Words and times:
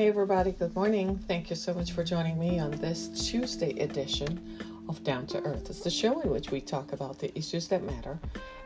Hey, 0.00 0.08
everybody, 0.08 0.52
good 0.52 0.74
morning. 0.74 1.18
Thank 1.28 1.50
you 1.50 1.56
so 1.56 1.74
much 1.74 1.92
for 1.92 2.02
joining 2.02 2.38
me 2.38 2.58
on 2.58 2.70
this 2.70 3.28
Tuesday 3.28 3.78
edition 3.80 4.58
of 4.88 5.04
Down 5.04 5.26
to 5.26 5.42
Earth. 5.42 5.68
It's 5.68 5.80
the 5.80 5.90
show 5.90 6.22
in 6.22 6.30
which 6.30 6.50
we 6.50 6.62
talk 6.62 6.94
about 6.94 7.18
the 7.18 7.36
issues 7.36 7.68
that 7.68 7.84
matter. 7.84 8.18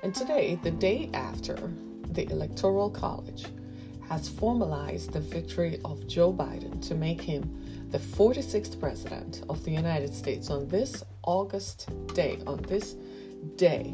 And 0.04 0.14
today, 0.14 0.60
the 0.62 0.70
day 0.70 1.10
after 1.12 1.56
the 2.12 2.30
Electoral 2.30 2.88
College 2.88 3.46
has 4.08 4.28
formalized 4.28 5.12
the 5.12 5.18
victory 5.18 5.80
of 5.84 6.06
Joe 6.06 6.32
Biden 6.32 6.80
to 6.86 6.94
make 6.94 7.20
him 7.20 7.88
the 7.90 7.98
46th 7.98 8.78
president 8.78 9.42
of 9.48 9.64
the 9.64 9.72
United 9.72 10.14
States 10.14 10.50
on 10.50 10.68
this 10.68 11.02
August 11.24 11.88
day, 12.14 12.38
on 12.46 12.62
this 12.62 12.94
day 13.56 13.86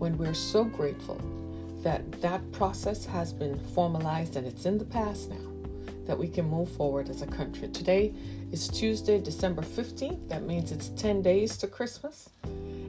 when 0.00 0.18
we're 0.18 0.34
so 0.34 0.64
grateful 0.64 1.20
that 1.84 2.20
that 2.20 2.50
process 2.50 3.04
has 3.04 3.32
been 3.32 3.60
formalized 3.76 4.34
and 4.34 4.44
it's 4.44 4.66
in 4.66 4.76
the 4.76 4.84
past 4.84 5.30
now, 5.30 5.49
that 6.10 6.18
we 6.18 6.26
can 6.26 6.44
move 6.44 6.68
forward 6.72 7.08
as 7.08 7.22
a 7.22 7.26
country. 7.28 7.68
Today 7.68 8.12
is 8.50 8.66
Tuesday, 8.66 9.20
December 9.20 9.62
15th. 9.62 10.28
That 10.28 10.42
means 10.42 10.72
it's 10.72 10.88
10 11.00 11.22
days 11.22 11.56
to 11.58 11.68
Christmas. 11.68 12.30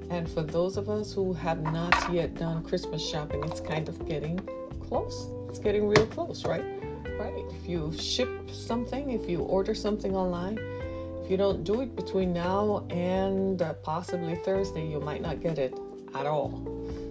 And 0.10 0.28
for 0.28 0.42
those 0.42 0.76
of 0.76 0.90
us 0.90 1.14
who 1.14 1.32
have 1.34 1.62
not 1.62 2.12
yet 2.12 2.34
done 2.34 2.64
Christmas 2.64 3.08
shopping, 3.08 3.44
it's 3.44 3.62
kind 3.62 3.88
of 3.88 4.08
getting 4.08 4.40
close. 4.88 5.28
It's 5.50 5.60
getting 5.60 5.88
real 5.88 6.08
close, 6.08 6.46
right? 6.46 6.66
Right. 7.20 7.46
If 7.62 7.70
you 7.70 7.94
ship 7.96 8.50
something, 8.50 9.12
if 9.12 9.30
you 9.30 9.42
order 9.42 9.76
something 9.76 10.16
online, 10.16 10.58
if 11.24 11.30
you 11.30 11.38
don't 11.38 11.64
do 11.64 11.82
it 11.82 11.96
between 11.96 12.34
now 12.34 12.88
and 12.90 13.62
uh, 13.62 13.74
possibly 13.84 14.36
Thursday, 14.38 14.88
you 14.88 15.00
might 15.00 15.22
not 15.22 15.42
get 15.42 15.60
it 15.60 15.78
at 16.16 16.26
all. 16.26 16.50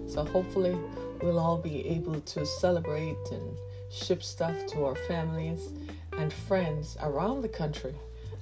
So 0.09 0.25
hopefully, 0.25 0.77
we'll 1.21 1.39
all 1.39 1.57
be 1.57 1.87
able 1.87 2.19
to 2.19 2.45
celebrate 2.45 3.15
and 3.31 3.57
ship 3.89 4.21
stuff 4.21 4.55
to 4.67 4.83
our 4.83 4.95
families 4.95 5.71
and 6.17 6.31
friends 6.31 6.97
around 7.01 7.41
the 7.41 7.49
country 7.49 7.95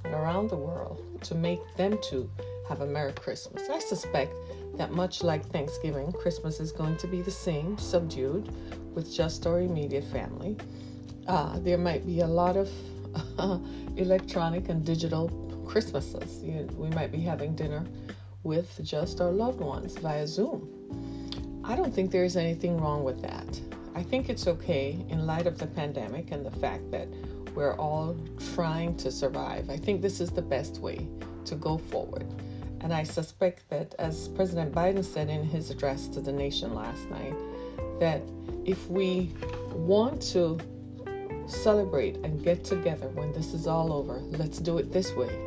and 0.03 0.13
around 0.13 0.49
the 0.49 0.55
world 0.55 1.03
to 1.23 1.35
make 1.35 1.59
them 1.75 1.97
too 2.01 2.29
have 2.67 2.81
a 2.81 2.85
Merry 2.85 3.13
Christmas. 3.13 3.69
I 3.69 3.79
suspect 3.79 4.33
that 4.77 4.91
much 4.91 5.23
like 5.23 5.45
Thanksgiving, 5.45 6.11
Christmas 6.11 6.59
is 6.59 6.71
going 6.71 6.97
to 6.97 7.07
be 7.07 7.21
the 7.21 7.31
same, 7.31 7.77
subdued, 7.77 8.49
with 8.93 9.13
just 9.13 9.45
our 9.45 9.59
immediate 9.61 10.05
family. 10.05 10.57
Uh, 11.27 11.59
there 11.59 11.77
might 11.77 12.05
be 12.05 12.21
a 12.21 12.27
lot 12.27 12.55
of 12.55 12.69
uh, 13.37 13.59
electronic 13.97 14.69
and 14.69 14.85
digital 14.85 15.29
Christmases. 15.67 16.43
You, 16.43 16.67
we 16.75 16.89
might 16.89 17.11
be 17.11 17.19
having 17.19 17.55
dinner 17.55 17.85
with 18.43 18.79
just 18.83 19.19
our 19.21 19.31
loved 19.31 19.59
ones 19.59 19.97
via 19.97 20.25
Zoom. 20.25 21.61
I 21.63 21.75
don't 21.75 21.93
think 21.93 22.11
there's 22.11 22.37
anything 22.37 22.77
wrong 22.77 23.03
with 23.03 23.21
that. 23.21 23.59
I 23.95 24.03
think 24.03 24.29
it's 24.29 24.47
okay 24.47 24.97
in 25.09 25.25
light 25.25 25.45
of 25.45 25.57
the 25.57 25.67
pandemic 25.67 26.31
and 26.31 26.45
the 26.45 26.51
fact 26.51 26.89
that 26.91 27.07
we're 27.59 27.75
all 27.75 28.15
trying 28.55 28.95
to 28.95 29.11
survive. 29.11 29.69
I 29.69 29.75
think 29.75 30.01
this 30.01 30.21
is 30.21 30.29
the 30.29 30.41
best 30.41 30.77
way 30.77 31.05
to 31.43 31.55
go 31.55 31.77
forward. 31.77 32.25
And 32.79 32.93
I 32.93 33.03
suspect 33.03 33.69
that, 33.69 33.93
as 33.99 34.29
President 34.29 34.73
Biden 34.73 35.03
said 35.03 35.29
in 35.29 35.43
his 35.43 35.69
address 35.69 36.07
to 36.07 36.21
the 36.21 36.31
nation 36.31 36.73
last 36.73 37.09
night, 37.09 37.35
that 37.99 38.21
if 38.63 38.89
we 38.89 39.33
want 39.73 40.21
to 40.31 40.57
celebrate 41.47 42.15
and 42.23 42.41
get 42.41 42.63
together 42.63 43.09
when 43.09 43.33
this 43.33 43.53
is 43.53 43.67
all 43.67 43.91
over, 43.91 44.19
let's 44.41 44.59
do 44.59 44.77
it 44.77 44.93
this 44.93 45.11
way 45.15 45.37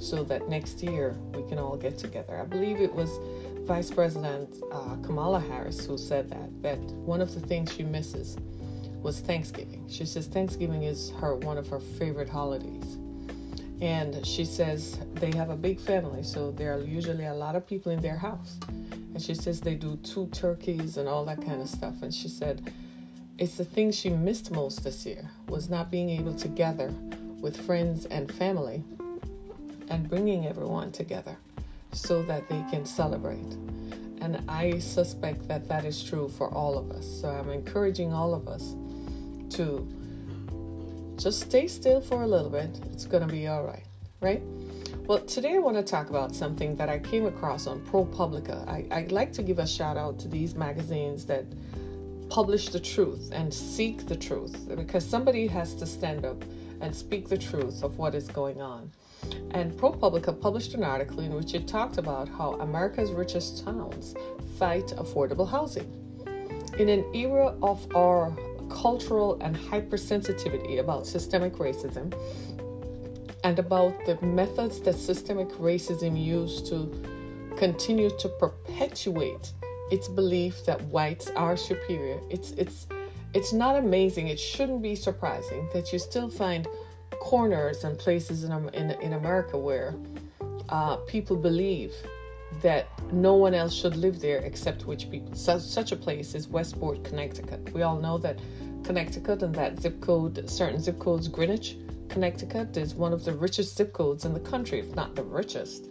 so 0.00 0.24
that 0.24 0.48
next 0.48 0.82
year 0.82 1.16
we 1.34 1.48
can 1.48 1.60
all 1.60 1.76
get 1.76 1.96
together. 1.96 2.36
I 2.36 2.46
believe 2.46 2.80
it 2.80 2.92
was 2.92 3.20
Vice 3.60 3.92
President 3.92 4.60
uh, 4.72 4.96
Kamala 5.04 5.38
Harris 5.38 5.86
who 5.86 5.96
said 5.96 6.28
that 6.30 6.62
that 6.62 6.80
one 7.06 7.20
of 7.20 7.32
the 7.32 7.40
things 7.46 7.72
she 7.72 7.84
misses 7.84 8.38
was 9.04 9.20
Thanksgiving. 9.20 9.84
She 9.86 10.06
says 10.06 10.26
Thanksgiving 10.26 10.84
is 10.84 11.10
her 11.20 11.36
one 11.36 11.58
of 11.58 11.68
her 11.68 11.78
favorite 11.78 12.28
holidays. 12.28 12.96
And 13.82 14.26
she 14.26 14.46
says 14.46 14.98
they 15.16 15.30
have 15.36 15.50
a 15.50 15.56
big 15.56 15.78
family, 15.78 16.22
so 16.22 16.50
there 16.50 16.74
are 16.74 16.80
usually 16.80 17.26
a 17.26 17.34
lot 17.34 17.54
of 17.54 17.66
people 17.66 17.92
in 17.92 18.00
their 18.00 18.16
house. 18.16 18.56
And 18.88 19.20
she 19.20 19.34
says 19.34 19.60
they 19.60 19.74
do 19.74 19.96
two 19.96 20.26
turkeys 20.28 20.96
and 20.96 21.06
all 21.06 21.22
that 21.26 21.44
kind 21.44 21.60
of 21.60 21.68
stuff. 21.68 22.00
And 22.00 22.14
she 22.14 22.28
said 22.28 22.72
it's 23.36 23.58
the 23.58 23.64
thing 23.64 23.92
she 23.92 24.08
missed 24.08 24.50
most 24.52 24.82
this 24.82 25.04
year 25.04 25.28
was 25.48 25.68
not 25.68 25.90
being 25.90 26.08
able 26.08 26.34
to 26.36 26.48
gather 26.48 26.90
with 27.40 27.60
friends 27.66 28.06
and 28.06 28.32
family 28.32 28.82
and 29.90 30.08
bringing 30.08 30.46
everyone 30.46 30.90
together 30.92 31.36
so 31.92 32.22
that 32.22 32.48
they 32.48 32.64
can 32.70 32.86
celebrate. 32.86 33.52
And 34.22 34.42
I 34.48 34.78
suspect 34.78 35.46
that 35.48 35.68
that 35.68 35.84
is 35.84 36.02
true 36.02 36.30
for 36.30 36.48
all 36.48 36.78
of 36.78 36.90
us. 36.92 37.06
So 37.20 37.28
I'm 37.28 37.50
encouraging 37.50 38.14
all 38.14 38.32
of 38.32 38.48
us 38.48 38.74
to 39.54 39.86
just 41.16 41.40
stay 41.40 41.68
still 41.68 42.00
for 42.00 42.22
a 42.22 42.26
little 42.26 42.50
bit. 42.50 42.70
It's 42.92 43.06
going 43.06 43.26
to 43.26 43.32
be 43.32 43.46
all 43.46 43.64
right, 43.64 43.84
right? 44.20 44.42
Well, 45.06 45.20
today 45.20 45.54
I 45.54 45.58
want 45.58 45.76
to 45.76 45.82
talk 45.82 46.10
about 46.10 46.34
something 46.34 46.74
that 46.76 46.88
I 46.88 46.98
came 46.98 47.26
across 47.26 47.66
on 47.66 47.80
ProPublica. 47.82 48.66
I, 48.66 48.86
I'd 48.90 49.12
like 49.12 49.32
to 49.34 49.42
give 49.42 49.58
a 49.58 49.66
shout 49.66 49.96
out 49.96 50.18
to 50.20 50.28
these 50.28 50.54
magazines 50.54 51.24
that 51.26 51.44
publish 52.30 52.70
the 52.70 52.80
truth 52.80 53.30
and 53.32 53.52
seek 53.52 54.06
the 54.06 54.16
truth 54.16 54.68
because 54.76 55.06
somebody 55.08 55.46
has 55.46 55.74
to 55.74 55.86
stand 55.86 56.24
up 56.24 56.42
and 56.80 56.94
speak 56.94 57.28
the 57.28 57.38
truth 57.38 57.84
of 57.84 57.96
what 57.98 58.14
is 58.14 58.26
going 58.28 58.60
on. 58.60 58.90
And 59.52 59.72
ProPublica 59.72 60.40
published 60.40 60.74
an 60.74 60.82
article 60.82 61.20
in 61.20 61.32
which 61.32 61.54
it 61.54 61.68
talked 61.68 61.98
about 61.98 62.28
how 62.28 62.54
America's 62.54 63.12
richest 63.12 63.64
towns 63.64 64.14
fight 64.58 64.88
affordable 64.96 65.48
housing. 65.48 65.88
In 66.78 66.88
an 66.88 67.04
era 67.14 67.54
of 67.62 67.86
our 67.94 68.32
cultural 68.74 69.38
and 69.40 69.56
hypersensitivity 69.56 70.80
about 70.80 71.06
systemic 71.06 71.54
racism 71.54 72.12
and 73.44 73.58
about 73.58 73.94
the 74.04 74.18
methods 74.20 74.80
that 74.80 74.94
systemic 74.94 75.48
racism 75.70 76.12
used 76.22 76.66
to 76.66 76.78
continue 77.56 78.10
to 78.18 78.28
perpetuate 78.40 79.52
its 79.90 80.08
belief 80.08 80.64
that 80.66 80.82
whites 80.86 81.30
are 81.36 81.56
superior. 81.56 82.18
It's 82.30 82.50
it's 82.52 82.86
it's 83.32 83.52
not 83.52 83.76
amazing. 83.76 84.28
It 84.28 84.40
shouldn't 84.40 84.82
be 84.82 84.96
surprising 84.96 85.68
that 85.72 85.92
you 85.92 85.98
still 85.98 86.28
find 86.28 86.66
corners 87.20 87.84
and 87.84 87.98
places 87.98 88.44
in, 88.44 88.52
in, 88.74 88.90
in 88.90 89.12
America 89.12 89.56
where 89.58 89.94
uh, 90.68 90.96
people 91.14 91.36
believe 91.36 91.92
that 92.62 92.86
no 93.12 93.34
one 93.34 93.54
else 93.54 93.74
should 93.74 93.96
live 93.96 94.20
there 94.20 94.38
except 94.38 94.86
which 94.86 95.10
people. 95.10 95.34
Such, 95.34 95.62
such 95.62 95.92
a 95.92 95.96
place 95.96 96.34
is 96.34 96.48
Westport, 96.48 97.04
Connecticut. 97.04 97.72
We 97.72 97.82
all 97.82 97.98
know 97.98 98.18
that 98.18 98.38
Connecticut 98.84 99.42
and 99.42 99.54
that 99.54 99.80
zip 99.80 100.00
code, 100.00 100.48
certain 100.48 100.80
zip 100.80 100.98
codes, 100.98 101.28
Greenwich, 101.28 101.76
Connecticut, 102.08 102.76
is 102.76 102.94
one 102.94 103.12
of 103.12 103.24
the 103.24 103.32
richest 103.32 103.76
zip 103.76 103.92
codes 103.92 104.24
in 104.24 104.32
the 104.34 104.40
country, 104.40 104.78
if 104.78 104.94
not 104.94 105.16
the 105.16 105.22
richest. 105.22 105.86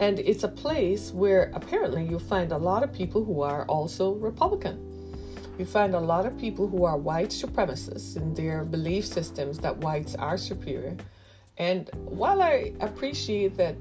And 0.00 0.18
it's 0.18 0.44
a 0.44 0.48
place 0.48 1.12
where 1.12 1.52
apparently 1.54 2.04
you 2.04 2.18
find 2.18 2.52
a 2.52 2.58
lot 2.58 2.82
of 2.82 2.92
people 2.92 3.24
who 3.24 3.40
are 3.42 3.64
also 3.66 4.14
Republican 4.14 4.94
you 5.58 5.64
find 5.64 5.94
a 5.94 6.00
lot 6.00 6.26
of 6.26 6.36
people 6.36 6.66
who 6.66 6.84
are 6.84 6.96
white 6.96 7.28
supremacists 7.28 8.16
in 8.16 8.34
their 8.34 8.64
belief 8.64 9.06
systems 9.06 9.58
that 9.60 9.76
whites 9.78 10.16
are 10.16 10.36
superior. 10.36 10.96
And 11.58 11.88
while 11.94 12.42
I 12.42 12.72
appreciate 12.80 13.56
that 13.56 13.76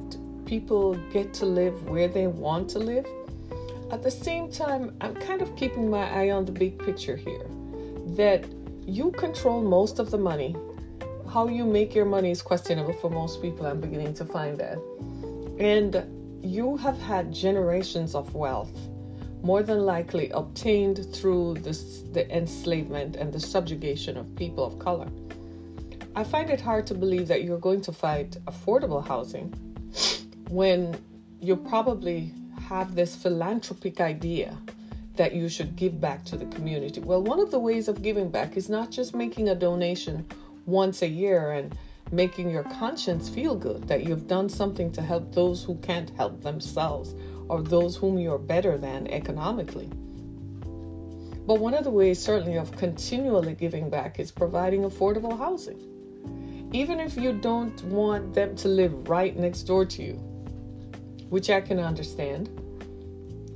people 0.45 0.93
get 1.11 1.33
to 1.35 1.45
live 1.45 1.89
where 1.89 2.07
they 2.07 2.27
want 2.27 2.69
to 2.71 2.79
live, 2.79 3.07
at 3.91 4.03
the 4.03 4.11
same 4.11 4.51
time, 4.51 4.95
I'm 5.01 5.15
kind 5.15 5.41
of 5.41 5.55
keeping 5.55 5.89
my 5.89 6.07
eye 6.11 6.29
on 6.29 6.45
the 6.45 6.51
big 6.51 6.77
picture 6.77 7.15
here 7.15 7.47
that 8.15 8.45
you 8.85 9.11
control 9.11 9.61
most 9.61 9.99
of 9.99 10.11
the 10.11 10.17
money. 10.17 10.55
How 11.31 11.47
you 11.47 11.65
make 11.65 11.95
your 11.95 12.05
money 12.05 12.31
is 12.31 12.41
questionable 12.41 12.93
for 12.93 13.09
most 13.09 13.41
people. 13.41 13.65
I'm 13.65 13.81
beginning 13.81 14.13
to 14.15 14.25
find 14.25 14.57
that. 14.59 14.77
And 15.59 16.05
you 16.43 16.77
have 16.77 16.99
had 16.99 17.33
generations 17.33 18.15
of 18.15 18.35
wealth 18.35 18.75
more 19.41 19.63
than 19.63 19.85
likely 19.85 20.29
obtained 20.29 21.05
through 21.13 21.55
this, 21.55 22.03
the 22.13 22.29
enslavement 22.35 23.15
and 23.15 23.33
the 23.33 23.39
subjugation 23.39 24.17
of 24.17 24.33
people 24.35 24.65
of 24.65 24.79
color. 24.79 25.07
I 26.15 26.23
find 26.23 26.49
it 26.49 26.61
hard 26.61 26.85
to 26.87 26.93
believe 26.93 27.27
that 27.27 27.43
you're 27.43 27.59
going 27.59 27.81
to 27.81 27.91
fight 27.91 28.37
affordable 28.45 29.05
housing 29.05 29.49
when 30.49 30.95
you 31.39 31.55
probably 31.55 32.31
have 32.69 32.95
this 32.95 33.15
philanthropic 33.15 33.99
idea 33.99 34.57
that 35.15 35.33
you 35.33 35.47
should 35.47 35.75
give 35.75 36.01
back 36.01 36.23
to 36.25 36.35
the 36.35 36.45
community. 36.45 36.99
Well, 36.99 37.21
one 37.21 37.39
of 37.39 37.51
the 37.51 37.59
ways 37.59 37.87
of 37.87 38.01
giving 38.01 38.29
back 38.29 38.57
is 38.57 38.69
not 38.69 38.89
just 38.89 39.15
making 39.15 39.49
a 39.49 39.55
donation 39.55 40.25
once 40.65 41.01
a 41.01 41.07
year 41.07 41.51
and 41.51 41.77
making 42.11 42.49
your 42.49 42.63
conscience 42.63 43.29
feel 43.29 43.55
good 43.55 43.87
that 43.87 44.03
you've 44.03 44.27
done 44.27 44.49
something 44.49 44.91
to 44.91 45.01
help 45.01 45.33
those 45.33 45.63
who 45.63 45.75
can't 45.77 46.09
help 46.11 46.41
themselves 46.41 47.15
or 47.47 47.61
those 47.61 47.95
whom 47.95 48.17
you're 48.17 48.37
better 48.37 48.77
than 48.77 49.07
economically. 49.07 49.89
But 51.45 51.59
one 51.59 51.73
of 51.73 51.83
the 51.83 51.91
ways, 51.91 52.19
certainly, 52.19 52.57
of 52.57 52.71
continually 52.77 53.53
giving 53.53 53.89
back 53.89 54.19
is 54.19 54.31
providing 54.31 54.83
affordable 54.83 55.37
housing. 55.37 55.89
Even 56.71 56.99
if 56.99 57.17
you 57.17 57.33
don't 57.33 57.83
want 57.85 58.33
them 58.33 58.55
to 58.55 58.67
live 58.67 59.09
right 59.09 59.35
next 59.35 59.63
door 59.63 59.85
to 59.85 60.01
you, 60.01 60.13
which 61.29 61.49
I 61.49 61.59
can 61.59 61.79
understand, 61.79 62.49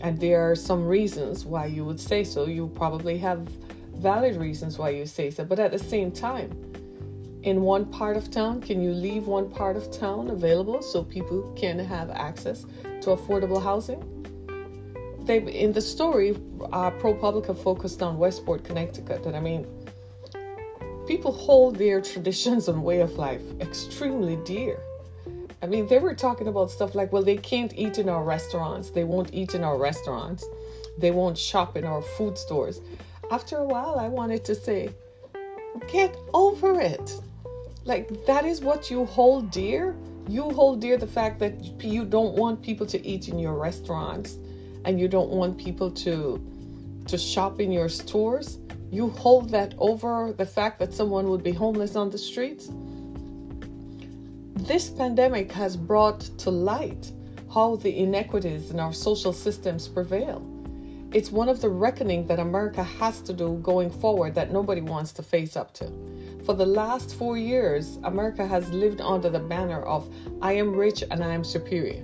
and 0.02 0.20
there 0.20 0.50
are 0.50 0.56
some 0.56 0.86
reasons 0.86 1.46
why 1.46 1.66
you 1.66 1.84
would 1.86 2.00
say 2.00 2.24
so. 2.24 2.46
You 2.46 2.68
probably 2.76 3.18
have 3.18 3.48
valid 3.96 4.36
reasons 4.36 4.78
why 4.78 4.90
you 4.90 5.06
say 5.06 5.32
so, 5.32 5.44
but 5.44 5.60
at 5.60 5.72
the 5.72 5.80
same 5.80 6.12
time, 6.12 6.52
in 7.44 7.62
one 7.62 7.86
part 7.86 8.18
of 8.18 8.30
town? 8.30 8.62
Can 8.62 8.82
you 8.82 8.92
leave 8.92 9.28
one 9.28 9.50
part 9.50 9.78
of 9.78 9.90
town 9.92 10.30
available 10.30 10.82
so 10.82 11.04
people 11.04 11.54
can 11.56 11.80
have 11.80 12.10
access 12.10 12.66
to 13.02 13.12
affordable 13.16 13.62
housing? 13.62 14.02
They, 15.22 15.40
in 15.40 15.74
the 15.74 15.82
story, 15.82 16.32
uh, 16.72 16.92
ProPublica 16.92 17.58
focused 17.58 18.02
on 18.02 18.18
Westport, 18.18 18.64
Connecticut, 18.64 19.26
and 19.26 19.36
I 19.36 19.40
mean, 19.40 19.66
people 21.08 21.32
hold 21.32 21.78
their 21.78 22.02
traditions 22.12 22.68
and 22.68 22.84
way 22.84 23.02
of 23.02 23.14
life 23.14 23.42
extremely 23.62 24.38
dear. 24.38 24.80
I 25.62 25.66
mean, 25.66 25.88
they 25.88 26.00
were 26.00 26.14
talking 26.14 26.48
about 26.48 26.70
stuff 26.70 26.96
like, 26.96 27.12
well, 27.12 27.24
they 27.24 27.38
can't 27.38 27.74
eat 27.76 27.98
in 27.98 28.10
our 28.10 28.24
restaurants. 28.24 28.90
They 28.92 29.04
won't 29.04 29.34
eat 29.34 29.56
in 29.56 29.64
our 29.64 29.78
restaurants. 29.78 30.46
They 30.98 31.12
won't 31.12 31.38
shop 31.38 31.76
in 31.76 31.84
our 31.84 32.02
food 32.02 32.38
stores. 32.38 32.82
After 33.32 33.58
a 33.58 33.64
while, 33.64 33.98
I 34.00 34.08
wanted 34.08 34.46
to 34.46 34.56
say, 34.56 34.90
get 35.88 36.16
over 36.34 36.80
it. 36.80 37.20
Like, 37.86 38.26
that 38.26 38.46
is 38.46 38.62
what 38.62 38.92
you 38.92 39.06
hold 39.06 39.52
dear. 39.52 39.96
You 40.28 40.50
hold 40.52 40.82
dear 40.82 40.98
the 40.98 41.08
fact 41.08 41.40
that 41.40 41.84
you 41.84 42.06
don't 42.06 42.36
want 42.36 42.62
people 42.62 42.86
to 42.88 43.06
eat 43.08 43.28
in 43.28 43.40
your 43.40 43.54
restaurants 43.54 44.38
and 44.86 45.00
you 45.00 45.08
don't 45.08 45.30
want 45.30 45.58
people 45.58 45.90
to 45.92 46.44
to 47.08 47.18
shop 47.18 47.62
in 47.62 47.72
your 47.72 47.88
stores 47.88 48.60
you 48.92 49.10
hold 49.10 49.50
that 49.50 49.74
over 49.78 50.34
the 50.38 50.46
fact 50.46 50.80
that 50.80 50.94
someone 50.94 51.28
would 51.30 51.44
be 51.44 51.52
homeless 51.52 51.96
on 51.96 52.10
the 52.10 52.18
streets. 52.18 52.70
This 54.62 54.90
pandemic 54.90 55.52
has 55.52 55.78
brought 55.78 56.20
to 56.40 56.50
light 56.50 57.12
how 57.54 57.76
the 57.76 57.96
inequities 57.96 58.72
in 58.72 58.80
our 58.80 58.92
social 58.92 59.32
systems 59.32 59.88
prevail. 59.88 60.42
It's 61.14 61.32
one 61.32 61.48
of 61.48 61.62
the 61.62 61.70
reckoning 61.70 62.26
that 62.26 62.40
America 62.40 62.84
has 62.84 63.22
to 63.22 63.34
do 63.34 63.60
going 63.62 63.92
forward 63.92 64.34
that 64.34 64.52
nobody 64.52 64.82
wants 64.82 65.12
to 65.14 65.22
face 65.22 65.56
up 65.56 65.76
to. 65.76 65.92
For 66.44 66.56
the 66.56 66.66
last 66.66 67.14
four 67.16 67.38
years, 67.38 68.00
America 68.04 68.48
has 68.48 68.68
lived 68.72 69.00
under 69.00 69.30
the 69.30 69.40
banner 69.40 69.84
of 69.84 70.12
I 70.42 70.54
am 70.54 70.76
rich 70.76 71.04
and 71.12 71.24
I 71.24 71.34
am 71.34 71.44
superior. 71.44 72.04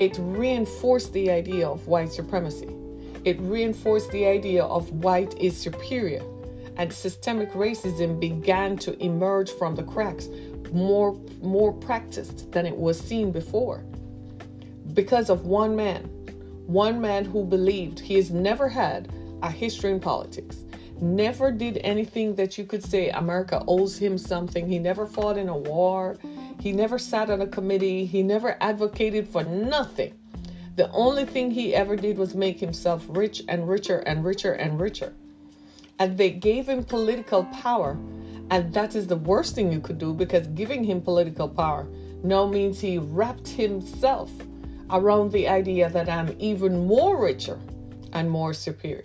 It 0.00 0.16
reinforced 0.18 1.12
the 1.12 1.30
idea 1.30 1.68
of 1.68 1.86
white 1.86 2.10
supremacy. 2.10 2.74
It 3.26 3.38
reinforced 3.38 4.10
the 4.12 4.24
idea 4.24 4.64
of 4.64 4.90
white 5.04 5.38
is 5.38 5.58
superior, 5.58 6.22
and 6.80 6.90
systemic 6.90 7.52
racism 7.52 8.18
began 8.18 8.74
to 8.74 8.98
emerge 9.04 9.50
from 9.50 9.74
the 9.74 9.82
cracks, 9.82 10.28
more, 10.72 11.12
more 11.42 11.74
practiced 11.74 12.50
than 12.52 12.64
it 12.64 12.74
was 12.74 12.98
seen 12.98 13.30
before. 13.30 13.84
Because 14.94 15.28
of 15.28 15.44
one 15.44 15.76
man, 15.76 16.04
one 16.66 16.98
man 16.98 17.26
who 17.26 17.44
believed 17.44 18.00
he 18.00 18.14
has 18.14 18.30
never 18.30 18.66
had 18.66 19.12
a 19.42 19.50
history 19.50 19.92
in 19.92 20.00
politics, 20.00 20.64
never 21.02 21.52
did 21.52 21.76
anything 21.84 22.34
that 22.36 22.56
you 22.56 22.64
could 22.64 22.82
say 22.82 23.10
America 23.10 23.62
owes 23.68 23.98
him 23.98 24.16
something. 24.16 24.66
He 24.66 24.78
never 24.78 25.06
fought 25.06 25.36
in 25.36 25.50
a 25.50 25.58
war. 25.58 26.16
He 26.60 26.72
never 26.72 26.98
sat 26.98 27.28
on 27.28 27.42
a 27.42 27.46
committee. 27.46 28.06
He 28.06 28.22
never 28.22 28.56
advocated 28.62 29.28
for 29.28 29.44
nothing. 29.44 30.14
The 30.76 30.90
only 30.92 31.26
thing 31.26 31.50
he 31.50 31.74
ever 31.74 31.94
did 31.94 32.16
was 32.16 32.34
make 32.34 32.58
himself 32.58 33.04
rich 33.10 33.42
and 33.48 33.68
richer 33.68 33.98
and 33.98 34.24
richer 34.24 34.52
and 34.54 34.80
richer. 34.80 35.12
And 36.00 36.18
they 36.18 36.30
gave 36.30 36.68
him 36.68 36.82
political 36.82 37.44
power. 37.44 37.96
And 38.50 38.74
that 38.74 38.96
is 38.96 39.06
the 39.06 39.16
worst 39.16 39.54
thing 39.54 39.70
you 39.70 39.80
could 39.80 39.98
do 39.98 40.12
because 40.12 40.48
giving 40.48 40.82
him 40.82 41.00
political 41.00 41.48
power 41.48 41.86
now 42.24 42.46
means 42.46 42.80
he 42.80 42.98
wrapped 42.98 43.46
himself 43.46 44.32
around 44.90 45.30
the 45.30 45.46
idea 45.46 45.88
that 45.90 46.08
I'm 46.08 46.34
even 46.40 46.86
more 46.86 47.22
richer 47.22 47.60
and 48.12 48.28
more 48.28 48.52
superior. 48.52 49.04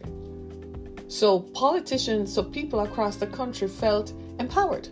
So 1.08 1.40
politicians, 1.40 2.34
so 2.34 2.44
people 2.44 2.80
across 2.80 3.18
the 3.18 3.28
country 3.28 3.68
felt 3.68 4.14
empowered. 4.40 4.90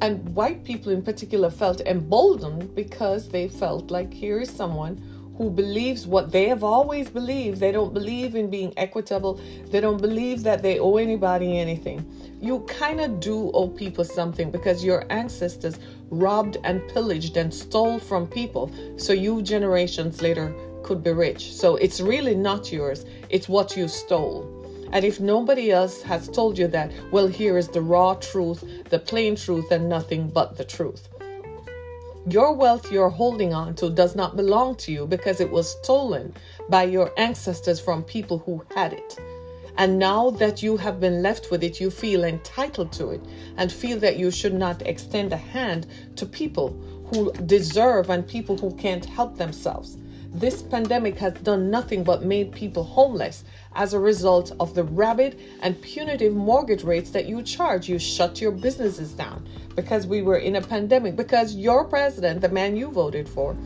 And 0.00 0.28
white 0.34 0.62
people 0.62 0.92
in 0.92 1.02
particular 1.02 1.50
felt 1.50 1.80
emboldened 1.80 2.74
because 2.74 3.28
they 3.28 3.48
felt 3.48 3.90
like 3.90 4.12
here 4.12 4.40
is 4.40 4.48
someone 4.48 5.02
who 5.38 5.48
believes 5.48 6.04
what 6.04 6.32
they 6.32 6.48
have 6.48 6.64
always 6.64 7.08
believed. 7.08 7.60
They 7.60 7.70
don't 7.70 7.94
believe 7.94 8.34
in 8.34 8.50
being 8.50 8.74
equitable. 8.76 9.40
They 9.70 9.80
don't 9.80 10.02
believe 10.02 10.42
that 10.42 10.62
they 10.62 10.80
owe 10.80 10.96
anybody 10.96 11.58
anything. 11.58 12.04
You 12.40 12.60
kind 12.66 13.00
of 13.00 13.20
do 13.20 13.52
owe 13.52 13.68
people 13.68 14.04
something 14.04 14.50
because 14.50 14.84
your 14.84 15.04
ancestors 15.10 15.78
robbed 16.10 16.56
and 16.64 16.86
pillaged 16.88 17.36
and 17.36 17.54
stole 17.54 18.00
from 18.00 18.26
people 18.26 18.72
so 18.96 19.12
you 19.12 19.40
generations 19.40 20.20
later 20.20 20.52
could 20.82 21.04
be 21.04 21.12
rich. 21.12 21.52
So 21.54 21.76
it's 21.76 22.00
really 22.00 22.34
not 22.34 22.72
yours, 22.72 23.06
it's 23.30 23.48
what 23.48 23.76
you 23.76 23.86
stole. 23.86 24.54
And 24.92 25.04
if 25.04 25.20
nobody 25.20 25.70
else 25.70 26.02
has 26.02 26.28
told 26.28 26.58
you 26.58 26.66
that, 26.68 26.90
well, 27.12 27.28
here 27.28 27.58
is 27.58 27.68
the 27.68 27.82
raw 27.82 28.14
truth, 28.14 28.64
the 28.88 28.98
plain 28.98 29.36
truth, 29.36 29.70
and 29.70 29.88
nothing 29.88 30.28
but 30.30 30.56
the 30.56 30.64
truth. 30.64 31.08
Your 32.30 32.52
wealth 32.52 32.92
you're 32.92 33.08
holding 33.08 33.54
on 33.54 33.74
to 33.76 33.88
does 33.88 34.14
not 34.14 34.36
belong 34.36 34.76
to 34.76 34.92
you 34.92 35.06
because 35.06 35.40
it 35.40 35.50
was 35.50 35.78
stolen 35.80 36.34
by 36.68 36.82
your 36.82 37.10
ancestors 37.16 37.80
from 37.80 38.02
people 38.02 38.38
who 38.40 38.62
had 38.74 38.92
it. 38.92 39.18
And 39.78 39.98
now 39.98 40.28
that 40.32 40.62
you 40.62 40.76
have 40.76 41.00
been 41.00 41.22
left 41.22 41.50
with 41.50 41.64
it, 41.64 41.80
you 41.80 41.90
feel 41.90 42.24
entitled 42.24 42.92
to 42.94 43.10
it 43.10 43.22
and 43.56 43.72
feel 43.72 43.98
that 44.00 44.18
you 44.18 44.30
should 44.30 44.52
not 44.52 44.82
extend 44.82 45.32
a 45.32 45.38
hand 45.38 45.86
to 46.16 46.26
people 46.26 46.78
who 47.06 47.32
deserve 47.46 48.10
and 48.10 48.28
people 48.28 48.58
who 48.58 48.74
can't 48.74 49.06
help 49.06 49.38
themselves. 49.38 49.96
This 50.34 50.60
pandemic 50.60 51.16
has 51.18 51.32
done 51.32 51.70
nothing 51.70 52.04
but 52.04 52.24
made 52.24 52.52
people 52.52 52.84
homeless 52.84 53.44
as 53.78 53.94
a 53.94 53.98
result 53.98 54.52
of 54.58 54.74
the 54.74 54.82
rabid 54.82 55.38
and 55.62 55.80
punitive 55.80 56.34
mortgage 56.34 56.82
rates 56.82 57.10
that 57.10 57.26
you 57.26 57.40
charge. 57.42 57.88
You 57.88 57.98
shut 57.98 58.40
your 58.40 58.50
businesses 58.50 59.12
down 59.12 59.48
because 59.76 60.04
we 60.04 60.20
were 60.20 60.38
in 60.38 60.56
a 60.56 60.60
pandemic, 60.60 61.14
because 61.14 61.54
your 61.54 61.84
president, 61.84 62.40
the 62.40 62.48
man 62.48 62.76
you 62.76 62.90
voted 62.90 63.28
for, 63.28 63.56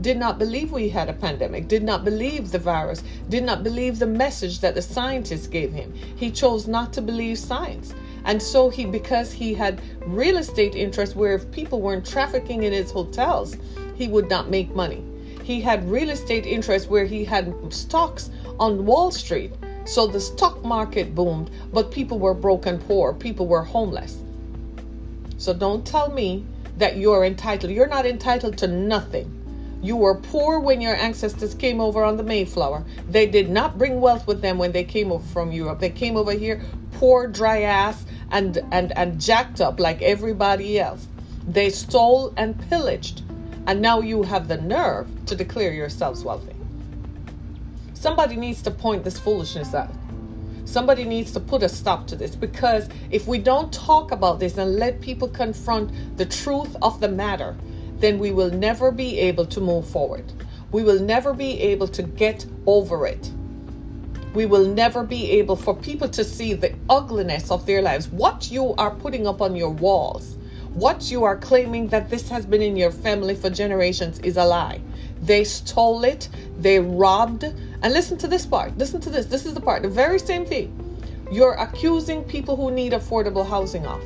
did 0.00 0.16
not 0.16 0.40
believe 0.40 0.72
we 0.72 0.88
had 0.88 1.08
a 1.08 1.12
pandemic, 1.12 1.68
did 1.68 1.84
not 1.84 2.04
believe 2.04 2.50
the 2.50 2.58
virus, 2.58 3.04
did 3.28 3.44
not 3.44 3.62
believe 3.62 4.00
the 4.00 4.06
message 4.06 4.58
that 4.58 4.74
the 4.74 4.82
scientists 4.82 5.46
gave 5.46 5.72
him. 5.72 5.92
He 6.16 6.32
chose 6.32 6.66
not 6.66 6.92
to 6.94 7.00
believe 7.00 7.38
science. 7.38 7.94
And 8.24 8.42
so 8.42 8.70
he, 8.70 8.84
because 8.86 9.30
he 9.30 9.54
had 9.54 9.80
real 10.04 10.38
estate 10.38 10.74
interests 10.74 11.14
where 11.14 11.34
if 11.34 11.48
people 11.52 11.80
weren't 11.80 12.04
trafficking 12.04 12.64
in 12.64 12.72
his 12.72 12.90
hotels, 12.90 13.56
he 13.94 14.08
would 14.08 14.28
not 14.28 14.50
make 14.50 14.74
money. 14.74 15.04
He 15.42 15.60
had 15.60 15.88
real 15.90 16.10
estate 16.10 16.46
interests 16.46 16.88
where 16.88 17.04
he 17.04 17.24
had 17.24 17.54
stocks 17.72 18.30
on 18.58 18.86
Wall 18.86 19.10
Street. 19.10 19.52
So 19.84 20.06
the 20.06 20.20
stock 20.20 20.64
market 20.64 21.14
boomed, 21.14 21.50
but 21.72 21.90
people 21.90 22.18
were 22.18 22.34
broke 22.34 22.66
and 22.66 22.80
poor. 22.86 23.12
People 23.12 23.46
were 23.46 23.64
homeless. 23.64 24.22
So 25.38 25.54
don't 25.54 25.86
tell 25.86 26.10
me 26.12 26.44
that 26.76 26.96
you're 26.96 27.24
entitled. 27.24 27.72
You're 27.72 27.86
not 27.86 28.06
entitled 28.06 28.58
to 28.58 28.68
nothing. 28.68 29.36
You 29.82 29.96
were 29.96 30.14
poor 30.14 30.60
when 30.60 30.82
your 30.82 30.94
ancestors 30.94 31.54
came 31.54 31.80
over 31.80 32.04
on 32.04 32.18
the 32.18 32.22
Mayflower. 32.22 32.84
They 33.08 33.26
did 33.26 33.48
not 33.48 33.78
bring 33.78 34.00
wealth 34.00 34.26
with 34.26 34.42
them 34.42 34.58
when 34.58 34.72
they 34.72 34.84
came 34.84 35.10
over 35.10 35.26
from 35.28 35.52
Europe. 35.52 35.80
They 35.80 35.90
came 35.90 36.16
over 36.16 36.32
here 36.32 36.60
poor, 36.92 37.26
dry 37.26 37.62
ass, 37.62 38.04
and, 38.30 38.58
and, 38.70 38.92
and 38.96 39.18
jacked 39.18 39.60
up 39.60 39.80
like 39.80 40.02
everybody 40.02 40.78
else. 40.78 41.08
They 41.48 41.70
stole 41.70 42.34
and 42.36 42.60
pillaged 42.68 43.22
and 43.66 43.80
now 43.80 44.00
you 44.00 44.22
have 44.22 44.48
the 44.48 44.56
nerve 44.56 45.08
to 45.26 45.34
declare 45.34 45.72
yourselves 45.72 46.24
wealthy. 46.24 46.54
Somebody 47.94 48.36
needs 48.36 48.62
to 48.62 48.70
point 48.70 49.04
this 49.04 49.18
foolishness 49.18 49.74
out. 49.74 49.90
Somebody 50.64 51.04
needs 51.04 51.32
to 51.32 51.40
put 51.40 51.62
a 51.62 51.68
stop 51.68 52.06
to 52.06 52.16
this 52.16 52.34
because 52.34 52.88
if 53.10 53.26
we 53.26 53.38
don't 53.38 53.72
talk 53.72 54.12
about 54.12 54.38
this 54.38 54.56
and 54.56 54.76
let 54.76 55.00
people 55.00 55.28
confront 55.28 56.16
the 56.16 56.26
truth 56.26 56.76
of 56.80 57.00
the 57.00 57.08
matter, 57.08 57.56
then 57.96 58.18
we 58.18 58.30
will 58.30 58.50
never 58.50 58.90
be 58.90 59.18
able 59.18 59.44
to 59.46 59.60
move 59.60 59.86
forward. 59.88 60.32
We 60.72 60.84
will 60.84 61.00
never 61.00 61.34
be 61.34 61.60
able 61.60 61.88
to 61.88 62.02
get 62.02 62.46
over 62.66 63.06
it. 63.06 63.30
We 64.32 64.46
will 64.46 64.66
never 64.66 65.02
be 65.02 65.32
able 65.32 65.56
for 65.56 65.74
people 65.74 66.08
to 66.10 66.22
see 66.22 66.54
the 66.54 66.74
ugliness 66.88 67.50
of 67.50 67.66
their 67.66 67.82
lives. 67.82 68.08
What 68.08 68.50
you 68.50 68.74
are 68.76 68.92
putting 68.92 69.26
up 69.26 69.42
on 69.42 69.56
your 69.56 69.70
walls 69.70 70.38
what 70.74 71.10
you 71.10 71.24
are 71.24 71.36
claiming 71.36 71.88
that 71.88 72.10
this 72.10 72.28
has 72.28 72.46
been 72.46 72.62
in 72.62 72.76
your 72.76 72.92
family 72.92 73.34
for 73.34 73.50
generations 73.50 74.18
is 74.20 74.36
a 74.36 74.44
lie. 74.44 74.80
They 75.22 75.44
stole 75.44 76.04
it, 76.04 76.28
they 76.58 76.78
robbed. 76.78 77.44
And 77.44 77.92
listen 77.92 78.18
to 78.18 78.28
this 78.28 78.46
part. 78.46 78.76
Listen 78.78 79.00
to 79.00 79.10
this. 79.10 79.26
This 79.26 79.46
is 79.46 79.54
the 79.54 79.60
part. 79.60 79.82
The 79.82 79.88
very 79.88 80.18
same 80.18 80.44
thing. 80.44 80.76
You're 81.32 81.54
accusing 81.54 82.24
people 82.24 82.56
who 82.56 82.70
need 82.70 82.92
affordable 82.92 83.46
housing 83.46 83.86
of. 83.86 84.02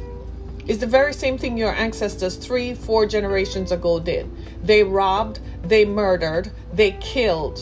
Is 0.66 0.78
the 0.78 0.86
very 0.86 1.12
same 1.12 1.36
thing 1.36 1.58
your 1.58 1.74
ancestors 1.74 2.36
three, 2.36 2.74
four 2.74 3.04
generations 3.04 3.70
ago 3.70 4.00
did. 4.00 4.30
They 4.64 4.82
robbed, 4.82 5.40
they 5.62 5.84
murdered, 5.84 6.50
they 6.72 6.92
killed, 6.92 7.60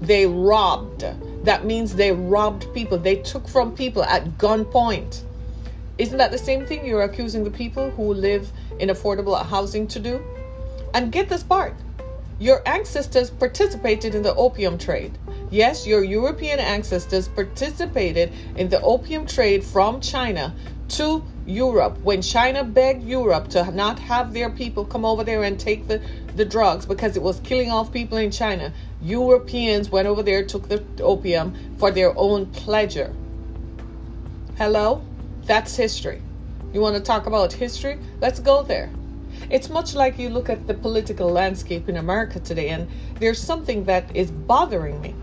they 0.00 0.26
robbed. 0.26 1.04
That 1.44 1.64
means 1.64 1.94
they 1.94 2.12
robbed 2.12 2.72
people. 2.74 2.98
They 2.98 3.16
took 3.16 3.48
from 3.48 3.74
people 3.74 4.04
at 4.04 4.38
gunpoint. 4.38 5.22
Isn't 5.98 6.18
that 6.18 6.30
the 6.30 6.38
same 6.38 6.66
thing 6.66 6.86
you're 6.86 7.02
accusing 7.02 7.44
the 7.44 7.50
people 7.50 7.90
who 7.90 8.12
live 8.12 8.50
in 8.78 8.90
affordable 8.90 9.42
housing 9.44 9.86
to 9.88 9.98
do? 9.98 10.22
And 10.94 11.10
get 11.10 11.28
this 11.28 11.42
part 11.42 11.74
your 12.38 12.62
ancestors 12.68 13.30
participated 13.30 14.14
in 14.14 14.22
the 14.22 14.34
opium 14.34 14.76
trade. 14.76 15.16
Yes, 15.50 15.86
your 15.86 16.04
European 16.04 16.58
ancestors 16.58 17.28
participated 17.28 18.32
in 18.56 18.68
the 18.68 18.80
opium 18.82 19.26
trade 19.26 19.64
from 19.64 20.00
China 20.00 20.54
to 20.88 21.24
Europe 21.46 21.98
when 22.02 22.20
China 22.20 22.62
begged 22.62 23.02
Europe 23.04 23.48
to 23.48 23.70
not 23.70 23.98
have 23.98 24.32
their 24.34 24.50
people 24.50 24.84
come 24.84 25.04
over 25.04 25.24
there 25.24 25.44
and 25.44 25.58
take 25.58 25.88
the, 25.88 26.00
the 26.34 26.44
drugs 26.44 26.84
because 26.84 27.16
it 27.16 27.22
was 27.22 27.40
killing 27.40 27.70
off 27.70 27.92
people 27.92 28.18
in 28.18 28.30
China. 28.30 28.72
Europeans 29.00 29.90
went 29.90 30.06
over 30.06 30.22
there, 30.22 30.44
took 30.44 30.68
the 30.68 30.84
opium 31.00 31.54
for 31.78 31.90
their 31.90 32.16
own 32.18 32.46
pleasure. 32.46 33.14
Hello? 34.58 35.02
That's 35.46 35.76
history. 35.76 36.20
You 36.72 36.80
want 36.80 36.96
to 36.96 37.00
talk 37.00 37.26
about 37.26 37.52
history? 37.52 38.00
Let's 38.20 38.40
go 38.40 38.64
there. 38.64 38.90
It's 39.48 39.70
much 39.70 39.94
like 39.94 40.18
you 40.18 40.28
look 40.28 40.50
at 40.50 40.66
the 40.66 40.74
political 40.74 41.30
landscape 41.30 41.88
in 41.88 41.98
America 41.98 42.40
today, 42.40 42.70
and 42.70 42.88
there's 43.20 43.38
something 43.38 43.84
that 43.84 44.04
is 44.16 44.32
bothering 44.32 45.00
me. 45.00 45.14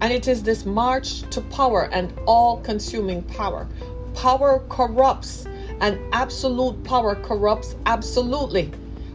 And 0.00 0.12
it 0.12 0.26
is 0.26 0.42
this 0.42 0.66
march 0.66 1.22
to 1.30 1.40
power 1.42 1.88
and 1.92 2.12
all 2.26 2.60
consuming 2.62 3.22
power. 3.22 3.68
Power 4.14 4.64
corrupts, 4.68 5.46
and 5.80 5.96
absolute 6.12 6.82
power 6.82 7.14
corrupts 7.14 7.76
absolutely. 7.86 8.72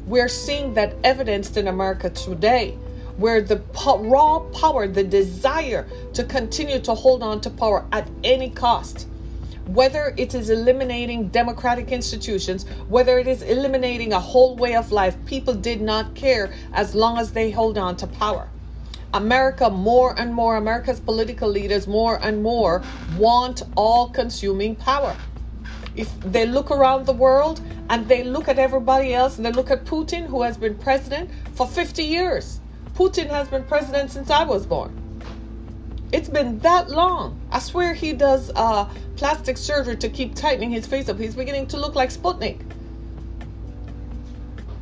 We're 0.07 0.29
seeing 0.29 0.73
that 0.75 0.95
evidenced 1.03 1.57
in 1.57 1.67
America 1.67 2.09
today, 2.09 2.77
where 3.17 3.41
the 3.41 3.61
raw 3.85 4.39
power, 4.39 4.87
the 4.87 5.03
desire 5.03 5.85
to 6.13 6.23
continue 6.23 6.79
to 6.79 6.93
hold 6.93 7.21
on 7.21 7.41
to 7.41 7.49
power 7.49 7.85
at 7.91 8.09
any 8.23 8.49
cost, 8.49 9.07
whether 9.67 10.13
it 10.17 10.33
is 10.33 10.49
eliminating 10.49 11.29
democratic 11.29 11.91
institutions, 11.91 12.65
whether 12.89 13.17
it 13.17 13.27
is 13.27 13.41
eliminating 13.41 14.13
a 14.13 14.19
whole 14.19 14.55
way 14.55 14.75
of 14.75 14.91
life, 14.91 15.15
people 15.25 15.53
did 15.53 15.81
not 15.81 16.13
care 16.15 16.53
as 16.73 16.93
long 16.93 17.17
as 17.17 17.31
they 17.31 17.49
hold 17.49 17.77
on 17.77 17.95
to 17.97 18.07
power. 18.07 18.49
America, 19.13 19.69
more 19.69 20.19
and 20.19 20.33
more, 20.33 20.57
America's 20.57 20.99
political 20.99 21.47
leaders, 21.47 21.87
more 21.87 22.19
and 22.23 22.41
more, 22.41 22.81
want 23.17 23.61
all 23.77 24.09
consuming 24.09 24.75
power. 24.75 25.15
If 25.95 26.09
they 26.21 26.47
look 26.47 26.71
around 26.71 27.05
the 27.05 27.13
world 27.13 27.61
and 27.89 28.07
they 28.07 28.23
look 28.23 28.47
at 28.47 28.57
everybody 28.57 29.13
else 29.13 29.37
and 29.37 29.45
they 29.45 29.51
look 29.51 29.69
at 29.69 29.85
Putin, 29.85 30.25
who 30.25 30.41
has 30.41 30.57
been 30.57 30.75
president 30.75 31.29
for 31.53 31.67
50 31.67 32.03
years, 32.03 32.59
Putin 32.95 33.29
has 33.29 33.47
been 33.47 33.63
president 33.63 34.09
since 34.09 34.31
I 34.31 34.43
was 34.43 34.65
born. 34.65 35.02
It's 36.13 36.29
been 36.29 36.59
that 36.59 36.91
long. 36.91 37.41
I 37.49 37.57
swear 37.57 37.95
he 37.95 38.13
does 38.13 38.51
uh, 38.55 38.87
plastic 39.15 39.57
surgery 39.57 39.97
to 39.97 40.09
keep 40.09 40.35
tightening 40.35 40.69
his 40.69 40.85
face 40.85 41.09
up. 41.09 41.17
He's 41.17 41.33
beginning 41.33 41.65
to 41.67 41.77
look 41.77 41.95
like 41.95 42.11
Sputnik. 42.11 42.61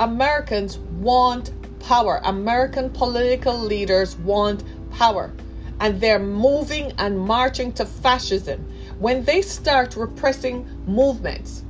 Americans 0.01 0.77
want 0.77 1.51
power. 1.79 2.19
American 2.25 2.89
political 2.89 3.57
leaders 3.57 4.17
want 4.17 4.65
power. 4.91 5.31
And 5.79 6.01
they're 6.01 6.19
moving 6.19 6.91
and 6.97 7.17
marching 7.17 7.71
to 7.73 7.85
fascism. 7.85 8.69
When 8.99 9.23
they 9.23 9.41
start 9.41 9.95
repressing 9.95 10.67
movements, 10.85 11.63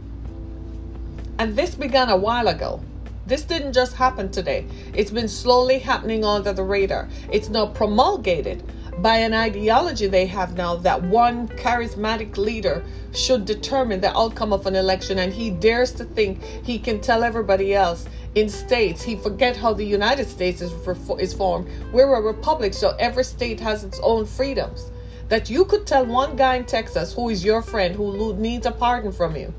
and 1.38 1.56
this 1.56 1.76
began 1.76 2.10
a 2.10 2.18
while 2.18 2.48
ago, 2.48 2.82
this 3.28 3.44
didn't 3.44 3.74
just 3.74 3.94
happen 3.94 4.32
today. 4.32 4.66
It's 4.96 5.12
been 5.12 5.28
slowly 5.28 5.78
happening 5.78 6.26
under 6.26 6.52
the 6.52 6.64
radar. 6.64 7.08
It's 7.32 7.50
now 7.50 7.68
promulgated 7.68 8.64
by 8.98 9.18
an 9.18 9.34
ideology 9.34 10.08
they 10.08 10.26
have 10.26 10.56
now 10.56 10.76
that 10.76 11.02
one 11.02 11.48
charismatic 11.48 12.38
leader 12.38 12.84
should 13.14 13.46
determine 13.46 14.02
the 14.02 14.16
outcome 14.18 14.54
of 14.54 14.66
an 14.68 14.76
election 14.76 15.20
and 15.20 15.34
he 15.34 15.50
dares 15.50 15.92
to 15.94 16.04
think 16.04 16.44
he 16.44 16.78
can 16.78 17.00
tell 17.00 17.24
everybody 17.24 17.74
else 17.74 18.06
in 18.36 18.50
states. 18.50 19.02
He 19.02 19.16
forget 19.16 19.56
how 19.56 19.74
the 19.74 19.86
united 19.86 20.28
states 20.28 20.62
is, 20.62 20.72
is 21.20 21.34
formed. 21.34 21.68
We're 21.92 22.14
a 22.16 22.22
republic 22.22 22.74
so 22.74 22.96
every 23.00 23.24
state 23.24 23.60
has 23.60 23.84
its 23.84 24.00
own 24.04 24.26
freedoms. 24.26 24.92
That 25.30 25.50
you 25.50 25.66
could 25.66 25.88
tell 25.88 26.06
one 26.06 26.36
guy 26.36 26.56
in 26.56 26.66
texas 26.66 27.14
who 27.14 27.30
is 27.30 27.44
your 27.44 27.62
friend 27.62 27.96
who 27.96 28.34
needs 28.36 28.66
a 28.66 28.72
pardon 28.72 29.12
from 29.12 29.36
you 29.36 29.54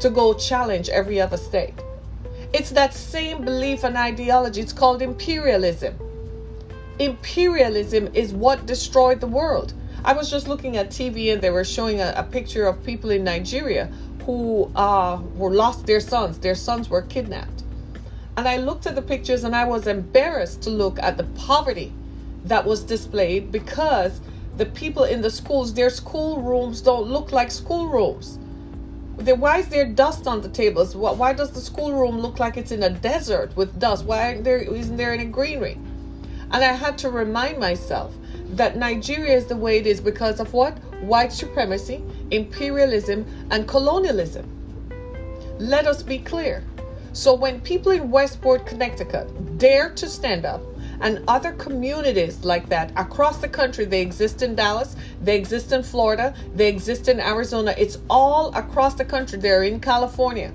to 0.00 0.10
go 0.10 0.34
challenge 0.34 0.88
every 0.88 1.20
other 1.20 1.36
state. 1.36 1.74
It's 2.52 2.70
that 2.70 2.94
same 2.94 3.44
belief 3.44 3.84
and 3.84 3.96
ideology. 3.96 4.60
It's 4.62 4.72
called 4.72 5.02
imperialism 5.02 5.94
imperialism 7.00 8.10
is 8.12 8.34
what 8.34 8.66
destroyed 8.66 9.20
the 9.20 9.26
world. 9.26 9.72
I 10.04 10.12
was 10.12 10.30
just 10.30 10.48
looking 10.48 10.76
at 10.76 10.90
TV 10.90 11.32
and 11.32 11.40
they 11.40 11.48
were 11.48 11.64
showing 11.64 12.00
a, 12.00 12.12
a 12.14 12.22
picture 12.22 12.66
of 12.66 12.84
people 12.84 13.08
in 13.10 13.24
Nigeria 13.24 13.90
who 14.26 14.70
uh, 14.76 15.18
were 15.34 15.50
lost 15.50 15.86
their 15.86 16.00
sons. 16.00 16.38
Their 16.38 16.54
sons 16.54 16.90
were 16.90 17.02
kidnapped. 17.02 17.64
And 18.36 18.46
I 18.46 18.58
looked 18.58 18.86
at 18.86 18.94
the 18.94 19.02
pictures 19.02 19.44
and 19.44 19.56
I 19.56 19.64
was 19.64 19.86
embarrassed 19.86 20.60
to 20.62 20.70
look 20.70 20.98
at 20.98 21.16
the 21.16 21.24
poverty 21.24 21.90
that 22.44 22.66
was 22.66 22.84
displayed 22.84 23.50
because 23.50 24.20
the 24.58 24.66
people 24.66 25.04
in 25.04 25.22
the 25.22 25.30
schools, 25.30 25.72
their 25.72 25.90
school 25.90 26.42
rooms 26.42 26.82
don't 26.82 27.06
look 27.06 27.32
like 27.32 27.50
school 27.50 27.88
rooms. 27.88 28.38
Why 29.16 29.58
is 29.58 29.68
there 29.68 29.86
dust 29.86 30.26
on 30.26 30.42
the 30.42 30.48
tables? 30.50 30.94
Why 30.94 31.32
does 31.32 31.50
the 31.50 31.60
schoolroom 31.60 32.20
look 32.20 32.38
like 32.38 32.58
it's 32.58 32.72
in 32.72 32.82
a 32.82 32.90
desert 32.90 33.56
with 33.56 33.78
dust? 33.78 34.04
Why 34.04 34.40
there, 34.40 34.58
isn't 34.58 34.96
there 34.98 35.12
any 35.12 35.24
greenery? 35.24 35.78
And 36.52 36.64
I 36.64 36.72
had 36.72 36.98
to 36.98 37.10
remind 37.10 37.58
myself 37.58 38.14
that 38.50 38.76
Nigeria 38.76 39.36
is 39.36 39.46
the 39.46 39.56
way 39.56 39.78
it 39.78 39.86
is 39.86 40.00
because 40.00 40.40
of 40.40 40.52
what? 40.52 40.78
White 41.02 41.32
supremacy, 41.32 42.02
imperialism, 42.30 43.24
and 43.50 43.68
colonialism. 43.68 44.46
Let 45.58 45.86
us 45.86 46.02
be 46.02 46.18
clear. 46.18 46.64
So 47.12 47.34
when 47.34 47.60
people 47.60 47.92
in 47.92 48.10
Westport, 48.10 48.66
Connecticut 48.66 49.58
dare 49.58 49.90
to 49.90 50.08
stand 50.08 50.44
up, 50.44 50.62
and 51.00 51.22
other 51.28 51.52
communities 51.52 52.44
like 52.44 52.68
that 52.68 52.92
across 52.96 53.38
the 53.38 53.48
country, 53.48 53.84
they 53.84 54.02
exist 54.02 54.42
in 54.42 54.54
Dallas, 54.54 54.96
they 55.22 55.36
exist 55.36 55.72
in 55.72 55.82
Florida, 55.82 56.34
they 56.54 56.68
exist 56.68 57.08
in 57.08 57.20
Arizona, 57.20 57.74
it's 57.78 57.98
all 58.08 58.54
across 58.54 58.94
the 58.94 59.04
country, 59.04 59.38
they're 59.38 59.62
in 59.62 59.80
California. 59.80 60.52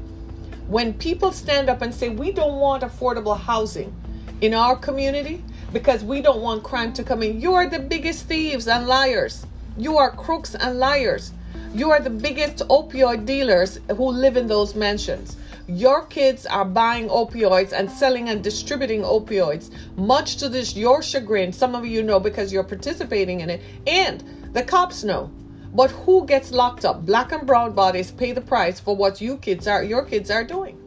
When 0.68 0.94
people 0.94 1.32
stand 1.32 1.70
up 1.70 1.82
and 1.82 1.94
say, 1.94 2.10
We 2.10 2.32
don't 2.32 2.60
want 2.60 2.84
affordable 2.84 3.40
housing 3.40 3.94
in 4.42 4.54
our 4.54 4.75
community, 4.75 5.44
because 5.75 6.05
we 6.05 6.22
don't 6.22 6.41
want 6.41 6.63
crime 6.63 6.94
to 6.94 7.03
come 7.03 7.22
in. 7.22 7.41
You 7.41 7.53
are 7.53 7.67
the 7.67 7.79
biggest 7.79 8.27
thieves 8.27 8.70
and 8.70 8.88
liars. 8.88 9.46
You 9.77 9.98
are 9.98 10.10
crooks 10.10 10.55
and 10.55 10.79
liars. 10.79 11.34
You 11.74 11.91
are 11.91 12.00
the 12.00 12.10
biggest 12.10 12.60
opioid 12.70 13.25
dealers 13.25 13.77
who 13.98 14.10
live 14.10 14.38
in 14.38 14.48
those 14.48 14.74
mansions. 14.74 15.36
Your 15.67 16.05
kids 16.05 16.46
are 16.46 16.63
buying 16.63 17.10
opioids 17.10 17.74
and 17.74 17.91
selling 17.91 18.29
and 18.29 18.41
distributing 18.41 19.01
opioids, 19.01 19.70
much 19.98 20.38
to 20.38 20.48
this 20.48 20.77
your 20.77 21.03
chagrin. 21.03 21.51
Some 21.51 21.75
of 21.75 21.86
you 21.86 22.03
know 22.03 22.22
because 22.22 22.53
you're 22.53 22.63
participating 22.63 23.41
in 23.41 23.50
it, 23.50 23.62
and 23.86 24.24
the 24.53 24.63
cops 24.63 25.03
know. 25.03 25.29
But 25.74 25.91
who 25.91 26.25
gets 26.25 26.51
locked 26.51 26.86
up? 26.86 27.05
Black 27.05 27.34
and 27.34 27.46
brown 27.46 27.74
bodies 27.74 28.12
pay 28.12 28.32
the 28.32 28.39
price 28.39 28.79
for 28.79 28.96
what 28.96 29.20
you 29.20 29.36
kids 29.36 29.67
are 29.67 29.84
your 29.84 30.05
kids 30.05 30.32
are 30.32 30.46
doing. 30.46 30.85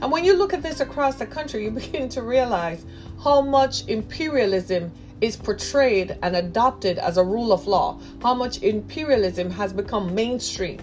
And 0.00 0.10
when 0.10 0.24
you 0.24 0.36
look 0.36 0.52
at 0.52 0.62
this 0.62 0.80
across 0.80 1.16
the 1.16 1.26
country, 1.26 1.64
you 1.64 1.70
begin 1.82 2.08
to 2.10 2.22
realize 2.22 2.84
how 3.22 3.40
much 3.40 3.86
imperialism 3.88 4.92
is 5.20 5.36
portrayed 5.36 6.18
and 6.22 6.36
adopted 6.36 6.98
as 6.98 7.16
a 7.16 7.24
rule 7.24 7.52
of 7.52 7.66
law, 7.66 7.98
how 8.22 8.34
much 8.34 8.62
imperialism 8.62 9.50
has 9.50 9.72
become 9.72 10.14
mainstream. 10.14 10.78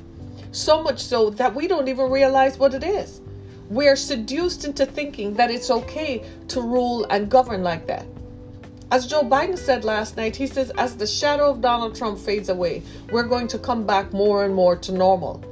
So 0.52 0.82
much 0.82 1.00
so 1.00 1.30
that 1.32 1.54
we 1.54 1.68
don't 1.68 1.88
even 1.88 2.12
realize 2.12 2.58
what 2.58 2.74
it 2.74 2.84
is. 2.84 3.22
We're 3.70 3.96
seduced 3.96 4.66
into 4.66 4.86
thinking 4.86 5.34
that 5.36 5.50
it's 5.50 5.72
okay 5.72 6.24
to 6.50 6.62
rule 6.62 7.06
and 7.10 7.30
govern 7.30 7.64
like 7.64 7.88
that. 7.88 8.06
As 8.92 9.08
Joe 9.08 9.24
Biden 9.24 9.58
said 9.58 9.84
last 9.84 10.18
night, 10.18 10.36
he 10.36 10.46
says, 10.46 10.72
as 10.78 10.96
the 10.96 11.08
shadow 11.08 11.50
of 11.50 11.62
Donald 11.62 11.96
Trump 11.96 12.20
fades 12.20 12.50
away, 12.50 12.84
we're 13.12 13.24
going 13.24 13.48
to 13.48 13.58
come 13.58 13.88
back 13.88 14.14
more 14.14 14.46
and 14.46 14.54
more 14.54 14.76
to 14.76 14.92
normal. 14.92 15.44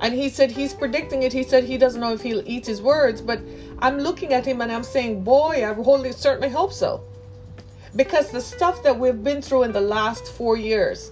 And 0.00 0.14
he 0.14 0.28
said 0.28 0.50
he's 0.50 0.74
predicting 0.74 1.22
it. 1.24 1.32
He 1.32 1.42
said 1.42 1.64
he 1.64 1.76
doesn't 1.76 2.00
know 2.00 2.12
if 2.12 2.22
he'll 2.22 2.42
eat 2.46 2.66
his 2.66 2.80
words, 2.80 3.20
but 3.20 3.40
I'm 3.80 3.98
looking 3.98 4.32
at 4.32 4.46
him 4.46 4.60
and 4.60 4.70
I'm 4.70 4.84
saying, 4.84 5.24
boy, 5.24 5.68
I 5.68 5.72
wholly 5.74 6.12
certainly 6.12 6.48
hope 6.48 6.72
so. 6.72 7.02
Because 7.96 8.30
the 8.30 8.40
stuff 8.40 8.82
that 8.84 8.98
we've 8.98 9.22
been 9.24 9.42
through 9.42 9.64
in 9.64 9.72
the 9.72 9.80
last 9.80 10.26
four 10.32 10.56
years 10.56 11.10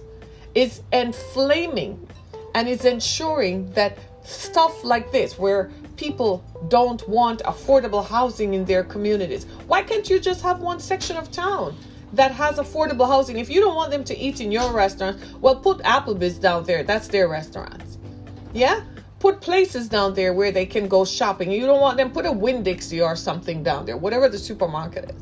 is 0.55 0.81
inflaming 0.93 2.07
and 2.55 2.67
is 2.67 2.85
ensuring 2.85 3.71
that 3.73 3.97
stuff 4.23 4.83
like 4.83 5.11
this, 5.11 5.37
where 5.37 5.69
people 5.97 6.43
don't 6.69 7.07
want 7.09 7.41
affordable 7.43 8.05
housing 8.05 8.53
in 8.53 8.63
their 8.65 8.83
communities, 8.83 9.45
why 9.67 9.81
can't 9.83 10.09
you 10.09 10.19
just 10.19 10.41
have 10.41 10.59
one 10.59 10.79
section 10.79 11.17
of 11.17 11.31
town? 11.31 11.75
that 12.13 12.31
has 12.31 12.57
affordable 12.57 13.07
housing. 13.07 13.37
If 13.37 13.49
you 13.49 13.59
don't 13.59 13.75
want 13.75 13.91
them 13.91 14.03
to 14.05 14.17
eat 14.17 14.39
in 14.39 14.51
your 14.51 14.71
restaurant, 14.71 15.19
well, 15.41 15.57
put 15.57 15.79
Applebee's 15.79 16.39
down 16.39 16.63
there. 16.63 16.83
That's 16.83 17.07
their 17.07 17.27
restaurant. 17.27 17.83
Yeah? 18.57 18.83
Put 19.19 19.39
places 19.39 19.87
down 19.87 20.15
there 20.15 20.33
where 20.33 20.51
they 20.51 20.65
can 20.65 20.87
go 20.87 21.05
shopping. 21.05 21.51
You 21.51 21.67
don't 21.67 21.79
want 21.79 21.97
them, 21.97 22.11
put 22.11 22.25
a 22.25 22.31
Winn 22.31 22.63
Dixie 22.63 23.01
or 23.01 23.15
something 23.15 23.61
down 23.61 23.85
there, 23.85 23.97
whatever 23.97 24.27
the 24.29 24.39
supermarket 24.39 25.11
is. 25.11 25.21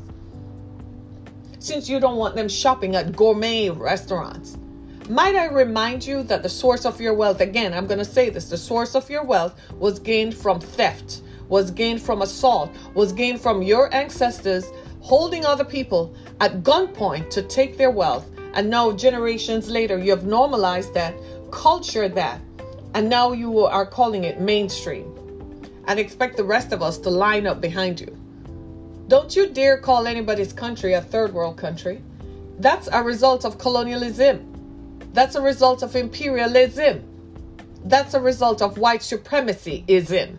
Since 1.58 1.86
you 1.88 2.00
don't 2.00 2.16
want 2.16 2.34
them 2.34 2.48
shopping 2.48 2.96
at 2.96 3.14
gourmet 3.14 3.68
restaurants. 3.68 4.56
Might 5.10 5.36
I 5.36 5.46
remind 5.46 6.06
you 6.06 6.22
that 6.22 6.42
the 6.42 6.48
source 6.48 6.86
of 6.86 6.98
your 6.98 7.12
wealth, 7.12 7.42
again, 7.42 7.74
I'm 7.74 7.86
going 7.86 7.98
to 7.98 8.06
say 8.06 8.30
this 8.30 8.48
the 8.48 8.56
source 8.56 8.94
of 8.94 9.10
your 9.10 9.22
wealth 9.22 9.60
was 9.74 9.98
gained 9.98 10.34
from 10.34 10.58
theft, 10.58 11.20
was 11.48 11.70
gained 11.70 12.00
from 12.00 12.22
assault, 12.22 12.74
was 12.94 13.12
gained 13.12 13.40
from 13.42 13.62
your 13.62 13.92
ancestors 13.94 14.64
holding 15.00 15.44
other 15.44 15.64
people 15.64 16.16
at 16.40 16.62
gunpoint 16.62 17.28
to 17.30 17.42
take 17.42 17.76
their 17.76 17.90
wealth 17.90 18.26
And 18.56 18.70
now, 18.70 18.90
generations 18.92 19.68
later, 19.68 19.98
you 19.98 20.10
have 20.10 20.24
normalized 20.24 20.94
that, 20.94 21.14
culture 21.50 22.08
that, 22.08 22.40
and 22.96 23.10
now 23.10 23.32
you 23.32 23.58
are 23.58 23.84
calling 23.84 24.24
it 24.24 24.40
mainstream 24.40 25.12
and 25.86 26.00
expect 26.00 26.34
the 26.34 26.42
rest 26.42 26.72
of 26.72 26.82
us 26.82 26.96
to 26.96 27.10
line 27.10 27.46
up 27.46 27.60
behind 27.60 28.00
you. 28.00 28.16
Don't 29.06 29.36
you 29.36 29.48
dare 29.48 29.76
call 29.76 30.06
anybody's 30.06 30.50
country 30.50 30.94
a 30.94 31.02
third 31.02 31.34
world 31.34 31.58
country. 31.58 32.02
That's 32.58 32.88
a 32.90 33.02
result 33.02 33.44
of 33.44 33.58
colonialism. 33.58 34.50
That's 35.12 35.34
a 35.34 35.42
result 35.42 35.82
of 35.82 35.94
imperialism. 35.94 37.04
That's 37.84 38.14
a 38.14 38.20
result 38.20 38.62
of 38.62 38.78
white 38.78 39.02
supremacy 39.02 39.84
is 39.86 40.10
in. 40.10 40.38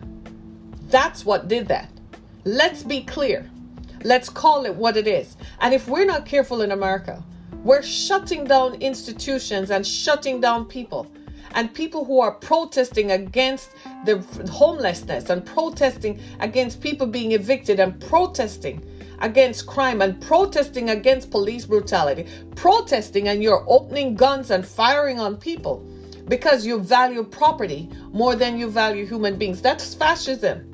That's 0.88 1.24
what 1.24 1.46
did 1.46 1.68
that. 1.68 1.88
Let's 2.42 2.82
be 2.82 3.02
clear. 3.04 3.48
Let's 4.02 4.28
call 4.28 4.66
it 4.66 4.74
what 4.74 4.96
it 4.96 5.06
is. 5.06 5.36
And 5.60 5.72
if 5.72 5.86
we're 5.86 6.06
not 6.06 6.26
careful 6.26 6.62
in 6.62 6.72
America, 6.72 7.22
we're 7.62 7.82
shutting 7.84 8.42
down 8.42 8.82
institutions 8.82 9.70
and 9.70 9.86
shutting 9.86 10.40
down 10.40 10.64
people. 10.64 11.08
And 11.54 11.72
people 11.72 12.04
who 12.04 12.20
are 12.20 12.32
protesting 12.32 13.12
against 13.12 13.70
the 14.04 14.18
homelessness 14.50 15.30
and 15.30 15.44
protesting 15.44 16.20
against 16.40 16.80
people 16.80 17.06
being 17.06 17.32
evicted 17.32 17.80
and 17.80 18.00
protesting 18.00 18.82
against 19.20 19.66
crime 19.66 20.00
and 20.00 20.20
protesting 20.20 20.90
against 20.90 21.30
police 21.30 21.64
brutality, 21.64 22.26
protesting 22.54 23.28
and 23.28 23.42
you're 23.42 23.64
opening 23.68 24.14
guns 24.14 24.50
and 24.50 24.66
firing 24.66 25.18
on 25.18 25.36
people 25.36 25.84
because 26.28 26.66
you 26.66 26.78
value 26.78 27.24
property 27.24 27.88
more 28.12 28.36
than 28.36 28.58
you 28.58 28.70
value 28.70 29.06
human 29.06 29.36
beings. 29.36 29.60
That's 29.60 29.94
fascism. 29.94 30.70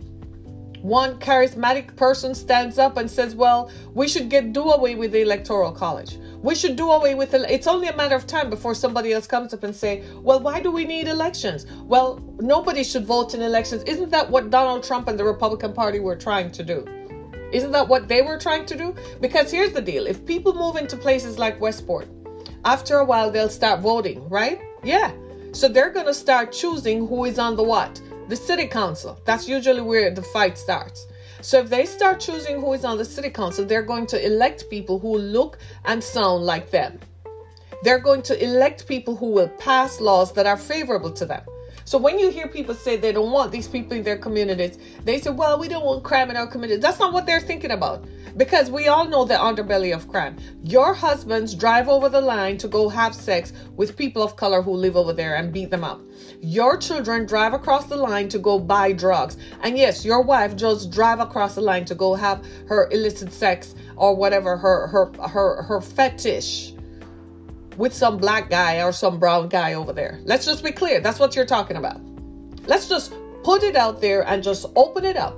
One 0.83 1.19
charismatic 1.19 1.97
person 1.97 2.35
stands 2.35 2.79
up 2.79 2.99
and 2.99 3.11
says, 3.11 3.35
"Well, 3.35 3.71
we 3.95 4.07
should 4.07 4.29
get 4.29 4.53
do 4.53 4.71
away 4.71 4.97
with 4.97 5.13
the 5.13 5.23
electoral 5.23 5.73
college. 5.73 6.19
We 6.45 6.55
should 6.55 6.77
do 6.77 6.91
away 6.91 7.15
with 7.15 7.33
it. 7.33 7.49
It's 7.49 7.67
only 7.67 7.89
a 7.89 7.97
matter 7.97 8.15
of 8.15 8.27
time 8.27 8.51
before 8.51 8.75
somebody 8.75 9.15
else 9.15 9.27
comes 9.27 9.55
up 9.55 9.65
and 9.65 9.75
say, 9.75 10.03
"Well, 10.27 10.41
why 10.41 10.61
do 10.61 10.71
we 10.71 10.85
need 10.85 11.09
elections?" 11.09 11.65
Well, 11.87 12.21
nobody 12.39 12.85
should 12.85 13.07
vote 13.07 13.33
in 13.35 13.41
elections. 13.41 13.83
Isn't 13.85 14.11
that 14.11 14.31
what 14.31 14.51
Donald 14.51 14.83
Trump 14.85 15.09
and 15.09 15.19
the 15.19 15.25
Republican 15.25 15.73
Party 15.73 16.01
were 16.01 16.17
trying 16.17 16.51
to 16.51 16.63
do? 16.63 16.85
Isn't 17.51 17.73
that 17.73 17.89
what 17.89 18.09
they 18.09 18.21
were 18.21 18.39
trying 18.39 18.67
to 18.67 18.77
do? 18.77 18.95
Because 19.23 19.51
here's 19.51 19.73
the 19.73 19.81
deal: 19.81 20.07
if 20.07 20.27
people 20.27 20.53
move 20.53 20.77
into 20.77 20.99
places 20.99 21.39
like 21.39 21.59
Westport, 21.63 22.09
after 22.67 22.99
a 22.99 23.07
while 23.07 23.31
they'll 23.31 23.57
start 23.61 23.81
voting, 23.81 24.29
right? 24.29 24.61
Yeah. 24.83 25.13
So 25.53 25.67
they're 25.67 25.95
going 25.99 26.11
to 26.13 26.21
start 26.27 26.53
choosing 26.53 27.07
who 27.07 27.25
is 27.25 27.39
on 27.39 27.57
the 27.57 27.63
what? 27.63 28.03
The 28.29 28.37
city 28.37 28.67
council. 28.67 29.19
That's 29.25 29.49
usually 29.49 29.81
where 29.81 30.11
the 30.11 30.23
fight 30.35 30.59
starts. 30.59 31.07
So 31.45 31.59
if 31.59 31.69
they 31.69 31.85
start 31.85 32.21
choosing 32.21 32.59
who 32.59 32.73
is 32.73 32.87
on 32.87 32.97
the 32.97 33.05
city 33.05 33.29
council, 33.29 33.67
they're 33.67 33.83
going 33.83 34.07
to 34.07 34.27
elect 34.27 34.71
people 34.71 34.99
who 34.99 35.19
look 35.19 35.59
and 35.85 36.03
sound 36.03 36.47
like 36.47 36.71
them. 36.71 36.99
They're 37.83 37.99
going 37.99 38.23
to 38.23 38.43
elect 38.43 38.89
people 38.89 39.15
who 39.15 39.27
will 39.27 39.49
pass 39.49 40.01
laws 40.01 40.33
that 40.33 40.47
are 40.47 40.57
favorable 40.57 41.13
to 41.13 41.27
them. 41.27 41.43
So 41.85 41.99
when 41.99 42.19
you 42.19 42.31
hear 42.31 42.49
people 42.49 42.75
say 42.75 42.97
they 42.97 43.13
don't 43.13 43.31
want 43.31 43.53
these 43.53 43.69
people 43.69 43.97
in 43.97 44.03
their 44.03 44.17
communities, 44.17 44.79
they 45.05 45.21
say, 45.21 45.31
well, 45.31 45.59
we 45.59 45.69
don't 45.69 45.85
want 45.85 46.03
crime 46.03 46.31
in 46.31 46.37
our 46.37 46.47
community. 46.47 46.81
That's 46.81 46.99
not 46.99 47.13
what 47.13 47.27
they're 47.27 47.41
thinking 47.41 47.73
about 47.73 48.05
because 48.37 48.71
we 48.71 48.89
all 48.89 49.07
know 49.07 49.25
the 49.25 49.35
underbelly 49.35 49.95
of 49.95 50.09
crime. 50.09 50.37
Your 50.63 50.95
husbands 50.95 51.55
drive 51.55 51.89
over 51.89 52.09
the 52.09 52.21
line 52.21 52.59
to 52.59 52.69
go 52.69 52.89
have 52.89 53.15
sex 53.15 53.53
with 53.77 53.97
people 53.97 54.23
of 54.23 54.37
color 54.37 54.63
who 54.63 54.73
live 54.73 54.97
over 54.97 55.13
there 55.13 55.37
and 55.37 55.53
beat 55.53 55.71
them 55.71 55.85
up. 55.85 56.01
Your 56.41 56.77
children 56.77 57.27
drive 57.27 57.53
across 57.53 57.87
the 57.87 57.97
line 57.97 58.29
to 58.31 58.39
go 58.39 58.59
buy 58.59 58.93
drugs. 58.93 59.37
And 59.63 59.77
yes, 59.77 60.05
your 60.05 60.23
wife 60.23 60.57
just 60.57 60.91
drive 60.91 61.21
across 61.21 61.55
the 61.55 61.61
line 61.61 61.85
to 61.87 61.95
go 61.95 62.15
have 62.15 62.45
her 62.67 62.89
illicit 62.91 63.33
sex 63.33 63.75
or 63.97 64.17
whatever 64.17 64.57
her 64.57 64.87
her 64.89 65.13
her 65.29 65.63
her 65.63 65.81
fetish 65.81 66.74
with 67.77 67.93
some 67.93 68.19
black 68.19 68.51
guy 68.51 68.83
or 68.83 68.93
some 68.93 69.19
brown 69.19 69.49
guy 69.49 69.75
over 69.75 69.93
there. 69.93 70.21
Let's 70.25 70.45
just 70.45 70.63
be 70.63 70.73
clear. 70.73 71.01
That's 71.01 71.19
what 71.19 71.37
you're 71.37 71.47
talking 71.47 71.77
about. 71.77 72.01
Let's 72.67 72.89
just 72.89 73.15
put 73.43 73.63
it 73.63 73.77
out 73.77 74.01
there 74.01 74.27
and 74.27 74.43
just 74.43 74.67
open 74.77 75.05
it 75.05 75.17
up 75.17 75.37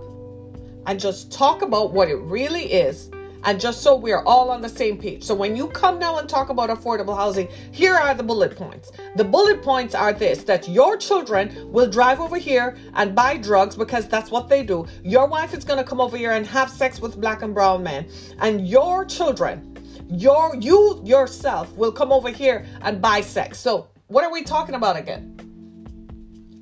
and 0.87 1.01
just 1.01 1.33
talk 1.33 1.63
about 1.63 1.93
what 1.93 2.09
it 2.09 2.17
really 2.17 2.73
is 2.73 3.11
and 3.47 3.61
just 3.61 3.83
so 3.83 3.95
we're 3.95 4.23
all 4.25 4.51
on 4.51 4.61
the 4.61 4.69
same 4.69 4.99
page. 4.99 5.23
So 5.23 5.35
when 5.35 5.55
you 5.57 5.69
come 5.69 5.99
now 5.99 6.19
and 6.19 6.29
talk 6.29 6.49
about 6.49 6.69
affordable 6.69 7.17
housing, 7.17 7.49
here 7.71 7.95
are 7.95 8.13
the 8.13 8.23
bullet 8.23 8.57
points. 8.57 8.91
The 9.15 9.25
bullet 9.25 9.63
points 9.63 9.95
are 9.95 10.13
this 10.13 10.43
that 10.45 10.69
your 10.69 10.97
children 10.97 11.73
will 11.73 11.89
drive 11.89 12.21
over 12.21 12.37
here 12.37 12.77
and 12.95 13.15
buy 13.15 13.37
drugs 13.37 13.77
because 13.77 14.09
that's 14.09 14.31
what 14.31 14.49
they 14.49 14.65
do. 14.65 14.87
Your 15.05 15.29
wife 15.29 15.55
is 15.55 15.65
going 15.65 15.79
to 15.79 15.85
come 15.85 16.01
over 16.01 16.17
here 16.17 16.33
and 16.33 16.47
have 16.47 16.69
sex 16.69 17.01
with 17.01 17.21
black 17.21 17.43
and 17.43 17.55
brown 17.55 17.85
men. 17.85 18.09
And 18.41 18.67
your 18.69 19.05
children 19.05 19.66
your 20.09 20.57
you 20.57 21.01
yourself 21.05 21.73
will 21.77 21.93
come 21.93 22.13
over 22.13 22.31
here 22.31 22.65
and 22.83 23.01
buy 23.01 23.21
sex. 23.21 23.59
So, 23.59 23.89
what 24.09 24.25
are 24.25 24.33
we 24.33 24.43
talking 24.43 24.75
about 24.75 24.97
again? 24.97 25.33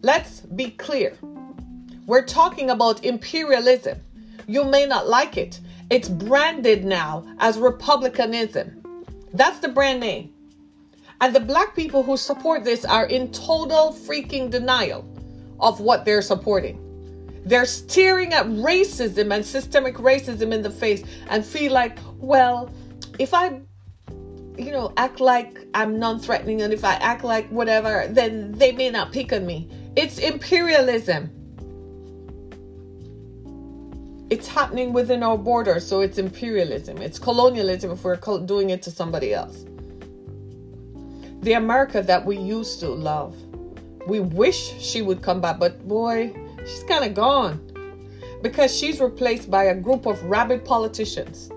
Let's 0.02 0.40
be 0.40 0.70
clear. 0.70 1.16
We're 2.06 2.24
talking 2.24 2.70
about 2.70 3.04
imperialism. 3.04 4.00
You 4.46 4.64
may 4.64 4.86
not 4.86 5.08
like 5.08 5.36
it. 5.36 5.60
It's 5.90 6.08
branded 6.08 6.84
now 6.84 7.24
as 7.38 7.58
republicanism. 7.58 8.82
That's 9.32 9.58
the 9.58 9.68
brand 9.68 10.00
name. 10.00 10.32
And 11.20 11.34
the 11.34 11.40
black 11.40 11.74
people 11.74 12.02
who 12.02 12.16
support 12.16 12.64
this 12.64 12.84
are 12.84 13.06
in 13.06 13.32
total 13.32 13.92
freaking 13.92 14.50
denial 14.50 15.08
of 15.60 15.80
what 15.80 16.04
they're 16.04 16.22
supporting. 16.22 16.80
They're 17.46 17.66
staring 17.66 18.32
at 18.32 18.46
racism 18.46 19.34
and 19.34 19.44
systemic 19.44 19.96
racism 19.96 20.52
in 20.52 20.62
the 20.62 20.70
face 20.70 21.02
and 21.28 21.44
feel 21.44 21.72
like, 21.72 21.98
well, 22.18 22.70
if 23.18 23.32
I, 23.32 23.60
you 24.58 24.72
know, 24.72 24.92
act 24.96 25.20
like 25.20 25.66
I'm 25.74 25.98
non 25.98 26.18
threatening 26.18 26.62
and 26.62 26.72
if 26.72 26.84
I 26.84 26.94
act 26.94 27.24
like 27.24 27.48
whatever, 27.48 28.06
then 28.08 28.52
they 28.52 28.72
may 28.72 28.90
not 28.90 29.12
pick 29.12 29.32
on 29.32 29.46
me. 29.46 29.68
It's 29.96 30.18
imperialism. 30.18 31.30
It's 34.30 34.48
happening 34.48 34.92
within 34.92 35.22
our 35.22 35.38
borders, 35.38 35.86
so 35.86 36.00
it's 36.00 36.18
imperialism. 36.18 36.98
It's 36.98 37.18
colonialism 37.18 37.90
if 37.92 38.02
we're 38.02 38.16
doing 38.16 38.70
it 38.70 38.82
to 38.82 38.90
somebody 38.90 39.32
else. 39.32 39.64
The 41.42 41.52
America 41.52 42.02
that 42.02 42.24
we 42.24 42.38
used 42.38 42.80
to 42.80 42.88
love, 42.88 43.36
we 44.08 44.20
wish 44.20 44.80
she 44.80 45.02
would 45.02 45.22
come 45.22 45.40
back, 45.40 45.58
but 45.58 45.86
boy, 45.86 46.34
she's 46.60 46.82
kind 46.84 47.04
of 47.04 47.14
gone 47.14 47.60
because 48.42 48.74
she's 48.76 49.00
replaced 49.00 49.50
by 49.50 49.64
a 49.64 49.74
group 49.74 50.06
of 50.06 50.22
rabid 50.24 50.64
politicians 50.64 51.50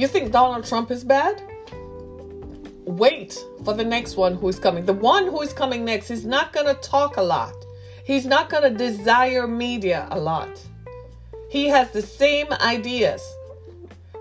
you 0.00 0.06
think 0.06 0.30
Donald 0.30 0.64
Trump 0.64 0.90
is 0.90 1.02
bad? 1.02 1.42
Wait 2.84 3.36
for 3.64 3.74
the 3.74 3.84
next 3.84 4.16
one 4.16 4.34
who 4.34 4.48
is 4.48 4.58
coming. 4.58 4.86
The 4.86 4.92
one 4.92 5.26
who 5.26 5.42
is 5.42 5.52
coming 5.52 5.84
next 5.84 6.10
is 6.10 6.24
not 6.24 6.52
going 6.52 6.66
to 6.66 6.74
talk 6.80 7.16
a 7.16 7.22
lot. 7.22 7.54
He's 8.04 8.24
not 8.24 8.48
going 8.48 8.62
to 8.62 8.70
desire 8.70 9.46
media 9.46 10.06
a 10.10 10.18
lot. 10.18 10.48
He 11.50 11.66
has 11.66 11.90
the 11.90 12.02
same 12.02 12.46
ideas. 12.60 13.22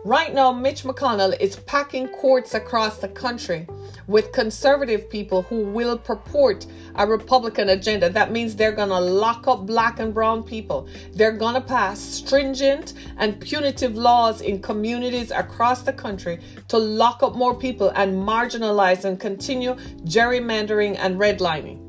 Right 0.08 0.34
now, 0.34 0.54
Mitch 0.54 0.84
McConnell 0.84 1.38
is 1.38 1.58
packing 1.58 2.08
courts 2.08 2.54
across 2.54 3.00
the 3.00 3.10
country 3.10 3.67
with 4.08 4.32
conservative 4.32 5.10
people 5.10 5.41
who 5.41 5.65
will 5.65 5.98
purport 5.98 6.65
a 6.96 7.06
Republican 7.06 7.67
agenda. 7.67 8.10
That 8.10 8.32
means 8.32 8.56
they're 8.56 8.72
going 8.72 8.88
to 8.88 9.02
lock 9.02 9.50
up 9.50 9.65
black 9.65 10.00
and 10.00 10.13
brown 10.13 10.43
people. 10.43 10.88
They're 11.12 11.36
going 11.36 11.56
to 11.56 11.60
pass 11.62 12.00
stringent 12.00 12.93
and 13.17 13.38
punitive 13.41 13.98
laws 13.98 14.39
in 14.39 14.62
communities 14.62 15.32
across 15.32 15.82
the 15.82 15.91
country 15.91 16.39
to 16.70 16.78
lock 16.78 17.22
up 17.22 17.36
more 17.36 17.54
people 17.54 17.89
and 17.89 18.15
marginalize 18.15 19.04
and 19.04 19.20
continue 19.20 19.74
gerrymandering 20.06 20.96
and 21.00 21.20
redlining 21.20 21.87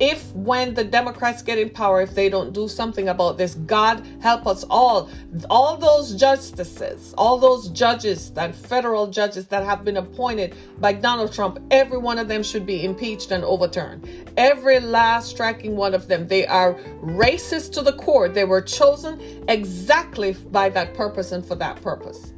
if 0.00 0.32
when 0.32 0.74
the 0.74 0.82
Democrats 0.82 1.42
get 1.42 1.58
in 1.58 1.70
power, 1.70 2.00
if 2.00 2.14
they 2.14 2.28
don't 2.28 2.52
do 2.52 2.66
something 2.66 3.08
about 3.08 3.38
this, 3.38 3.54
God 3.54 4.04
help 4.20 4.46
us 4.46 4.64
all. 4.68 5.08
All 5.48 5.76
those 5.76 6.14
justices, 6.14 7.14
all 7.16 7.38
those 7.38 7.68
judges 7.68 8.32
and 8.36 8.54
federal 8.54 9.06
judges 9.06 9.46
that 9.48 9.64
have 9.64 9.84
been 9.84 9.96
appointed 9.96 10.54
by 10.78 10.92
Donald 10.92 11.32
Trump, 11.32 11.60
every 11.70 11.98
one 11.98 12.18
of 12.18 12.26
them 12.26 12.42
should 12.42 12.66
be 12.66 12.84
impeached 12.84 13.30
and 13.30 13.44
overturned. 13.44 14.08
Every 14.36 14.80
last 14.80 15.30
striking 15.30 15.76
one 15.76 15.94
of 15.94 16.08
them. 16.08 16.26
They 16.26 16.46
are 16.46 16.74
racist 17.02 17.72
to 17.74 17.82
the 17.82 17.92
core. 17.92 18.28
They 18.28 18.44
were 18.44 18.62
chosen 18.62 19.44
exactly 19.48 20.32
by 20.32 20.70
that 20.70 20.94
purpose 20.94 21.30
and 21.30 21.46
for 21.46 21.54
that 21.56 21.80
purpose. 21.82 22.32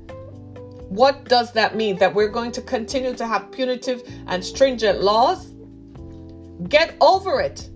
What 0.88 1.24
does 1.24 1.52
that 1.52 1.74
mean? 1.74 1.96
That 1.96 2.14
we're 2.14 2.28
going 2.28 2.52
to 2.52 2.62
continue 2.62 3.14
to 3.14 3.26
have 3.26 3.50
punitive 3.50 4.02
and 4.28 4.44
stringent 4.44 5.02
laws? 5.02 5.55
Get 6.68 6.96
over 7.00 7.40
it. 7.40 7.68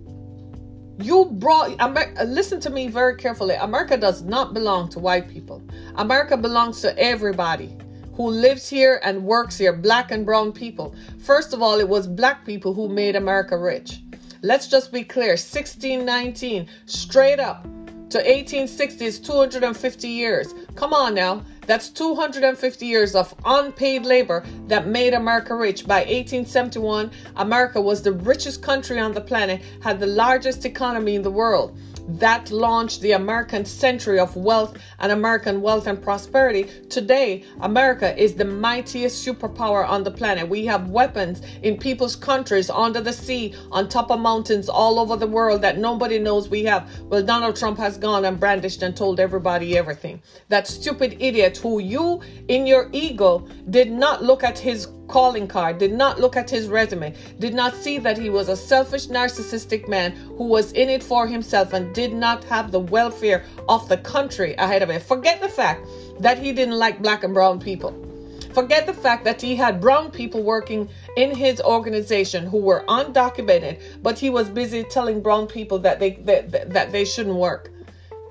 You 0.98 1.26
brought, 1.32 1.70
Amer- 1.80 2.14
uh, 2.18 2.24
listen 2.24 2.60
to 2.60 2.70
me 2.70 2.88
very 2.88 3.16
carefully. 3.16 3.54
America 3.54 3.96
does 3.96 4.22
not 4.22 4.52
belong 4.52 4.88
to 4.90 4.98
white 4.98 5.28
people. 5.28 5.62
America 5.96 6.36
belongs 6.36 6.80
to 6.82 6.98
everybody 6.98 7.76
who 8.14 8.28
lives 8.28 8.68
here 8.68 9.00
and 9.02 9.24
works 9.24 9.56
here, 9.56 9.72
black 9.72 10.10
and 10.10 10.26
brown 10.26 10.52
people. 10.52 10.94
First 11.24 11.54
of 11.54 11.62
all, 11.62 11.80
it 11.80 11.88
was 11.88 12.06
black 12.06 12.44
people 12.44 12.74
who 12.74 12.88
made 12.88 13.16
America 13.16 13.56
rich. 13.56 14.02
Let's 14.42 14.68
just 14.68 14.92
be 14.92 15.04
clear 15.04 15.30
1619, 15.30 16.68
straight 16.86 17.40
up. 17.40 17.66
To 18.11 18.18
1860 18.18 19.05
is 19.05 19.20
250 19.20 20.09
years. 20.09 20.53
Come 20.75 20.92
on 20.92 21.14
now. 21.14 21.44
That's 21.66 21.88
250 21.90 22.85
years 22.85 23.14
of 23.14 23.33
unpaid 23.44 24.05
labor 24.05 24.44
that 24.66 24.88
made 24.88 25.14
America 25.14 25.55
rich. 25.55 25.87
By 25.87 26.01
1871, 26.01 27.12
America 27.37 27.81
was 27.81 28.03
the 28.03 28.12
richest 28.12 28.62
country 28.62 28.99
on 28.99 29.12
the 29.12 29.20
planet, 29.20 29.62
had 29.81 30.01
the 30.01 30.09
largest 30.09 30.64
economy 30.64 31.14
in 31.14 31.23
the 31.23 31.31
world 31.31 31.79
that 32.08 32.50
launched 32.50 33.00
the 33.00 33.12
American 33.12 33.64
century 33.64 34.18
of 34.18 34.34
wealth 34.36 34.76
and 34.98 35.12
American 35.12 35.60
wealth 35.60 35.86
and 35.86 36.02
prosperity. 36.02 36.64
Today, 36.88 37.44
America 37.60 38.16
is 38.20 38.34
the 38.34 38.44
mightiest 38.44 39.26
superpower 39.26 39.88
on 39.88 40.04
the 40.04 40.10
planet. 40.10 40.48
We 40.48 40.64
have 40.66 40.88
weapons 40.88 41.42
in 41.62 41.76
people's 41.76 42.16
countries, 42.16 42.70
under 42.70 43.00
the 43.00 43.12
sea, 43.12 43.54
on 43.70 43.88
top 43.88 44.10
of 44.10 44.20
mountains, 44.20 44.68
all 44.68 44.98
over 44.98 45.16
the 45.16 45.26
world 45.26 45.62
that 45.62 45.78
nobody 45.78 46.18
knows 46.18 46.48
we 46.48 46.64
have. 46.64 46.90
Well, 47.02 47.22
Donald 47.22 47.56
Trump 47.56 47.78
has 47.78 47.96
gone 47.96 48.24
and 48.24 48.38
brandished 48.38 48.82
and 48.82 48.96
told 48.96 49.20
everybody 49.20 49.76
everything. 49.76 50.22
That 50.48 50.66
stupid 50.66 51.16
idiot 51.20 51.56
who 51.56 51.80
you, 51.80 52.22
in 52.48 52.66
your 52.66 52.88
ego, 52.92 53.46
did 53.70 53.90
not 53.90 54.22
look 54.22 54.42
at 54.44 54.58
his 54.58 54.88
calling 55.11 55.49
card, 55.49 55.79
did 55.79 55.92
not 55.92 56.20
look 56.20 56.37
at 56.37 56.49
his 56.49 56.68
resume, 56.68 57.14
did 57.38 57.53
not 57.53 57.75
see 57.75 57.99
that 57.99 58.16
he 58.16 58.31
was 58.31 58.49
a 58.49 58.57
selfish, 58.57 59.09
narcissistic 59.09 59.88
man 59.88 60.12
who 60.12 60.44
was 60.44 60.73
in 60.73 60.88
it 60.88 61.03
for 61.03 61.27
himself 61.27 61.73
and 61.73 61.94
did 61.94 62.12
not 62.12 62.44
have 62.44 62.70
the 62.70 62.81
welfare 62.81 63.44
of 63.68 63.88
the 63.88 63.99
country 63.99 64.55
ahead 64.55 64.83
of 64.83 64.88
him. 64.88 65.01
Forget 65.01 65.40
the 65.40 65.49
fact 65.49 65.87
that 66.20 66.38
he 66.38 66.53
didn't 66.53 66.79
like 66.79 67.03
black 67.03 67.25
and 67.25 67.35
brown 67.35 67.61
people. 67.61 67.92
Forget 68.53 68.87
the 68.87 68.94
fact 68.94 69.25
that 69.25 69.40
he 69.40 69.55
had 69.55 69.81
brown 69.81 70.11
people 70.11 70.42
working 70.42 70.88
in 71.16 71.35
his 71.35 71.61
organization 71.61 72.46
who 72.46 72.59
were 72.59 72.85
undocumented, 72.88 73.81
but 74.03 74.18
he 74.18 74.29
was 74.29 74.49
busy 74.49 74.83
telling 74.85 75.20
brown 75.20 75.46
people 75.46 75.79
that 75.81 76.01
they 76.01 76.12
that, 76.25 76.70
that 76.70 76.90
they 76.90 77.05
shouldn't 77.05 77.37
work. 77.37 77.70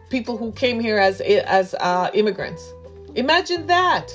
People 0.10 0.38
who 0.38 0.52
came 0.52 0.80
here 0.80 0.98
as 0.98 1.22
as 1.22 1.74
uh, 1.76 2.10
immigrants. 2.14 2.74
Imagine 3.16 3.68
that. 3.68 4.12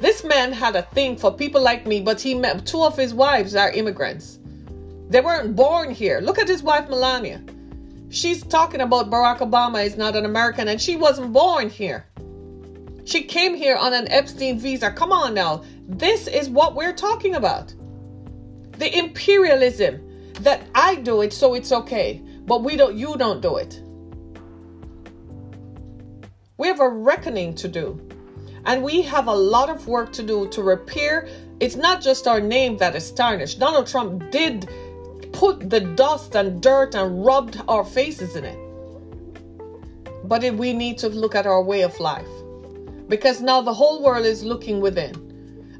This 0.00 0.22
man 0.22 0.52
had 0.52 0.76
a 0.76 0.82
thing 0.82 1.16
for 1.16 1.32
people 1.32 1.60
like 1.60 1.86
me, 1.86 2.00
but 2.00 2.20
he 2.20 2.34
met 2.34 2.66
two 2.66 2.82
of 2.82 2.96
his 2.96 3.12
wives 3.12 3.56
are 3.56 3.70
immigrants. 3.70 4.38
They 5.08 5.20
weren't 5.20 5.56
born 5.56 5.90
here. 5.90 6.20
Look 6.20 6.38
at 6.38 6.48
his 6.48 6.62
wife, 6.62 6.88
Melania. 6.88 7.42
She's 8.10 8.42
talking 8.44 8.80
about 8.80 9.10
Barack 9.10 9.38
Obama 9.38 9.84
is 9.84 9.96
not 9.96 10.16
an 10.16 10.24
American 10.24 10.68
and 10.68 10.80
she 10.80 10.96
wasn't 10.96 11.32
born 11.32 11.68
here. 11.68 12.06
She 13.04 13.24
came 13.24 13.54
here 13.54 13.76
on 13.76 13.92
an 13.92 14.06
Einstein 14.10 14.58
visa. 14.58 14.90
Come 14.90 15.12
on 15.12 15.34
now. 15.34 15.64
This 15.88 16.26
is 16.26 16.48
what 16.48 16.74
we're 16.74 16.94
talking 16.94 17.34
about. 17.34 17.74
The 18.78 18.96
imperialism 18.96 20.32
that 20.40 20.62
I 20.74 20.96
do 20.96 21.22
it 21.22 21.32
so 21.32 21.54
it's 21.54 21.72
okay, 21.72 22.22
but 22.46 22.62
we 22.62 22.76
don't 22.76 22.94
you 22.94 23.16
don't 23.16 23.40
do 23.40 23.56
it. 23.56 23.82
We 26.58 26.68
have 26.68 26.80
a 26.80 26.88
reckoning 26.88 27.54
to 27.56 27.68
do. 27.68 28.07
And 28.68 28.82
we 28.82 29.00
have 29.00 29.28
a 29.28 29.34
lot 29.34 29.70
of 29.70 29.88
work 29.88 30.12
to 30.12 30.22
do 30.22 30.46
to 30.48 30.62
repair. 30.62 31.26
It's 31.58 31.74
not 31.74 32.02
just 32.02 32.28
our 32.28 32.38
name 32.38 32.76
that 32.76 32.94
is 32.94 33.10
tarnished. 33.10 33.58
Donald 33.58 33.86
Trump 33.86 34.30
did 34.30 34.68
put 35.32 35.70
the 35.70 35.80
dust 35.80 36.36
and 36.36 36.60
dirt 36.60 36.94
and 36.94 37.24
rubbed 37.24 37.62
our 37.66 37.82
faces 37.82 38.36
in 38.36 38.44
it. 38.44 38.58
But 40.24 40.42
we 40.54 40.74
need 40.74 40.98
to 40.98 41.08
look 41.08 41.34
at 41.34 41.46
our 41.46 41.62
way 41.62 41.80
of 41.80 41.98
life. 41.98 42.28
Because 43.08 43.40
now 43.40 43.62
the 43.62 43.72
whole 43.72 44.02
world 44.02 44.26
is 44.26 44.44
looking 44.44 44.82
within 44.82 45.14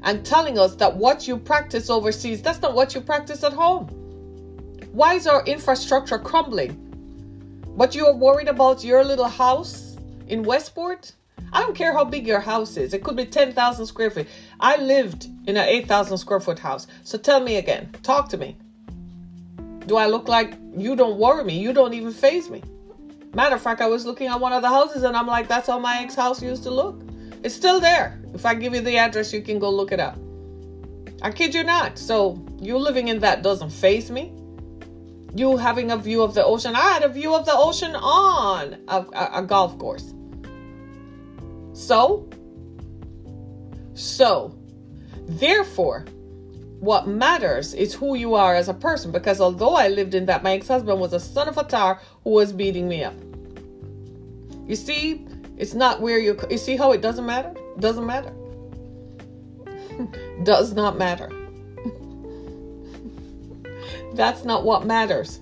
and 0.01 0.25
telling 0.25 0.57
us 0.57 0.73
that 0.77 0.97
what 0.97 1.27
you 1.27 1.37
practice 1.37 1.91
overseas, 1.91 2.41
that's 2.41 2.59
not 2.59 2.73
what 2.73 2.95
you 2.95 3.01
practice 3.01 3.43
at 3.43 3.53
home. 3.53 3.85
Why 4.93 5.13
is 5.13 5.27
our 5.27 5.45
infrastructure 5.45 6.17
crumbling? 6.17 6.73
But 7.77 7.93
you're 7.93 8.15
worried 8.15 8.47
about 8.47 8.83
your 8.83 9.03
little 9.03 9.27
house 9.27 9.95
in 10.27 10.41
Westport? 10.41 11.11
I 11.51 11.61
don't 11.61 11.75
care 11.75 11.93
how 11.93 12.05
big 12.05 12.27
your 12.27 12.39
house 12.39 12.77
is. 12.77 12.93
It 12.93 13.03
could 13.03 13.15
be 13.15 13.25
10,000 13.25 13.85
square 13.85 14.11
feet. 14.11 14.27
I 14.59 14.77
lived 14.77 15.27
in 15.47 15.57
an 15.57 15.65
8,000 15.65 16.17
square 16.17 16.39
foot 16.39 16.59
house. 16.59 16.87
So 17.03 17.17
tell 17.17 17.39
me 17.39 17.57
again. 17.57 17.89
Talk 18.03 18.29
to 18.29 18.37
me. 18.37 18.57
Do 19.87 19.95
I 19.95 20.07
look 20.07 20.27
like 20.27 20.55
you 20.75 20.95
don't 20.95 21.17
worry 21.17 21.43
me? 21.43 21.57
You 21.57 21.73
don't 21.73 21.93
even 21.93 22.11
phase 22.11 22.49
me. 22.49 22.61
Matter 23.33 23.55
of 23.55 23.61
fact, 23.61 23.81
I 23.81 23.87
was 23.87 24.05
looking 24.05 24.27
at 24.27 24.39
one 24.39 24.53
of 24.53 24.61
the 24.61 24.69
houses 24.69 25.03
and 25.03 25.15
I'm 25.15 25.27
like, 25.27 25.47
that's 25.47 25.67
how 25.67 25.79
my 25.79 25.99
ex 25.99 26.15
house 26.15 26.41
used 26.41 26.63
to 26.63 26.71
look. 26.71 27.01
It's 27.43 27.55
still 27.55 27.79
there. 27.79 28.21
If 28.33 28.45
I 28.45 28.53
give 28.53 28.73
you 28.73 28.81
the 28.81 28.97
address, 28.97 29.33
you 29.33 29.41
can 29.41 29.59
go 29.59 29.69
look 29.69 29.91
it 29.91 29.99
up. 29.99 30.17
I 31.21 31.31
kid 31.31 31.53
you 31.53 31.63
not. 31.63 31.97
So 31.97 32.43
you 32.59 32.77
living 32.77 33.07
in 33.07 33.19
that 33.19 33.43
doesn't 33.43 33.71
phase 33.71 34.09
me. 34.11 34.31
You 35.35 35.57
having 35.57 35.91
a 35.91 35.97
view 35.97 36.21
of 36.23 36.33
the 36.33 36.43
ocean. 36.43 36.75
I 36.75 36.91
had 36.93 37.03
a 37.03 37.09
view 37.09 37.35
of 37.35 37.45
the 37.45 37.53
ocean 37.53 37.95
on 37.95 38.77
a, 38.87 39.05
a, 39.13 39.29
a 39.35 39.43
golf 39.43 39.77
course. 39.77 40.13
So, 41.79 42.27
so, 43.93 44.53
therefore, 45.25 46.01
what 46.81 47.07
matters 47.07 47.73
is 47.73 47.93
who 47.93 48.15
you 48.15 48.35
are 48.35 48.53
as 48.53 48.67
a 48.67 48.73
person. 48.73 49.13
Because 49.13 49.39
although 49.39 49.75
I 49.75 49.87
lived 49.87 50.13
in 50.13 50.25
that, 50.25 50.43
my 50.43 50.55
ex 50.55 50.67
husband 50.67 50.99
was 50.99 51.13
a 51.13 51.21
son 51.21 51.47
of 51.47 51.57
a 51.57 51.63
tar 51.63 52.01
who 52.25 52.31
was 52.31 52.51
beating 52.51 52.89
me 52.89 53.05
up. 53.05 53.15
You 54.67 54.75
see, 54.75 55.25
it's 55.55 55.73
not 55.73 56.01
where 56.01 56.19
you. 56.19 56.37
You 56.49 56.57
see 56.57 56.75
how 56.75 56.91
it 56.91 56.99
doesn't 56.99 57.25
matter. 57.25 57.53
Doesn't 57.79 58.05
matter. 58.05 58.33
Does 60.43 60.73
not 60.73 60.97
matter. 60.97 61.31
That's 64.15 64.43
not 64.43 64.65
what 64.65 64.85
matters. 64.85 65.39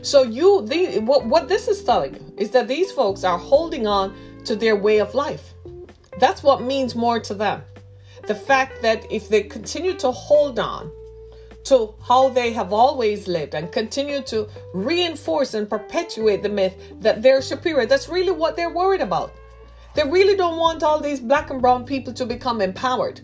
So 0.00 0.22
you, 0.22 0.62
the 0.66 1.00
what 1.00 1.26
what 1.26 1.48
this 1.48 1.68
is 1.68 1.84
telling 1.84 2.14
you 2.14 2.34
is 2.38 2.52
that 2.52 2.68
these 2.68 2.90
folks 2.90 3.22
are 3.22 3.36
holding 3.36 3.86
on 3.86 4.16
to 4.46 4.56
their 4.56 4.76
way 4.76 4.98
of 5.00 5.14
life. 5.14 5.54
That's 6.18 6.42
what 6.42 6.62
means 6.62 6.94
more 6.94 7.20
to 7.20 7.34
them. 7.34 7.62
The 8.26 8.34
fact 8.34 8.82
that 8.82 9.10
if 9.12 9.28
they 9.28 9.42
continue 9.42 9.94
to 9.94 10.10
hold 10.10 10.58
on 10.58 10.90
to 11.64 11.94
how 12.02 12.28
they 12.28 12.52
have 12.52 12.72
always 12.72 13.28
lived 13.28 13.54
and 13.54 13.70
continue 13.70 14.22
to 14.22 14.48
reinforce 14.72 15.54
and 15.54 15.68
perpetuate 15.68 16.42
the 16.42 16.48
myth 16.48 16.74
that 17.00 17.22
they're 17.22 17.42
superior, 17.42 17.86
that's 17.86 18.08
really 18.08 18.32
what 18.32 18.56
they're 18.56 18.74
worried 18.74 19.00
about. 19.00 19.32
They 19.94 20.04
really 20.04 20.36
don't 20.36 20.58
want 20.58 20.82
all 20.82 21.00
these 21.00 21.20
black 21.20 21.50
and 21.50 21.60
brown 21.60 21.84
people 21.84 22.12
to 22.14 22.26
become 22.26 22.60
empowered. 22.60 23.20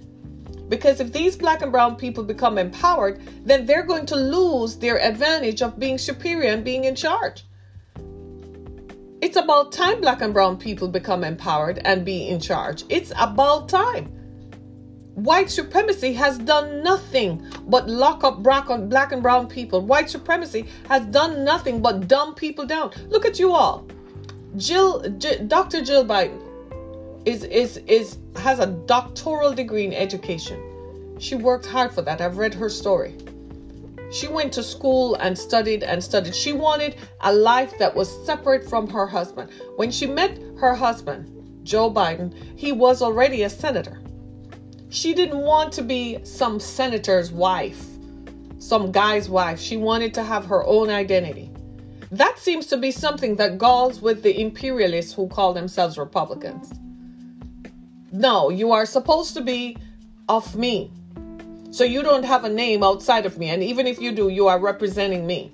Because 0.68 1.00
if 1.00 1.12
these 1.12 1.36
black 1.36 1.62
and 1.62 1.70
brown 1.70 1.96
people 1.96 2.24
become 2.24 2.56
empowered, 2.56 3.20
then 3.44 3.66
they're 3.66 3.82
going 3.82 4.06
to 4.06 4.16
lose 4.16 4.76
their 4.76 4.98
advantage 5.00 5.60
of 5.60 5.78
being 5.78 5.98
superior 5.98 6.50
and 6.50 6.64
being 6.64 6.84
in 6.84 6.94
charge. 6.94 7.44
It's 9.22 9.36
about 9.36 9.70
time 9.70 10.00
black 10.00 10.20
and 10.20 10.34
brown 10.34 10.56
people 10.56 10.88
become 10.88 11.22
empowered 11.22 11.80
and 11.84 12.04
be 12.04 12.26
in 12.26 12.40
charge. 12.40 12.82
It's 12.88 13.12
about 13.16 13.68
time. 13.68 14.06
White 15.14 15.48
supremacy 15.48 16.12
has 16.14 16.38
done 16.38 16.82
nothing 16.82 17.46
but 17.68 17.88
lock 17.88 18.24
up 18.24 18.42
black 18.42 18.68
and 18.68 19.22
brown 19.22 19.46
people. 19.46 19.80
White 19.80 20.10
supremacy 20.10 20.66
has 20.88 21.06
done 21.06 21.44
nothing 21.44 21.80
but 21.80 22.08
dumb 22.08 22.34
people 22.34 22.66
down. 22.66 22.90
Look 23.10 23.24
at 23.24 23.38
you 23.38 23.52
all. 23.52 23.86
Jill, 24.56 24.98
Dr. 25.46 25.84
Jill 25.84 26.04
Biden 26.04 26.40
is 27.24 27.44
is 27.44 27.76
is 27.86 28.18
has 28.34 28.58
a 28.58 28.66
doctoral 28.66 29.52
degree 29.52 29.84
in 29.84 29.92
education. 29.92 30.60
She 31.20 31.36
worked 31.36 31.66
hard 31.66 31.92
for 31.92 32.02
that. 32.02 32.20
I've 32.20 32.38
read 32.38 32.54
her 32.54 32.68
story. 32.68 33.14
She 34.12 34.28
went 34.28 34.52
to 34.52 34.62
school 34.62 35.14
and 35.16 35.36
studied 35.36 35.82
and 35.82 36.04
studied. 36.04 36.36
She 36.36 36.52
wanted 36.52 36.96
a 37.22 37.32
life 37.32 37.78
that 37.78 37.94
was 37.94 38.24
separate 38.26 38.68
from 38.68 38.88
her 38.90 39.06
husband. 39.06 39.50
When 39.76 39.90
she 39.90 40.06
met 40.06 40.38
her 40.58 40.74
husband, 40.74 41.64
Joe 41.64 41.90
Biden, 41.90 42.34
he 42.56 42.72
was 42.72 43.00
already 43.00 43.42
a 43.42 43.50
senator. 43.50 44.02
She 44.90 45.14
didn't 45.14 45.38
want 45.38 45.72
to 45.74 45.82
be 45.82 46.18
some 46.24 46.60
senator's 46.60 47.32
wife, 47.32 47.82
some 48.58 48.92
guy's 48.92 49.30
wife. 49.30 49.58
She 49.58 49.78
wanted 49.78 50.12
to 50.14 50.22
have 50.22 50.44
her 50.44 50.62
own 50.66 50.90
identity. 50.90 51.50
That 52.10 52.38
seems 52.38 52.66
to 52.66 52.76
be 52.76 52.90
something 52.90 53.36
that 53.36 53.56
galls 53.56 54.02
with 54.02 54.22
the 54.22 54.38
imperialists 54.38 55.14
who 55.14 55.28
call 55.28 55.54
themselves 55.54 55.96
Republicans. 55.96 56.74
No, 58.12 58.50
you 58.50 58.72
are 58.72 58.84
supposed 58.84 59.32
to 59.34 59.40
be 59.40 59.78
of 60.28 60.54
me. 60.54 60.92
So 61.72 61.84
you 61.84 62.02
don't 62.02 62.24
have 62.24 62.44
a 62.44 62.50
name 62.50 62.84
outside 62.84 63.24
of 63.24 63.38
me. 63.38 63.48
And 63.48 63.62
even 63.62 63.86
if 63.86 63.98
you 63.98 64.12
do, 64.12 64.28
you 64.28 64.46
are 64.46 64.58
representing 64.58 65.26
me. 65.26 65.52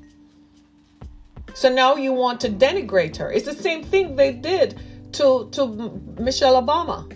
So 1.55 1.73
now 1.73 1.95
you 1.95 2.13
want 2.13 2.41
to 2.41 2.49
denigrate 2.49 3.17
her. 3.19 3.31
It's 3.31 3.47
the 3.47 3.55
same 3.55 3.85
thing 3.85 4.17
they 4.17 4.33
did 4.33 4.81
to, 5.13 5.49
to 5.53 5.67
Michelle 6.19 6.61
Obama. 6.61 7.09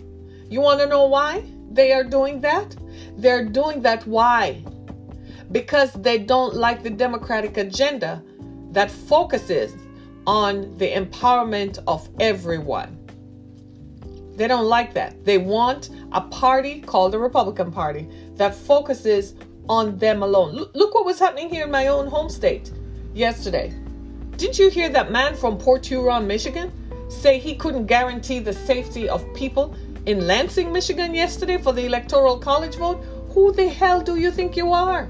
You 0.49 0.61
want 0.61 0.79
to 0.79 0.87
know 0.87 1.05
why 1.05 1.43
they 1.69 1.91
are 1.91 2.05
doing 2.05 2.39
that? 2.41 2.77
They're 3.17 3.43
doing 3.43 3.81
that 3.81 4.07
why? 4.07 4.63
Because 5.51 5.91
they 5.91 6.17
don't 6.17 6.55
like 6.55 6.81
the 6.81 6.89
Democratic 6.89 7.57
agenda 7.57 8.23
that 8.71 8.89
focuses 8.89 9.75
on 10.25 10.77
the 10.77 10.89
empowerment 10.93 11.77
of 11.87 12.07
everyone. 12.21 13.02
They 14.35 14.47
don't 14.47 14.65
like 14.65 14.93
that. 14.93 15.23
They 15.23 15.37
want 15.37 15.89
a 16.11 16.21
party 16.21 16.81
called 16.81 17.11
the 17.11 17.19
Republican 17.19 17.71
Party 17.71 18.07
that 18.35 18.55
focuses 18.55 19.35
on 19.69 19.97
them 19.97 20.23
alone. 20.23 20.51
Look, 20.51 20.71
look 20.73 20.93
what 20.95 21.05
was 21.05 21.19
happening 21.19 21.49
here 21.49 21.65
in 21.65 21.71
my 21.71 21.87
own 21.87 22.07
home 22.07 22.29
state 22.29 22.71
yesterday. 23.13 23.73
Didn't 24.37 24.57
you 24.57 24.69
hear 24.69 24.89
that 24.89 25.11
man 25.11 25.35
from 25.35 25.57
Port 25.57 25.85
Huron, 25.85 26.25
Michigan, 26.25 26.71
say 27.09 27.37
he 27.37 27.55
couldn't 27.55 27.85
guarantee 27.85 28.39
the 28.39 28.53
safety 28.53 29.07
of 29.07 29.23
people 29.35 29.75
in 30.05 30.25
Lansing, 30.25 30.71
Michigan 30.71 31.13
yesterday 31.13 31.57
for 31.57 31.71
the 31.71 31.85
Electoral 31.85 32.37
College 32.37 32.75
vote? 32.75 33.03
Who 33.29 33.51
the 33.51 33.69
hell 33.69 34.01
do 34.01 34.15
you 34.15 34.31
think 34.31 34.57
you 34.57 34.73
are? 34.73 35.09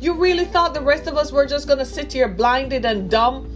You 0.00 0.14
really 0.14 0.46
thought 0.46 0.74
the 0.74 0.80
rest 0.80 1.06
of 1.06 1.16
us 1.16 1.30
were 1.30 1.46
just 1.46 1.66
going 1.66 1.78
to 1.78 1.84
sit 1.84 2.12
here 2.12 2.28
blinded 2.28 2.84
and 2.84 3.10
dumb 3.10 3.52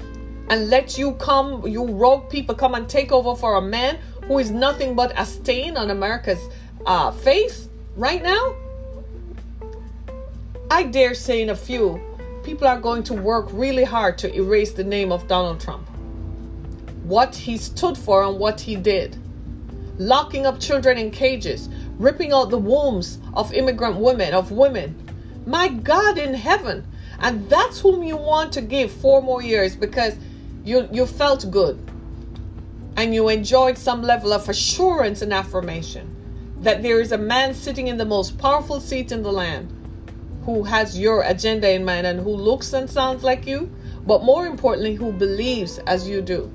and 0.49 0.69
let 0.69 0.99
you 0.99 1.13
come, 1.13 1.67
you 1.67 1.85
rogue 1.85 2.29
people, 2.29 2.55
come 2.55 2.75
and 2.75 2.89
take 2.89 3.13
over 3.13 3.35
for 3.35 3.57
a 3.57 3.63
man 3.63 3.99
who 4.31 4.39
is 4.39 4.53
nothing 4.53 4.95
but 4.95 5.13
a 5.19 5.27
stain 5.27 5.77
on 5.77 5.91
America's 5.91 6.39
uh, 6.87 7.11
face 7.11 7.69
right 7.97 8.23
now? 8.23 8.55
I 10.71 10.85
dare 10.85 11.15
say, 11.15 11.43
in 11.43 11.51
a 11.51 11.57
few, 11.57 12.01
people 12.45 12.69
are 12.69 12.79
going 12.79 13.03
to 13.11 13.13
work 13.13 13.49
really 13.51 13.83
hard 13.83 14.19
to 14.19 14.33
erase 14.33 14.71
the 14.71 14.85
name 14.85 15.11
of 15.11 15.27
Donald 15.27 15.61
Trump. 15.61 15.85
What 17.03 17.35
he 17.35 17.57
stood 17.57 17.99
for 17.99 18.23
and 18.23 18.39
what 18.39 18.61
he 18.61 18.77
did. 18.77 19.17
Locking 19.99 20.47
up 20.47 20.61
children 20.61 20.97
in 20.97 21.11
cages, 21.11 21.69
ripping 21.99 22.33
out 22.33 22.51
the 22.51 22.59
wombs 22.59 23.19
of 23.35 23.53
immigrant 23.53 23.97
women, 23.97 24.33
of 24.33 24.53
women. 24.53 24.95
My 25.45 25.67
God 25.67 26.19
in 26.19 26.35
heaven. 26.35 26.87
And 27.19 27.51
that's 27.51 27.81
whom 27.81 28.05
you 28.05 28.17
want 28.17 28.53
to 28.53 28.61
give 28.61 28.93
four 28.93 29.23
more 29.23 29.43
years 29.43 29.75
because 29.75 30.15
you, 30.63 30.89
you 30.93 31.05
felt 31.05 31.51
good 31.51 31.85
and 32.97 33.15
you 33.15 33.29
enjoyed 33.29 33.79
some 33.79 34.03
level 34.03 34.33
of 34.33 34.49
assurance 34.49 35.23
and 35.23 35.33
affirmation 35.33 36.17
that 36.61 36.83
there 36.83 37.01
is 37.01 37.13
a 37.13 37.19
man 37.19 37.55
sitting 37.55 37.89
in 37.89 37.97
the 37.97 38.05
most 38.05 38.37
powerful 38.39 38.81
seat 38.81 39.13
in 39.13 39.23
the 39.23 39.33
land 39.33 39.73
who 40.45 40.63
has 40.63 40.99
your 40.99 41.23
agenda 41.23 41.71
in 41.71 41.85
mind 41.85 42.07
and 42.07 42.21
who 42.21 42.31
looks 42.31 42.73
and 42.73 42.89
sounds 42.89 43.23
like 43.23 43.47
you, 43.47 43.71
but 44.07 44.25
more 44.25 44.47
importantly, 44.47 44.95
who 44.95 45.13
believes 45.13 45.79
as 45.87 46.09
you 46.09 46.21
do. 46.21 46.51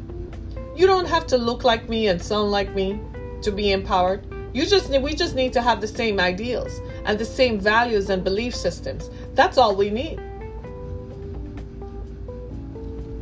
You 0.76 0.88
don't 0.88 1.08
have 1.08 1.26
to 1.28 1.38
look 1.38 1.64
like 1.64 1.88
me 1.88 2.08
and 2.08 2.22
sound 2.22 2.52
like 2.52 2.74
me 2.76 3.00
to 3.42 3.52
be 3.52 3.72
empowered. 3.72 4.26
You 4.54 4.66
just 4.66 4.90
we 5.02 5.14
just 5.14 5.36
need 5.36 5.54
to 5.54 5.62
have 5.62 5.82
the 5.82 5.88
same 5.88 6.20
ideals 6.20 6.82
and 7.06 7.18
the 7.18 7.26
same 7.26 7.60
values 7.60 8.10
and 8.10 8.24
belief 8.24 8.56
systems. 8.56 9.10
That's 9.34 9.58
all 9.58 9.76
we 9.76 9.90
need. 9.90 10.20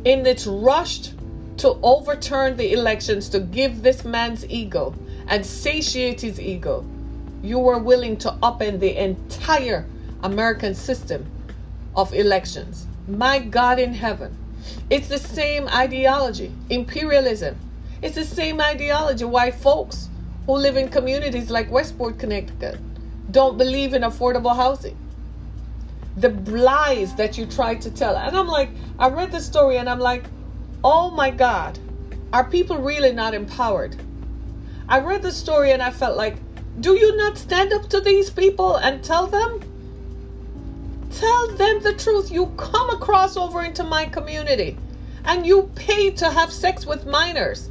In 0.04 0.22
this 0.22 0.46
rushed 0.46 1.13
to 1.64 1.78
overturn 1.82 2.58
the 2.58 2.74
elections 2.74 3.30
to 3.30 3.40
give 3.40 3.82
this 3.82 4.04
man's 4.04 4.46
ego 4.50 4.94
and 5.28 5.46
satiate 5.46 6.20
his 6.20 6.38
ego, 6.38 6.84
you 7.42 7.58
were 7.58 7.78
willing 7.78 8.18
to 8.18 8.30
upend 8.42 8.80
the 8.80 8.94
entire 9.02 9.86
American 10.24 10.74
system 10.74 11.24
of 11.96 12.12
elections. 12.12 12.86
My 13.08 13.38
God 13.38 13.78
in 13.78 13.94
heaven. 13.94 14.36
It's 14.90 15.08
the 15.08 15.16
same 15.16 15.66
ideology, 15.68 16.52
imperialism. 16.68 17.56
It's 18.02 18.16
the 18.16 18.26
same 18.26 18.60
ideology. 18.60 19.24
why 19.24 19.50
folks 19.50 20.10
who 20.44 20.52
live 20.58 20.76
in 20.76 20.90
communities 20.90 21.48
like 21.48 21.70
Westport, 21.70 22.18
Connecticut, 22.18 22.78
don't 23.30 23.56
believe 23.56 23.94
in 23.94 24.02
affordable 24.02 24.54
housing. 24.54 24.98
The 26.18 26.28
lies 26.28 27.14
that 27.14 27.38
you 27.38 27.46
try 27.46 27.76
to 27.76 27.90
tell. 27.90 28.18
And 28.18 28.36
I'm 28.36 28.48
like, 28.48 28.68
I 28.98 29.08
read 29.08 29.32
the 29.32 29.40
story 29.40 29.78
and 29.78 29.88
I'm 29.88 29.98
like, 29.98 30.24
oh 30.84 31.10
my 31.10 31.30
God, 31.30 31.78
are 32.32 32.44
people 32.44 32.76
really 32.76 33.12
not 33.12 33.32
empowered? 33.32 33.96
I 34.86 35.00
read 35.00 35.22
the 35.22 35.32
story 35.32 35.72
and 35.72 35.82
I 35.82 35.90
felt 35.90 36.16
like, 36.16 36.36
do 36.80 36.94
you 36.94 37.16
not 37.16 37.38
stand 37.38 37.72
up 37.72 37.88
to 37.88 38.00
these 38.00 38.28
people 38.28 38.76
and 38.76 39.02
tell 39.02 39.26
them? 39.26 39.60
Tell 41.10 41.48
them 41.56 41.80
the 41.80 41.94
truth. 41.94 42.30
You 42.30 42.46
come 42.58 42.90
across 42.90 43.36
over 43.38 43.62
into 43.62 43.82
my 43.82 44.04
community 44.04 44.76
and 45.24 45.46
you 45.46 45.70
pay 45.74 46.10
to 46.10 46.30
have 46.30 46.52
sex 46.52 46.84
with 46.84 47.06
minors. 47.06 47.70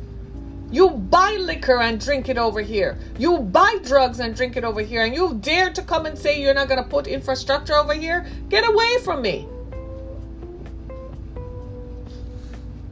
You 0.71 0.89
buy 0.89 1.37
liquor 1.39 1.81
and 1.81 1.99
drink 1.99 2.29
it 2.29 2.39
over 2.39 2.61
here. 2.61 2.97
You 3.19 3.39
buy 3.39 3.77
drugs 3.83 4.19
and 4.19 4.35
drink 4.35 4.57
it 4.57 4.63
over 4.63 4.81
here. 4.81 5.03
And 5.03 5.13
you 5.13 5.35
dare 5.35 5.71
to 5.71 5.83
come 5.83 6.07
and 6.07 6.17
say 6.17 6.41
you're 6.41 6.55
not 6.55 6.67
going 6.67 6.81
to 6.83 6.89
put 6.89 7.05
infrastructure 7.05 7.75
over 7.75 7.93
here? 7.93 8.25
Get 8.49 8.67
away 8.67 8.97
from 9.03 9.21
me. 9.21 9.47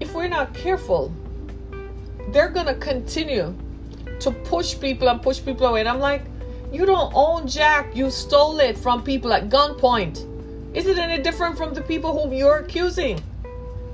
If 0.01 0.15
we're 0.15 0.27
not 0.27 0.51
careful, 0.55 1.13
they're 2.29 2.49
going 2.49 2.65
to 2.65 2.73
continue 2.73 3.55
to 4.19 4.31
push 4.31 4.77
people 4.79 5.07
and 5.07 5.21
push 5.21 5.45
people 5.45 5.67
away. 5.67 5.81
And 5.81 5.87
I'm 5.87 5.99
like, 5.99 6.23
you 6.73 6.87
don't 6.87 7.13
own 7.13 7.47
Jack. 7.47 7.95
You 7.95 8.09
stole 8.09 8.59
it 8.59 8.75
from 8.75 9.03
people 9.03 9.31
at 9.31 9.49
gunpoint. 9.49 10.25
Is 10.75 10.87
it 10.87 10.97
any 10.97 11.21
different 11.21 11.55
from 11.55 11.75
the 11.75 11.81
people 11.81 12.19
whom 12.19 12.33
you're 12.33 12.57
accusing? 12.57 13.21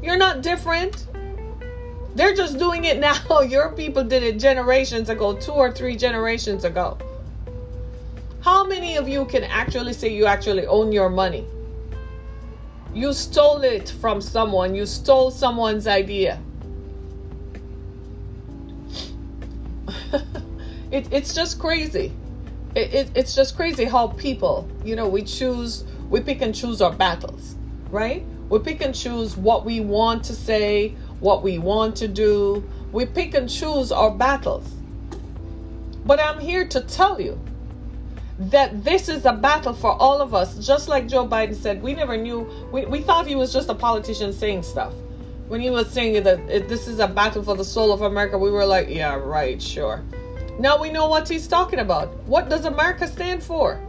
You're 0.02 0.18
not 0.18 0.42
different. 0.42 1.08
They're 2.16 2.34
just 2.34 2.58
doing 2.58 2.86
it 2.86 3.00
now. 3.00 3.42
Your 3.42 3.74
people 3.74 4.06
did 4.06 4.24
it 4.24 4.40
generations 4.40 5.10
ago, 5.10 5.36
two 5.36 5.52
or 5.52 5.74
three 5.74 5.98
generations 5.98 6.64
ago. 6.64 6.98
How 8.40 8.66
many 8.66 8.96
of 8.96 9.10
you 9.10 9.26
can 9.26 9.44
actually 9.44 9.92
say 9.92 10.08
you 10.14 10.26
actually 10.26 10.68
own 10.68 10.94
your 10.94 11.10
money? 11.10 11.46
You 12.94 13.14
stole 13.14 13.64
it 13.64 13.90
from 14.02 14.22
someone, 14.22 14.76
you 14.76 14.86
stole 14.86 15.32
someone's 15.32 15.88
idea. 15.88 16.40
it, 20.92 21.08
it's 21.12 21.34
just 21.34 21.60
crazy. 21.60 22.12
It, 22.76 22.94
it, 22.94 23.12
it's 23.16 23.36
just 23.36 23.56
crazy 23.56 23.86
how 23.86 24.08
people, 24.10 24.68
you 24.84 24.96
know, 24.96 25.08
we 25.08 25.24
choose 25.24 25.84
we 26.10 26.22
pick 26.22 26.42
and 26.42 26.56
choose 26.56 26.82
our 26.82 26.94
battles, 26.94 27.56
right? 27.90 28.26
We 28.50 28.60
pick 28.60 28.82
and 28.82 28.96
choose 28.96 29.36
what 29.36 29.66
we 29.66 29.82
want 29.82 30.24
to 30.26 30.34
say, 30.34 30.96
what 31.20 31.44
we 31.44 31.58
want 31.58 31.98
to 31.98 32.08
do. 32.08 32.64
We 32.94 33.06
pick 33.06 33.34
and 33.34 33.50
choose 33.50 33.92
our 33.92 34.12
battles. 34.12 34.74
But 36.06 36.22
I'm 36.22 36.40
here 36.40 36.66
to 36.70 36.82
tell 36.82 37.20
you 37.20 37.38
that 38.40 38.84
this 38.84 39.10
is 39.10 39.26
a 39.26 39.34
battle 39.34 39.74
for 39.74 39.92
all 39.94 40.22
of 40.22 40.36
us. 40.36 40.66
Just 40.66 40.88
like 40.88 41.08
Joe 41.08 41.28
Biden 41.28 41.56
said, 41.56 41.82
we 41.82 41.94
never 41.94 42.16
knew, 42.16 42.48
we, 42.72 42.86
we 42.86 43.02
thought 43.02 43.26
he 43.26 43.36
was 43.36 43.52
just 43.52 43.70
a 43.70 43.76
politician 43.76 44.32
saying 44.32 44.64
stuff. 44.64 44.94
When 45.48 45.62
he 45.62 45.70
was 45.70 45.90
saying 45.90 46.24
that 46.24 46.48
this 46.48 46.88
is 46.88 47.00
a 47.00 47.08
battle 47.08 47.42
for 47.44 47.56
the 47.56 47.66
soul 47.66 47.92
of 47.92 48.02
America, 48.02 48.38
we 48.38 48.52
were 48.52 48.66
like, 48.66 48.90
yeah, 48.90 49.16
right, 49.16 49.62
sure. 49.62 50.04
Now 50.60 50.80
we 50.80 50.90
know 50.90 51.08
what 51.08 51.28
he's 51.30 51.48
talking 51.48 51.80
about. 51.80 52.14
What 52.26 52.50
does 52.50 52.66
America 52.66 53.08
stand 53.08 53.42
for? 53.42 53.82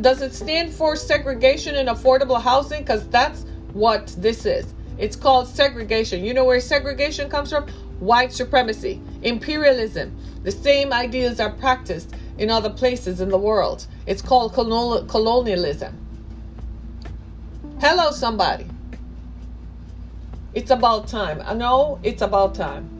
Does 0.00 0.20
it 0.20 0.34
stand 0.34 0.70
for 0.72 0.94
segregation 0.94 1.76
and 1.76 1.88
affordable 1.88 2.40
housing? 2.40 2.80
Because 2.82 3.08
that's 3.08 3.46
what 3.72 4.14
this 4.18 4.44
is. 4.44 4.74
It's 4.98 5.16
called 5.16 5.48
segregation. 5.48 6.22
You 6.22 6.34
know 6.34 6.44
where 6.44 6.60
segregation 6.60 7.30
comes 7.30 7.50
from? 7.50 7.66
White 8.00 8.32
supremacy, 8.32 9.00
imperialism. 9.22 10.14
The 10.42 10.52
same 10.52 10.92
ideas 10.92 11.40
are 11.40 11.50
practiced 11.50 12.14
in 12.40 12.50
other 12.50 12.70
places 12.70 13.20
in 13.20 13.28
the 13.28 13.38
world. 13.38 13.86
It's 14.06 14.20
called 14.20 14.52
colonialism. 14.52 15.96
Hello, 17.80 18.10
somebody. 18.10 18.66
It's 20.52 20.72
about 20.72 21.06
time. 21.06 21.40
I 21.44 21.54
know 21.54 22.00
it's 22.02 22.22
about 22.22 22.56
time. 22.56 22.90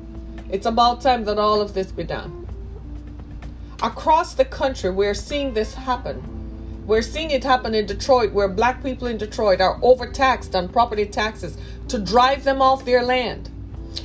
It's 0.48 0.66
about 0.66 1.00
time 1.00 1.24
that 1.24 1.38
all 1.38 1.60
of 1.60 1.74
this 1.74 1.90
be 1.90 2.04
done. 2.04 2.46
Across 3.82 4.34
the 4.34 4.44
country, 4.44 4.90
we're 4.90 5.14
seeing 5.14 5.52
this 5.52 5.74
happen 5.74 6.40
we're 6.90 7.02
seeing 7.02 7.30
it 7.30 7.44
happen 7.44 7.72
in 7.72 7.86
Detroit, 7.86 8.32
where 8.32 8.48
black 8.48 8.82
people 8.82 9.06
in 9.06 9.16
Detroit 9.16 9.60
are 9.60 9.78
overtaxed 9.80 10.56
on 10.56 10.68
property 10.68 11.06
taxes 11.06 11.56
to 11.86 12.00
drive 12.00 12.42
them 12.42 12.60
off 12.60 12.84
their 12.84 13.04
land. 13.04 13.48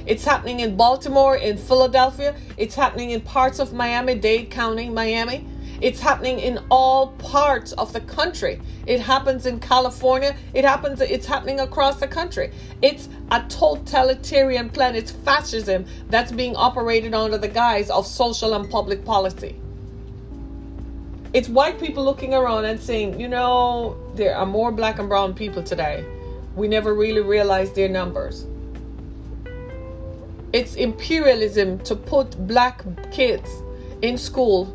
It's 0.06 0.24
happening 0.24 0.60
in 0.60 0.76
Baltimore, 0.76 1.38
in 1.38 1.58
Philadelphia. 1.58 2.36
It's 2.58 2.76
happening 2.76 3.12
in 3.12 3.22
parts 3.22 3.60
of 3.60 3.74
Miami 3.74 4.16
Dade 4.16 4.50
County, 4.52 4.90
Miami. 4.90 5.48
It's 5.82 6.00
happening 6.00 6.40
in 6.40 6.60
all 6.72 7.10
parts 7.18 7.74
of 7.74 7.92
the 7.92 8.00
country. 8.02 8.62
It 8.88 9.00
happens 9.00 9.46
in 9.46 9.60
California. 9.60 10.36
It 10.54 10.64
happens, 10.64 11.02
it's 11.02 11.26
happening 11.26 11.60
across 11.60 12.00
the 12.00 12.08
country. 12.08 12.52
It's 12.82 13.10
a 13.32 13.44
totalitarian 13.50 14.70
plan. 14.70 14.96
It's 14.96 15.12
fascism 15.12 15.86
that's 16.10 16.32
being 16.32 16.56
operated 16.56 17.14
under 17.14 17.38
the 17.38 17.50
guise 17.50 17.90
of 17.90 18.08
social 18.08 18.54
and 18.54 18.70
public 18.70 19.04
policy. 19.04 19.60
It's 21.34 21.50
white 21.50 21.80
people 21.80 22.06
looking 22.06 22.34
around 22.34 22.64
and 22.64 22.80
saying, 22.80 23.20
you 23.20 23.28
know, 23.28 23.98
there 24.16 24.38
are 24.38 24.46
more 24.46 24.72
black 24.72 25.00
and 25.00 25.10
brown 25.10 25.34
people 25.34 25.62
today. 25.62 26.06
We 26.56 26.70
never 26.70 26.94
really 26.94 27.20
realized 27.20 27.76
their 27.76 27.90
numbers. 27.90 28.46
It's 30.56 30.76
imperialism 30.76 31.80
to 31.80 31.98
put 31.98 32.48
black 32.48 32.82
kids 33.12 33.62
in 34.02 34.18
school 34.18 34.74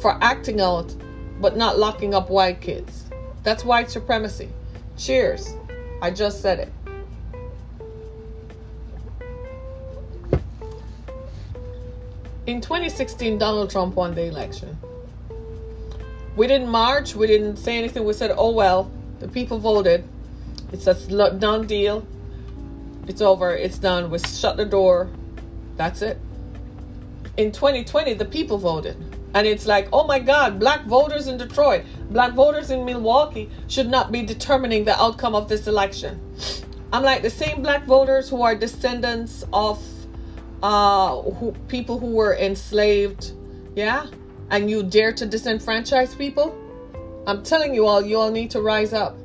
for 0.00 0.18
acting 0.20 0.60
out 0.60 0.92
but 1.40 1.56
not 1.56 1.78
locking 1.78 2.14
up 2.14 2.30
white 2.30 2.60
kids. 2.60 3.04
That's 3.44 3.64
white 3.64 3.88
supremacy. 3.92 4.48
Cheers. 4.98 5.54
I 6.02 6.10
just 6.10 6.42
said 6.42 6.58
it. 6.58 6.72
In 12.48 12.60
2016, 12.60 13.38
Donald 13.38 13.70
Trump 13.70 13.94
won 13.94 14.16
the 14.16 14.24
election. 14.24 14.76
We 16.34 16.48
didn't 16.48 16.70
march. 16.70 17.14
We 17.14 17.28
didn't 17.28 17.58
say 17.58 17.78
anything. 17.78 18.02
We 18.02 18.14
said, 18.14 18.32
oh, 18.36 18.50
well, 18.50 18.90
the 19.20 19.28
people 19.28 19.60
voted. 19.60 20.02
It's 20.72 20.88
a 20.88 20.94
done 21.38 21.68
deal. 21.68 22.04
It's 23.06 23.20
over. 23.20 23.54
It's 23.54 23.78
done. 23.78 24.10
We 24.10 24.18
shut 24.18 24.56
the 24.56 24.64
door. 24.64 25.08
That's 25.76 26.02
it. 26.02 26.18
In 27.36 27.52
2020, 27.52 28.14
the 28.14 28.24
people 28.24 28.58
voted. 28.58 28.96
And 29.34 29.46
it's 29.46 29.66
like, 29.66 29.88
oh 29.92 30.06
my 30.06 30.18
God, 30.18 30.58
black 30.58 30.84
voters 30.86 31.28
in 31.28 31.38
Detroit, 31.38 31.84
black 32.10 32.32
voters 32.32 32.70
in 32.70 32.84
Milwaukee 32.84 33.48
should 33.68 33.88
not 33.88 34.10
be 34.10 34.22
determining 34.22 34.84
the 34.84 35.00
outcome 35.00 35.34
of 35.34 35.48
this 35.48 35.68
election. 35.68 36.20
I'm 36.92 37.04
like 37.04 37.22
the 37.22 37.30
same 37.30 37.62
black 37.62 37.84
voters 37.84 38.28
who 38.28 38.42
are 38.42 38.56
descendants 38.56 39.44
of 39.52 39.80
uh, 40.62 41.22
who, 41.22 41.52
people 41.68 41.98
who 41.98 42.08
were 42.08 42.36
enslaved, 42.36 43.32
yeah, 43.76 44.06
and 44.50 44.68
you 44.68 44.82
dare 44.82 45.12
to 45.12 45.26
disenfranchise 45.26 46.18
people. 46.18 46.56
I'm 47.26 47.42
telling 47.42 47.74
you 47.74 47.86
all, 47.86 48.04
you 48.04 48.18
all 48.18 48.30
need 48.30 48.50
to 48.50 48.60
rise 48.60 48.92
up. 48.92 49.16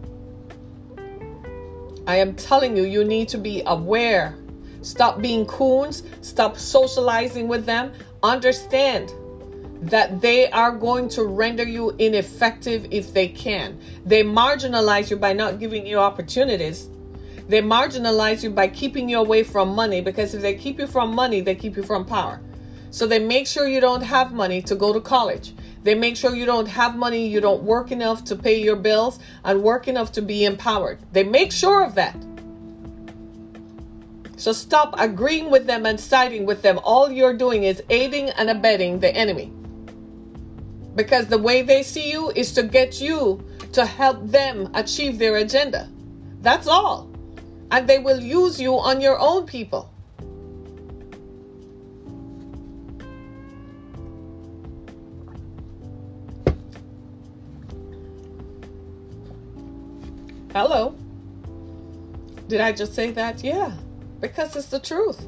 I 2.07 2.17
am 2.17 2.35
telling 2.35 2.77
you, 2.77 2.83
you 2.83 3.03
need 3.03 3.29
to 3.29 3.39
be 3.39 3.63
aware. 3.65 4.37
Stop 4.85 5.19
being 5.19 5.47
coons. 5.47 6.03
Stop 6.21 6.57
socializing 6.57 7.47
with 7.47 7.65
them. 7.65 7.91
Understand 8.21 9.11
that 9.81 10.21
they 10.21 10.49
are 10.51 10.71
going 10.71 11.09
to 11.09 11.23
render 11.23 11.63
you 11.63 11.89
ineffective 11.97 12.85
if 12.91 13.11
they 13.11 13.27
can. 13.27 13.79
They 14.05 14.21
marginalize 14.23 15.09
you 15.09 15.17
by 15.17 15.33
not 15.33 15.59
giving 15.59 15.87
you 15.87 15.97
opportunities. 15.97 16.87
They 17.49 17.63
marginalize 17.63 18.43
you 18.43 18.51
by 18.51 18.67
keeping 18.67 19.09
you 19.09 19.17
away 19.17 19.41
from 19.41 19.69
money 19.69 20.01
because 20.01 20.35
if 20.35 20.43
they 20.43 20.53
keep 20.53 20.77
you 20.77 20.85
from 20.85 21.15
money, 21.15 21.41
they 21.41 21.55
keep 21.55 21.75
you 21.75 21.83
from 21.83 22.05
power. 22.05 22.39
So 22.91 23.07
they 23.07 23.19
make 23.19 23.47
sure 23.47 23.67
you 23.67 23.81
don't 23.81 24.03
have 24.03 24.33
money 24.33 24.61
to 24.61 24.75
go 24.75 24.93
to 24.93 25.01
college. 25.01 25.55
They 25.81 25.95
make 25.95 26.15
sure 26.15 26.35
you 26.35 26.45
don't 26.45 26.67
have 26.67 26.95
money, 26.95 27.27
you 27.27 27.41
don't 27.41 27.63
work 27.63 27.91
enough 27.91 28.23
to 28.25 28.35
pay 28.35 28.61
your 28.61 28.75
bills, 28.75 29.19
and 29.43 29.63
work 29.63 29.87
enough 29.87 30.11
to 30.11 30.21
be 30.21 30.45
empowered. 30.45 30.99
They 31.11 31.23
make 31.23 31.51
sure 31.51 31.83
of 31.83 31.95
that. 31.95 32.15
So 34.37 34.51
stop 34.51 34.95
agreeing 34.97 35.49
with 35.49 35.65
them 35.65 35.85
and 35.85 35.99
siding 35.99 36.45
with 36.45 36.61
them. 36.61 36.79
All 36.83 37.09
you're 37.09 37.37
doing 37.37 37.63
is 37.63 37.81
aiding 37.89 38.29
and 38.31 38.49
abetting 38.49 38.99
the 38.99 39.15
enemy 39.15 39.51
because 40.95 41.27
the 41.27 41.37
way 41.37 41.61
they 41.61 41.83
see 41.83 42.11
you 42.11 42.31
is 42.35 42.53
to 42.53 42.63
get 42.63 43.01
you 43.01 43.43
to 43.73 43.85
help 43.85 44.25
them 44.27 44.69
achieve 44.73 45.19
their 45.19 45.37
agenda. 45.37 45.89
That's 46.41 46.67
all. 46.67 47.09
And 47.71 47.87
they 47.87 47.99
will 47.99 48.19
use 48.19 48.59
you 48.59 48.77
on 48.77 49.01
your 49.01 49.19
own 49.19 49.45
people. 49.45 49.91
Hello. 60.53 60.95
Did 62.47 62.61
I 62.61 62.71
just 62.71 62.93
say 62.93 63.11
that? 63.11 63.43
Yeah, 63.43 63.73
because 64.27 64.55
it's 64.55 64.67
the 64.67 64.79
truth. 64.79 65.19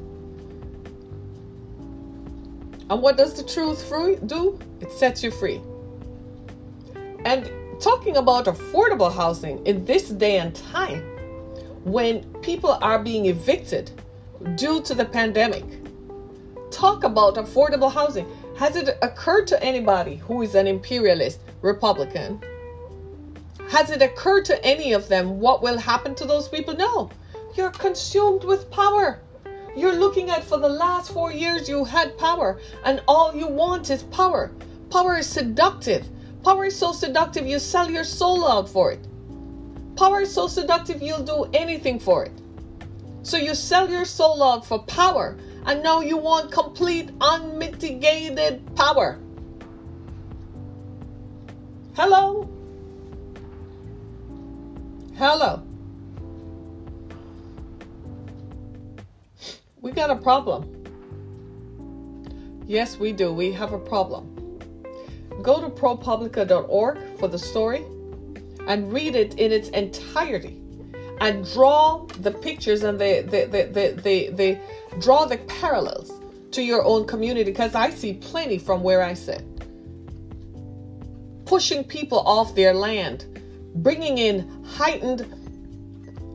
And 2.90 3.02
what 3.02 3.16
does 3.16 3.34
the 3.34 3.44
truth 3.44 3.88
do? 4.26 4.58
It 4.80 4.90
sets 4.90 5.22
you 5.22 5.30
free. 5.30 5.60
And 7.24 7.50
talking 7.80 8.16
about 8.16 8.46
affordable 8.46 9.14
housing 9.14 9.64
in 9.66 9.84
this 9.84 10.08
day 10.08 10.38
and 10.38 10.54
time, 10.54 11.02
when 11.84 12.24
people 12.42 12.72
are 12.80 12.98
being 12.98 13.26
evicted 13.26 13.90
due 14.56 14.80
to 14.82 14.94
the 14.94 15.04
pandemic, 15.04 15.64
talk 16.70 17.04
about 17.04 17.36
affordable 17.36 17.92
housing. 17.92 18.26
Has 18.56 18.74
it 18.74 18.98
occurred 19.02 19.46
to 19.48 19.62
anybody 19.62 20.16
who 20.16 20.42
is 20.42 20.56
an 20.56 20.66
imperialist 20.66 21.40
Republican? 21.62 22.42
Has 23.68 23.90
it 23.90 24.02
occurred 24.02 24.44
to 24.46 24.64
any 24.64 24.92
of 24.92 25.08
them 25.08 25.38
what 25.38 25.62
will 25.62 25.78
happen 25.78 26.14
to 26.16 26.24
those 26.24 26.48
people? 26.48 26.74
No. 26.74 27.10
You're 27.54 27.70
consumed 27.70 28.44
with 28.44 28.70
power. 28.70 29.20
You're 29.76 29.94
looking 29.96 30.30
at 30.30 30.44
for 30.44 30.58
the 30.58 30.68
last 30.68 31.12
four 31.12 31.32
years 31.32 31.68
you 31.68 31.84
had 31.84 32.18
power, 32.18 32.60
and 32.84 33.02
all 33.06 33.34
you 33.34 33.46
want 33.46 33.90
is 33.90 34.02
power. 34.04 34.50
Power 34.90 35.18
is 35.18 35.26
seductive. 35.26 36.06
Power 36.42 36.66
is 36.66 36.76
so 36.76 36.92
seductive 36.92 37.46
you 37.46 37.58
sell 37.58 37.90
your 37.90 38.04
soul 38.04 38.46
out 38.46 38.68
for 38.68 38.92
it. 38.92 39.06
Power 39.96 40.22
is 40.22 40.32
so 40.32 40.46
seductive 40.46 41.02
you'll 41.02 41.22
do 41.22 41.48
anything 41.52 41.98
for 41.98 42.24
it. 42.24 42.32
So 43.22 43.36
you 43.36 43.54
sell 43.54 43.90
your 43.90 44.04
soul 44.04 44.42
out 44.42 44.64
for 44.64 44.78
power, 44.84 45.36
and 45.66 45.82
now 45.82 46.00
you 46.00 46.16
want 46.16 46.52
complete, 46.52 47.10
unmitigated 47.20 48.74
power. 48.76 49.18
Hello? 51.94 52.48
Hello? 55.16 55.67
We 59.80 59.92
got 59.92 60.10
a 60.10 60.16
problem. 60.16 60.74
Yes, 62.66 62.98
we 62.98 63.12
do. 63.12 63.32
We 63.32 63.52
have 63.52 63.72
a 63.72 63.78
problem. 63.78 64.34
Go 65.42 65.60
to 65.60 65.68
propublica.org 65.68 67.18
for 67.18 67.28
the 67.28 67.38
story 67.38 67.84
and 68.66 68.92
read 68.92 69.14
it 69.14 69.34
in 69.34 69.52
its 69.52 69.68
entirety 69.70 70.60
and 71.20 71.44
draw 71.52 72.06
the 72.20 72.30
pictures 72.30 72.82
and 72.82 72.98
the 72.98 73.22
the 73.22 73.46
the 73.46 73.64
the, 73.72 74.02
the, 74.02 74.30
the 74.30 74.58
draw 75.00 75.24
the 75.24 75.38
parallels 75.38 76.12
to 76.52 76.62
your 76.62 76.84
own 76.84 77.06
community 77.06 77.50
because 77.50 77.74
I 77.74 77.90
see 77.90 78.14
plenty 78.14 78.58
from 78.58 78.82
where 78.82 79.02
I 79.02 79.14
sit. 79.14 79.44
Pushing 81.44 81.84
people 81.84 82.18
off 82.20 82.54
their 82.54 82.74
land, 82.74 83.40
bringing 83.76 84.18
in 84.18 84.64
heightened 84.64 85.26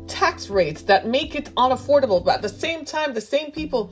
tax 0.07 0.49
rates 0.49 0.83
that 0.83 1.07
make 1.07 1.35
it 1.35 1.53
unaffordable, 1.55 2.23
but 2.23 2.35
at 2.35 2.41
the 2.41 2.49
same 2.49 2.85
time, 2.85 3.13
the 3.13 3.21
same 3.21 3.51
people 3.51 3.91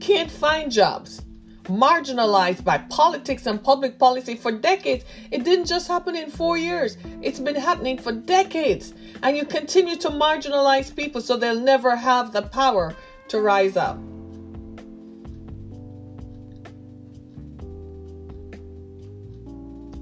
can't 0.00 0.30
find 0.30 0.70
jobs. 0.70 1.22
Marginalized 1.64 2.64
by 2.64 2.78
politics 2.78 3.46
and 3.46 3.62
public 3.62 3.98
policy 3.98 4.34
for 4.34 4.50
decades. 4.50 5.04
It 5.30 5.44
didn't 5.44 5.66
just 5.66 5.86
happen 5.86 6.16
in 6.16 6.30
four 6.30 6.56
years, 6.56 6.96
it's 7.22 7.38
been 7.38 7.54
happening 7.54 7.98
for 7.98 8.12
decades. 8.12 8.94
And 9.22 9.36
you 9.36 9.44
continue 9.44 9.96
to 9.96 10.10
marginalize 10.10 10.94
people 10.94 11.20
so 11.20 11.36
they'll 11.36 11.60
never 11.60 11.94
have 11.94 12.32
the 12.32 12.42
power 12.42 12.94
to 13.28 13.40
rise 13.40 13.76
up. 13.76 13.98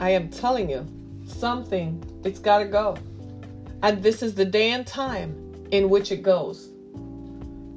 I 0.01 0.11
am 0.11 0.31
telling 0.31 0.71
you, 0.71 0.87
something, 1.27 2.03
it's 2.25 2.39
got 2.39 2.59
to 2.59 2.65
go. 2.65 2.97
And 3.83 4.03
this 4.03 4.23
is 4.23 4.35
the 4.35 4.45
day 4.45 4.71
and 4.71 4.87
time 4.87 5.55
in 5.71 5.89
which 5.89 6.11
it 6.11 6.23
goes. 6.23 6.71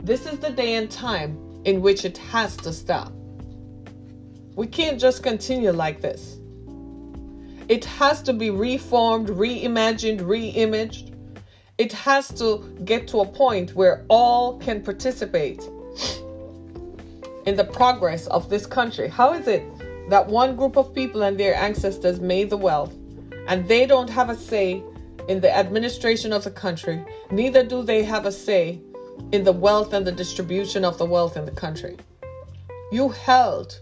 This 0.04 0.26
is 0.26 0.40
the 0.40 0.50
day 0.50 0.76
and 0.76 0.90
time 0.90 1.38
in 1.66 1.82
which 1.82 2.06
it 2.06 2.18
has 2.18 2.58
to 2.58 2.74
stop. 2.74 3.14
We 4.56 4.66
can't 4.66 5.00
just 5.00 5.22
continue 5.22 5.72
like 5.72 6.02
this. 6.02 6.38
It 7.68 7.86
has 7.86 8.22
to 8.24 8.34
be 8.34 8.50
reformed, 8.50 9.30
reimagined, 9.30 10.22
reimaged. 10.22 11.16
It 11.78 11.94
has 11.94 12.28
to 12.40 12.76
get 12.84 13.08
to 13.10 13.20
a 13.20 13.26
point 13.26 13.76
where 13.76 14.06
all 14.10 14.58
can 14.58 14.82
participate 14.82 15.62
in 17.46 17.56
the 17.56 17.64
progress 17.64 18.28
of 18.28 18.50
this 18.50 18.66
country. 18.66 19.08
How 19.08 19.34
is 19.34 19.48
it 19.48 19.64
that 20.10 20.28
one 20.28 20.56
group 20.56 20.78
of 20.78 20.94
people 20.94 21.22
and 21.22 21.40
their 21.40 21.56
ancestors 21.56 22.20
made 22.20 22.50
the 22.50 22.58
wealth 22.58 22.94
and 23.48 23.68
they 23.68 23.86
don't 23.86 24.10
have 24.10 24.30
a 24.30 24.36
say 24.36 24.84
in 25.28 25.42
the 25.42 25.56
administration 25.56 26.34
of 26.34 26.44
the 26.44 26.52
country, 26.52 27.04
neither 27.32 27.64
do 27.64 27.84
they 27.84 28.04
have 28.04 28.26
a 28.26 28.32
say 28.32 28.82
in 29.32 29.44
the 29.44 29.52
wealth 29.52 29.94
and 29.94 30.06
the 30.06 30.12
distribution 30.12 30.84
of 30.84 30.98
the 30.98 31.06
wealth 31.06 31.38
in 31.38 31.46
the 31.46 31.52
country. 31.52 31.98
You 32.92 33.10
held, 33.10 33.80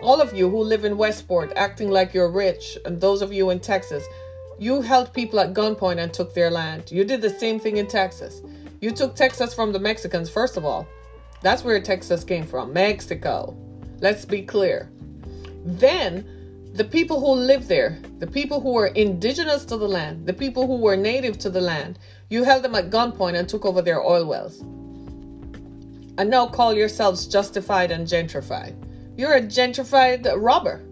all 0.00 0.20
of 0.20 0.34
you 0.34 0.50
who 0.50 0.62
live 0.62 0.84
in 0.84 0.96
Westport 0.96 1.52
acting 1.56 1.90
like 1.90 2.14
you're 2.14 2.30
rich, 2.30 2.78
and 2.84 3.00
those 3.00 3.22
of 3.22 3.32
you 3.32 3.50
in 3.50 3.60
Texas, 3.60 4.04
you 4.58 4.80
held 4.80 5.12
people 5.12 5.40
at 5.40 5.54
gunpoint 5.54 5.98
and 5.98 6.12
took 6.12 6.34
their 6.34 6.50
land. 6.50 6.90
You 6.90 7.04
did 7.04 7.22
the 7.22 7.30
same 7.30 7.58
thing 7.60 7.76
in 7.76 7.86
Texas. 7.86 8.42
You 8.80 8.90
took 8.90 9.14
Texas 9.14 9.54
from 9.54 9.72
the 9.72 9.78
Mexicans, 9.78 10.28
first 10.28 10.56
of 10.56 10.64
all. 10.64 10.86
That's 11.42 11.64
where 11.64 11.80
Texas 11.80 12.24
came 12.24 12.46
from, 12.46 12.72
Mexico. 12.72 13.56
Let's 14.00 14.24
be 14.24 14.42
clear. 14.42 14.90
Then 15.64 16.26
the 16.74 16.84
people 16.84 17.20
who 17.20 17.34
live 17.34 17.68
there, 17.68 18.00
the 18.18 18.26
people 18.26 18.60
who 18.60 18.72
were 18.72 18.88
indigenous 18.88 19.64
to 19.64 19.76
the 19.76 19.86
land, 19.86 20.26
the 20.26 20.32
people 20.32 20.66
who 20.66 20.76
were 20.76 20.96
native 20.96 21.38
to 21.38 21.48
the 21.48 21.60
land, 21.60 22.00
you 22.30 22.42
held 22.42 22.64
them 22.64 22.74
at 22.74 22.90
gunpoint 22.90 23.38
and 23.38 23.48
took 23.48 23.64
over 23.64 23.80
their 23.80 24.02
oil 24.02 24.24
wells. 24.26 24.60
And 26.18 26.28
now 26.28 26.46
call 26.48 26.74
yourselves 26.74 27.28
justified 27.28 27.92
and 27.92 28.08
gentrified. 28.08 28.74
You're 29.16 29.34
a 29.34 29.40
gentrified 29.40 30.28
robber. 30.36 30.82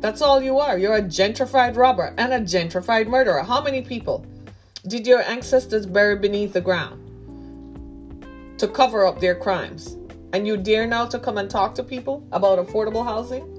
That's 0.00 0.20
all 0.20 0.42
you 0.42 0.58
are. 0.58 0.76
You're 0.76 0.96
a 0.96 1.02
gentrified 1.02 1.76
robber 1.76 2.12
and 2.18 2.32
a 2.32 2.40
gentrified 2.40 3.06
murderer. 3.06 3.44
How 3.44 3.62
many 3.62 3.82
people 3.82 4.26
did 4.88 5.06
your 5.06 5.22
ancestors 5.22 5.86
bury 5.86 6.16
beneath 6.16 6.52
the 6.52 6.60
ground 6.60 6.98
to 8.58 8.66
cover 8.66 9.06
up 9.06 9.20
their 9.20 9.36
crimes? 9.36 9.96
And 10.32 10.48
you 10.48 10.56
dare 10.56 10.88
now 10.88 11.06
to 11.06 11.20
come 11.20 11.38
and 11.38 11.48
talk 11.48 11.76
to 11.76 11.84
people 11.84 12.26
about 12.32 12.58
affordable 12.58 13.04
housing? 13.04 13.51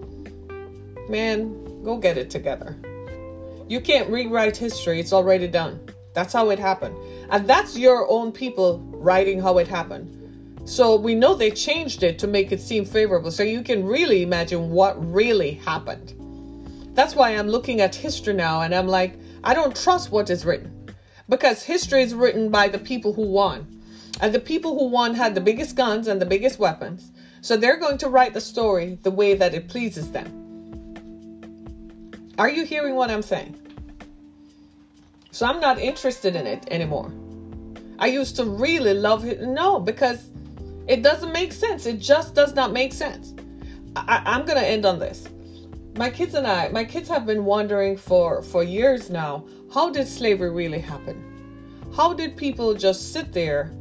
Man, 1.10 1.84
go 1.84 1.98
get 1.98 2.18
it 2.18 2.30
together. 2.30 2.78
You 3.68 3.82
can't 3.82 4.10
rewrite 4.10 4.56
history, 4.56 5.00
it's 5.00 5.14
already 5.14 5.48
done. 5.48 5.80
That's 6.14 6.34
how 6.34 6.50
it 6.50 6.60
happened. 6.60 6.96
And 7.30 7.48
that's 7.48 7.78
your 7.78 8.10
own 8.10 8.32
people 8.32 8.80
writing 8.92 9.42
how 9.42 9.58
it 9.58 9.68
happened. 9.68 10.20
So 10.66 10.96
we 10.96 11.14
know 11.16 11.34
they 11.34 11.52
changed 11.52 12.04
it 12.04 12.18
to 12.20 12.28
make 12.28 12.52
it 12.52 12.62
seem 12.62 12.86
favorable. 12.86 13.32
So 13.32 13.44
you 13.44 13.62
can 13.64 13.86
really 13.86 14.24
imagine 14.24 14.70
what 14.70 15.14
really 15.14 15.52
happened. 15.52 16.14
That's 16.94 17.16
why 17.16 17.32
I'm 17.32 17.50
looking 17.50 17.82
at 17.82 17.96
history 17.96 18.34
now 18.34 18.62
and 18.62 18.74
I'm 18.74 18.88
like, 18.88 19.18
I 19.44 19.54
don't 19.54 19.76
trust 19.76 20.12
what 20.12 20.30
is 20.30 20.46
written. 20.46 20.88
Because 21.28 21.64
history 21.64 22.02
is 22.02 22.14
written 22.14 22.50
by 22.50 22.68
the 22.68 22.80
people 22.80 23.12
who 23.12 23.24
won. 23.24 23.82
And 24.22 24.34
the 24.34 24.40
people 24.40 24.78
who 24.78 24.88
won 24.88 25.16
had 25.16 25.36
the 25.36 25.42
biggest 25.42 25.76
guns 25.76 26.08
and 26.08 26.22
the 26.22 26.26
biggest 26.26 26.60
weapons. 26.60 27.12
So 27.42 27.58
they're 27.58 27.80
going 27.80 27.98
to 27.98 28.10
write 28.10 28.34
the 28.34 28.42
story 28.42 29.00
the 29.02 29.12
way 29.12 29.34
that 29.34 29.54
it 29.54 29.68
pleases 29.68 30.12
them. 30.12 30.43
Are 32.40 32.50
you 32.50 32.66
hearing 32.66 32.96
what 32.96 33.12
I'm 33.12 33.22
saying? 33.22 33.56
So 35.32 35.46
I'm 35.46 35.60
not 35.60 35.78
interested 35.78 36.36
in 36.36 36.48
it 36.48 36.68
anymore. 36.72 37.12
I 38.00 38.08
used 38.08 38.36
to 38.38 38.46
really 38.46 38.94
love 38.94 39.26
it. 39.26 39.42
No, 39.42 39.80
because 39.80 40.30
it 40.88 41.04
doesn't 41.04 41.32
make 41.32 41.54
sense. 41.54 41.86
It 41.86 42.00
just 42.00 42.34
does 42.34 42.56
not 42.56 42.74
make 42.74 42.92
sense. 42.92 43.34
I, 43.96 44.24
I'm 44.26 44.46
going 44.46 44.58
to 44.58 44.68
end 44.68 44.86
on 44.86 44.98
this. 44.98 45.28
My 45.96 46.10
kids 46.10 46.34
and 46.34 46.48
I, 46.48 46.70
my 46.70 46.84
kids 46.84 47.08
have 47.10 47.28
been 47.28 47.46
wondering 47.46 47.98
for, 47.98 48.42
for 48.42 48.64
years 48.64 49.12
now 49.12 49.46
how 49.72 49.90
did 49.90 50.08
slavery 50.08 50.52
really 50.52 50.80
happen? 50.80 51.18
How 51.96 52.14
did 52.14 52.38
people 52.38 52.74
just 52.74 53.14
sit 53.14 53.34
there 53.34 53.72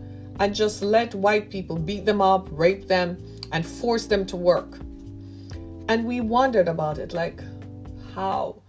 and 0.40 0.54
just 0.54 0.82
let 0.82 1.14
white 1.14 1.50
people 1.50 1.76
beat 1.76 2.06
them 2.06 2.20
up, 2.20 2.48
rape 2.50 2.88
them, 2.88 3.18
and 3.52 3.64
force 3.64 4.06
them 4.06 4.24
to 4.26 4.36
work? 4.36 4.78
And 5.88 6.06
we 6.06 6.20
wondered 6.20 6.68
about 6.68 6.98
it 6.98 7.12
like, 7.12 7.42
how? 8.14 8.62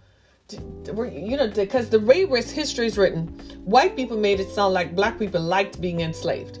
You 0.50 1.36
know, 1.36 1.48
because 1.48 1.88
the 1.88 2.00
way 2.00 2.26
history 2.26 2.86
is 2.86 2.98
written, 2.98 3.28
white 3.64 3.96
people 3.96 4.16
made 4.16 4.40
it 4.40 4.50
sound 4.50 4.74
like 4.74 4.94
black 4.94 5.18
people 5.18 5.40
liked 5.40 5.80
being 5.80 6.00
enslaved. 6.00 6.58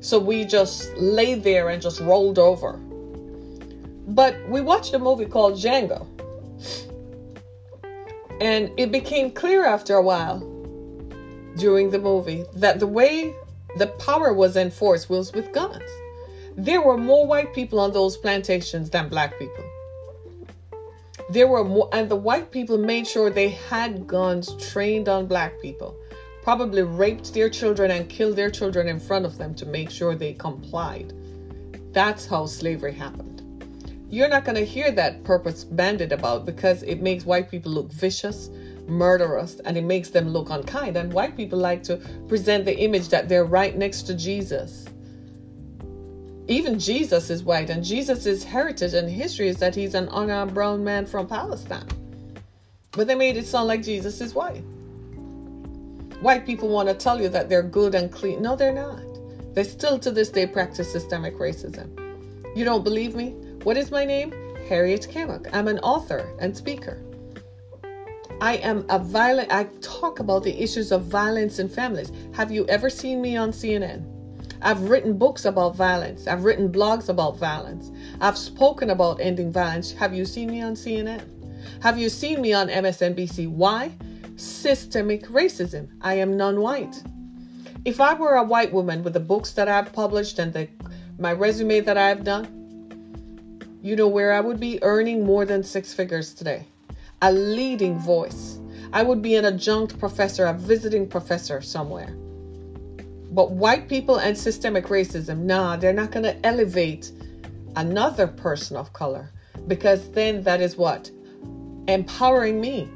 So 0.00 0.18
we 0.18 0.44
just 0.44 0.94
lay 0.96 1.34
there 1.34 1.70
and 1.70 1.80
just 1.80 2.00
rolled 2.00 2.38
over. 2.38 2.74
But 4.08 4.36
we 4.48 4.60
watched 4.60 4.94
a 4.94 4.98
movie 4.98 5.24
called 5.26 5.54
Django. 5.54 6.06
And 8.40 8.70
it 8.76 8.92
became 8.92 9.30
clear 9.30 9.64
after 9.64 9.94
a 9.94 10.02
while 10.02 10.40
during 11.56 11.90
the 11.90 11.98
movie 11.98 12.44
that 12.54 12.78
the 12.78 12.86
way 12.86 13.34
the 13.78 13.86
power 13.98 14.32
was 14.32 14.56
enforced 14.56 15.08
was 15.08 15.32
with 15.32 15.52
guns. 15.52 15.82
There 16.54 16.82
were 16.82 16.98
more 16.98 17.26
white 17.26 17.54
people 17.54 17.80
on 17.80 17.92
those 17.92 18.16
plantations 18.16 18.90
than 18.90 19.08
black 19.08 19.38
people. 19.38 19.64
There 21.30 21.48
were 21.48 21.64
more, 21.64 21.88
and 21.92 22.08
the 22.08 22.16
white 22.16 22.50
people 22.50 22.78
made 22.78 23.06
sure 23.06 23.30
they 23.30 23.48
had 23.48 24.06
guns 24.06 24.54
trained 24.70 25.08
on 25.08 25.26
black 25.26 25.60
people 25.60 25.96
probably 26.46 26.84
raped 26.84 27.34
their 27.34 27.50
children 27.50 27.90
and 27.90 28.08
killed 28.08 28.36
their 28.36 28.52
children 28.52 28.86
in 28.86 29.00
front 29.00 29.26
of 29.26 29.36
them 29.36 29.52
to 29.52 29.66
make 29.66 29.90
sure 29.90 30.14
they 30.14 30.32
complied. 30.32 31.12
That's 31.92 32.24
how 32.24 32.46
slavery 32.46 32.92
happened. 32.92 33.42
You're 34.08 34.28
not 34.28 34.44
going 34.44 34.54
to 34.54 34.64
hear 34.64 34.92
that 34.92 35.24
purpose 35.24 35.64
banded 35.64 36.12
about 36.12 36.46
because 36.46 36.84
it 36.84 37.02
makes 37.02 37.26
white 37.26 37.50
people 37.50 37.72
look 37.72 37.90
vicious, 37.90 38.48
murderous, 38.86 39.58
and 39.64 39.76
it 39.76 39.82
makes 39.82 40.10
them 40.10 40.28
look 40.28 40.50
unkind. 40.50 40.96
And 40.96 41.12
white 41.12 41.36
people 41.36 41.58
like 41.58 41.82
to 41.82 41.96
present 42.28 42.64
the 42.64 42.78
image 42.78 43.08
that 43.08 43.28
they're 43.28 43.44
right 43.44 43.76
next 43.76 44.02
to 44.02 44.14
Jesus. 44.14 44.84
Even 46.48 46.78
Jesus 46.78 47.28
is 47.28 47.42
white, 47.42 47.70
and 47.70 47.82
Jesus' 47.82 48.44
heritage 48.44 48.94
and 48.94 49.10
history 49.10 49.48
is 49.48 49.56
that 49.56 49.74
he's 49.74 49.94
an 49.94 50.08
unarmed 50.12 50.54
brown 50.54 50.84
man 50.84 51.04
from 51.04 51.26
Palestine. 51.26 51.88
But 52.92 53.08
they 53.08 53.16
made 53.16 53.36
it 53.36 53.46
sound 53.46 53.66
like 53.66 53.82
Jesus 53.82 54.20
is 54.20 54.34
white. 54.34 54.62
White 56.20 56.46
people 56.46 56.68
want 56.68 56.88
to 56.88 56.94
tell 56.94 57.20
you 57.20 57.28
that 57.28 57.48
they're 57.48 57.62
good 57.62 57.94
and 57.94 58.12
clean. 58.12 58.40
No, 58.42 58.54
they're 58.54 58.72
not. 58.72 59.02
They 59.54 59.64
still 59.64 59.98
to 59.98 60.10
this 60.10 60.28
day 60.28 60.46
practice 60.46 60.90
systemic 60.90 61.36
racism. 61.36 61.90
You 62.56 62.64
don't 62.64 62.84
believe 62.84 63.14
me? 63.14 63.30
What 63.64 63.76
is 63.76 63.90
my 63.90 64.04
name? 64.04 64.32
Harriet 64.68 65.08
Kimmick. 65.10 65.48
I'm 65.52 65.68
an 65.68 65.78
author 65.80 66.32
and 66.38 66.56
speaker. 66.56 67.02
I 68.40 68.56
am 68.56 68.86
a 68.88 68.98
violent, 68.98 69.52
I 69.52 69.64
talk 69.80 70.20
about 70.20 70.44
the 70.44 70.62
issues 70.62 70.92
of 70.92 71.04
violence 71.04 71.58
in 71.58 71.68
families. 71.68 72.12
Have 72.34 72.52
you 72.52 72.66
ever 72.66 72.88
seen 72.88 73.20
me 73.20 73.36
on 73.36 73.50
CNN? 73.50 74.15
I've 74.62 74.82
written 74.82 75.16
books 75.18 75.44
about 75.44 75.76
violence. 75.76 76.26
I've 76.26 76.44
written 76.44 76.70
blogs 76.70 77.08
about 77.08 77.36
violence. 77.38 77.90
I've 78.20 78.38
spoken 78.38 78.90
about 78.90 79.20
ending 79.20 79.52
violence. 79.52 79.92
Have 79.92 80.14
you 80.14 80.24
seen 80.24 80.50
me 80.50 80.62
on 80.62 80.74
CNN? 80.74 81.22
Have 81.82 81.98
you 81.98 82.08
seen 82.08 82.40
me 82.40 82.52
on 82.52 82.68
MSNBC? 82.68 83.48
Why? 83.48 83.92
systemic 84.36 85.26
racism. 85.28 85.88
I 86.00 86.14
am 86.14 86.36
non 86.36 86.60
white. 86.60 87.02
If 87.84 88.00
I 88.00 88.14
were 88.14 88.34
a 88.34 88.44
white 88.44 88.72
woman 88.72 89.02
with 89.02 89.14
the 89.14 89.20
books 89.20 89.52
that 89.52 89.68
I've 89.68 89.92
published 89.92 90.38
and 90.38 90.52
the, 90.52 90.68
my 91.18 91.32
resume 91.32 91.80
that 91.80 91.96
I've 91.96 92.24
done, 92.24 92.52
you 93.82 93.96
know 93.96 94.08
where 94.08 94.32
I 94.32 94.40
would 94.40 94.60
be 94.60 94.82
earning 94.82 95.24
more 95.24 95.44
than 95.44 95.62
six 95.62 95.94
figures 95.94 96.34
today. 96.34 96.66
A 97.22 97.32
leading 97.32 97.98
voice. 97.98 98.58
I 98.92 99.02
would 99.02 99.22
be 99.22 99.36
an 99.36 99.44
adjunct 99.44 99.98
professor, 99.98 100.46
a 100.46 100.52
visiting 100.52 101.08
professor 101.08 101.60
somewhere. 101.60 102.14
But 103.36 103.50
white 103.50 103.86
people 103.86 104.16
and 104.16 104.34
systemic 104.34 104.86
racism, 104.86 105.40
nah, 105.40 105.76
they're 105.76 105.92
not 105.92 106.10
going 106.10 106.22
to 106.22 106.46
elevate 106.46 107.12
another 107.76 108.26
person 108.26 108.78
of 108.78 108.94
color 108.94 109.30
because 109.66 110.10
then 110.12 110.42
that 110.44 110.62
is 110.62 110.78
what? 110.78 111.10
Empowering 111.86 112.62
me. 112.62 112.88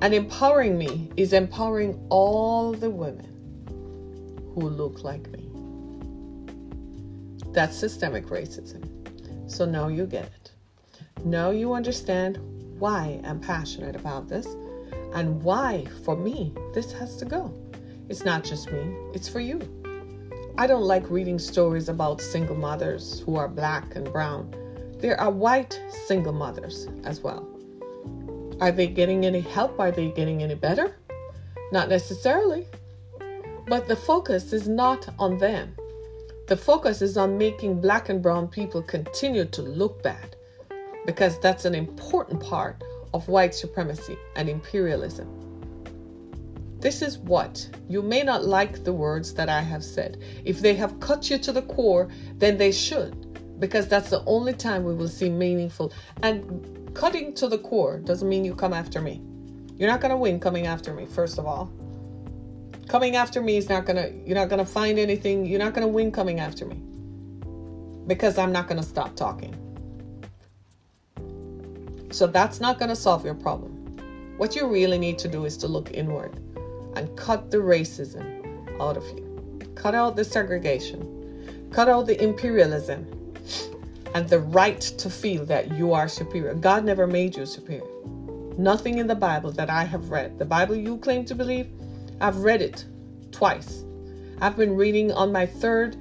And 0.00 0.14
empowering 0.14 0.78
me 0.78 1.10
is 1.16 1.32
empowering 1.32 2.00
all 2.10 2.70
the 2.70 2.88
women 2.88 3.26
who 4.54 4.70
look 4.70 5.02
like 5.02 5.28
me. 5.32 5.50
That's 7.52 7.76
systemic 7.76 8.26
racism. 8.26 9.50
So 9.50 9.64
now 9.64 9.88
you 9.88 10.06
get 10.06 10.26
it. 10.26 10.52
Now 11.24 11.50
you 11.50 11.72
understand 11.72 12.38
why 12.78 13.20
I'm 13.24 13.40
passionate 13.40 13.96
about 13.96 14.28
this 14.28 14.46
and 15.12 15.42
why, 15.42 15.86
for 16.04 16.16
me, 16.16 16.54
this 16.72 16.92
has 16.92 17.16
to 17.16 17.24
go. 17.24 17.52
It's 18.08 18.24
not 18.24 18.44
just 18.44 18.70
me, 18.70 18.94
it's 19.12 19.28
for 19.28 19.40
you. 19.40 19.58
I 20.58 20.66
don't 20.66 20.82
like 20.82 21.08
reading 21.08 21.38
stories 21.38 21.88
about 21.88 22.20
single 22.20 22.56
mothers 22.56 23.20
who 23.20 23.36
are 23.36 23.46
black 23.46 23.94
and 23.94 24.12
brown. 24.12 24.52
There 24.98 25.18
are 25.20 25.30
white 25.30 25.80
single 26.06 26.32
mothers 26.32 26.88
as 27.04 27.20
well. 27.20 27.46
Are 28.60 28.72
they 28.72 28.88
getting 28.88 29.24
any 29.24 29.38
help? 29.38 29.78
Are 29.78 29.92
they 29.92 30.10
getting 30.10 30.42
any 30.42 30.56
better? 30.56 30.96
Not 31.70 31.88
necessarily. 31.88 32.66
But 33.68 33.86
the 33.86 33.94
focus 33.94 34.52
is 34.52 34.66
not 34.66 35.08
on 35.20 35.38
them. 35.38 35.76
The 36.48 36.56
focus 36.56 37.02
is 37.02 37.16
on 37.16 37.38
making 37.38 37.80
black 37.80 38.08
and 38.08 38.20
brown 38.20 38.48
people 38.48 38.82
continue 38.82 39.44
to 39.44 39.62
look 39.62 40.02
bad 40.02 40.34
because 41.06 41.38
that's 41.38 41.66
an 41.66 41.76
important 41.76 42.42
part 42.42 42.82
of 43.14 43.28
white 43.28 43.54
supremacy 43.54 44.18
and 44.34 44.48
imperialism. 44.48 45.47
This 46.80 47.02
is 47.02 47.18
what 47.18 47.68
you 47.88 48.02
may 48.02 48.22
not 48.22 48.44
like 48.44 48.84
the 48.84 48.92
words 48.92 49.34
that 49.34 49.48
I 49.48 49.60
have 49.60 49.82
said. 49.82 50.22
If 50.44 50.60
they 50.60 50.74
have 50.74 51.00
cut 51.00 51.28
you 51.28 51.36
to 51.38 51.50
the 51.50 51.62
core, 51.62 52.08
then 52.36 52.56
they 52.56 52.70
should, 52.70 53.58
because 53.58 53.88
that's 53.88 54.10
the 54.10 54.24
only 54.26 54.52
time 54.52 54.84
we 54.84 54.94
will 54.94 55.08
see 55.08 55.28
meaningful. 55.28 55.92
And 56.22 56.94
cutting 56.94 57.34
to 57.34 57.48
the 57.48 57.58
core 57.58 57.98
doesn't 57.98 58.28
mean 58.28 58.44
you 58.44 58.54
come 58.54 58.72
after 58.72 59.00
me. 59.00 59.20
You're 59.76 59.90
not 59.90 60.00
going 60.00 60.10
to 60.10 60.16
win 60.16 60.38
coming 60.38 60.66
after 60.66 60.94
me, 60.94 61.06
first 61.06 61.38
of 61.38 61.46
all. 61.46 61.72
Coming 62.86 63.16
after 63.16 63.42
me 63.42 63.56
is 63.56 63.68
not 63.68 63.84
going 63.84 63.96
to, 63.96 64.12
you're 64.24 64.36
not 64.36 64.48
going 64.48 64.64
to 64.64 64.70
find 64.70 65.00
anything. 65.00 65.46
You're 65.46 65.58
not 65.58 65.74
going 65.74 65.86
to 65.86 65.92
win 65.92 66.12
coming 66.12 66.38
after 66.38 66.64
me 66.64 66.76
because 68.06 68.38
I'm 68.38 68.52
not 68.52 68.68
going 68.68 68.80
to 68.80 68.86
stop 68.86 69.16
talking. 69.16 69.54
So 72.10 72.26
that's 72.26 72.60
not 72.60 72.78
going 72.78 72.88
to 72.88 72.96
solve 72.96 73.24
your 73.24 73.34
problem. 73.34 73.74
What 74.38 74.54
you 74.54 74.68
really 74.68 74.98
need 74.98 75.18
to 75.18 75.28
do 75.28 75.44
is 75.44 75.56
to 75.58 75.68
look 75.68 75.90
inward 75.92 76.40
and 76.96 77.14
cut 77.16 77.50
the 77.50 77.58
racism 77.58 78.80
out 78.80 78.96
of 78.96 79.04
you. 79.16 79.60
Cut 79.74 79.94
out 79.94 80.16
the 80.16 80.24
segregation. 80.24 81.70
Cut 81.72 81.88
out 81.88 82.06
the 82.06 82.20
imperialism 82.22 83.06
and 84.14 84.28
the 84.28 84.40
right 84.40 84.80
to 84.80 85.10
feel 85.10 85.44
that 85.46 85.70
you 85.72 85.92
are 85.92 86.08
superior. 86.08 86.54
God 86.54 86.84
never 86.84 87.06
made 87.06 87.36
you 87.36 87.46
superior. 87.46 87.84
Nothing 88.56 88.98
in 88.98 89.06
the 89.06 89.14
Bible 89.14 89.52
that 89.52 89.70
I 89.70 89.84
have 89.84 90.10
read, 90.10 90.38
the 90.38 90.44
Bible 90.44 90.74
you 90.74 90.98
claim 90.98 91.24
to 91.26 91.34
believe, 91.34 91.68
I've 92.20 92.38
read 92.38 92.62
it 92.62 92.84
twice. 93.30 93.84
I've 94.40 94.56
been 94.56 94.74
reading 94.74 95.12
on 95.12 95.30
my 95.30 95.46
third. 95.46 95.96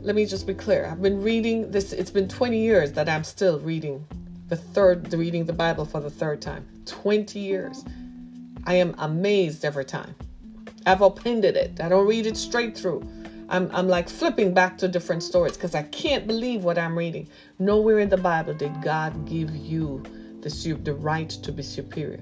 Let 0.00 0.14
me 0.14 0.24
just 0.24 0.46
be 0.46 0.54
clear. 0.54 0.86
I've 0.90 1.02
been 1.02 1.22
reading 1.22 1.70
this, 1.70 1.92
it's 1.92 2.10
been 2.10 2.28
20 2.28 2.58
years 2.58 2.92
that 2.92 3.08
I'm 3.08 3.24
still 3.24 3.58
reading 3.60 4.04
the 4.48 4.56
third, 4.56 5.12
reading 5.12 5.44
the 5.44 5.52
Bible 5.52 5.84
for 5.84 6.00
the 6.00 6.10
third 6.10 6.40
time. 6.40 6.66
20 6.86 7.38
years. 7.38 7.84
I 8.64 8.74
am 8.74 8.94
amazed 8.98 9.64
every 9.64 9.84
time. 9.84 10.14
I've 10.86 11.00
appended 11.00 11.56
it. 11.56 11.80
I 11.80 11.88
don't 11.88 12.06
read 12.06 12.26
it 12.26 12.36
straight 12.36 12.76
through. 12.76 13.02
I'm, 13.48 13.68
I'm 13.72 13.88
like 13.88 14.08
flipping 14.08 14.54
back 14.54 14.78
to 14.78 14.88
different 14.88 15.22
stories 15.22 15.56
because 15.56 15.74
I 15.74 15.82
can't 15.82 16.26
believe 16.26 16.64
what 16.64 16.78
I'm 16.78 16.96
reading. 16.96 17.28
Nowhere 17.58 17.98
in 17.98 18.08
the 18.08 18.16
Bible 18.16 18.54
did 18.54 18.80
God 18.82 19.26
give 19.28 19.54
you 19.54 20.02
the, 20.40 20.78
the 20.82 20.94
right 20.94 21.28
to 21.28 21.52
be 21.52 21.62
superior. 21.62 22.20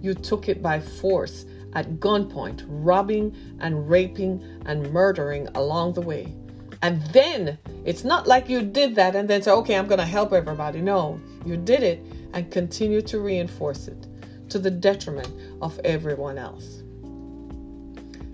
You 0.00 0.14
took 0.14 0.48
it 0.48 0.62
by 0.62 0.80
force 0.80 1.44
at 1.74 2.00
gunpoint, 2.00 2.64
robbing 2.66 3.36
and 3.60 3.88
raping 3.88 4.42
and 4.66 4.90
murdering 4.92 5.46
along 5.54 5.92
the 5.92 6.00
way. 6.00 6.32
And 6.80 7.02
then 7.08 7.58
it's 7.84 8.02
not 8.02 8.26
like 8.26 8.48
you 8.48 8.62
did 8.62 8.94
that 8.96 9.14
and 9.14 9.28
then 9.28 9.42
say, 9.42 9.52
okay, 9.52 9.76
I'm 9.76 9.86
going 9.86 10.00
to 10.00 10.06
help 10.06 10.32
everybody. 10.32 10.80
No, 10.80 11.20
you 11.44 11.56
did 11.56 11.82
it 11.82 12.02
and 12.32 12.50
continue 12.50 13.02
to 13.02 13.20
reinforce 13.20 13.88
it 13.88 14.06
to 14.52 14.58
the 14.58 14.70
detriment 14.70 15.32
of 15.62 15.80
everyone 15.82 16.36
else. 16.36 16.82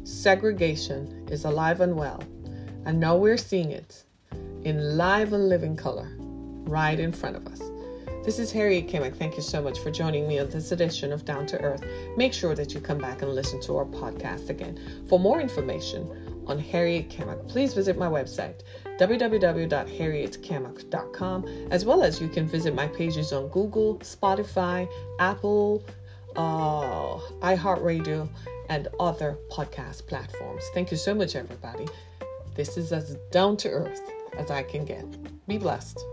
Segregation 0.02 1.28
is 1.30 1.44
alive 1.44 1.80
and 1.80 1.96
well, 1.96 2.20
and 2.86 2.98
now 2.98 3.16
we're 3.16 3.36
seeing 3.36 3.70
it 3.70 4.02
in 4.64 4.96
live 4.96 5.32
and 5.32 5.48
living 5.48 5.76
color 5.76 6.10
right 6.18 6.98
in 6.98 7.12
front 7.12 7.36
of 7.36 7.46
us. 7.46 7.60
This 8.24 8.40
is 8.40 8.50
Harriet 8.50 8.88
Kimmick. 8.88 9.16
Thank 9.16 9.36
you 9.36 9.42
so 9.42 9.62
much 9.62 9.78
for 9.78 9.92
joining 9.92 10.26
me 10.26 10.40
on 10.40 10.50
this 10.50 10.72
edition 10.72 11.12
of 11.12 11.24
Down 11.24 11.46
to 11.46 11.60
Earth. 11.60 11.84
Make 12.16 12.34
sure 12.34 12.56
that 12.56 12.74
you 12.74 12.80
come 12.80 12.98
back 12.98 13.22
and 13.22 13.32
listen 13.32 13.60
to 13.62 13.76
our 13.76 13.86
podcast 13.86 14.50
again. 14.50 15.04
For 15.08 15.20
more 15.20 15.40
information 15.40 16.10
on 16.48 16.58
Harriet 16.58 17.10
Kimmick, 17.10 17.46
please 17.48 17.74
visit 17.74 17.96
my 17.96 18.08
website, 18.08 18.62
www.harrietkimmick.com, 18.98 21.68
as 21.70 21.84
well 21.84 22.02
as 22.02 22.20
you 22.20 22.26
can 22.28 22.48
visit 22.48 22.74
my 22.74 22.88
pages 22.88 23.32
on 23.32 23.46
Google, 23.48 23.98
Spotify, 23.98 24.88
Apple, 25.20 25.84
uh, 26.39 27.18
iHeartRadio, 27.41 28.28
and 28.68 28.89
other 29.01 29.36
podcast 29.51 30.07
platforms. 30.07 30.62
Thank 30.74 30.91
you 30.91 30.97
so 30.97 31.14
much, 31.14 31.36
everybody. 31.36 31.86
This 32.55 32.76
is 32.76 32.93
as 32.93 33.16
down 33.30 33.57
to 33.59 33.68
earth 33.68 34.01
as 34.36 34.51
I 34.51 34.62
can 34.62 34.84
get. 34.84 35.05
Be 35.47 35.59
blessed. 35.59 36.05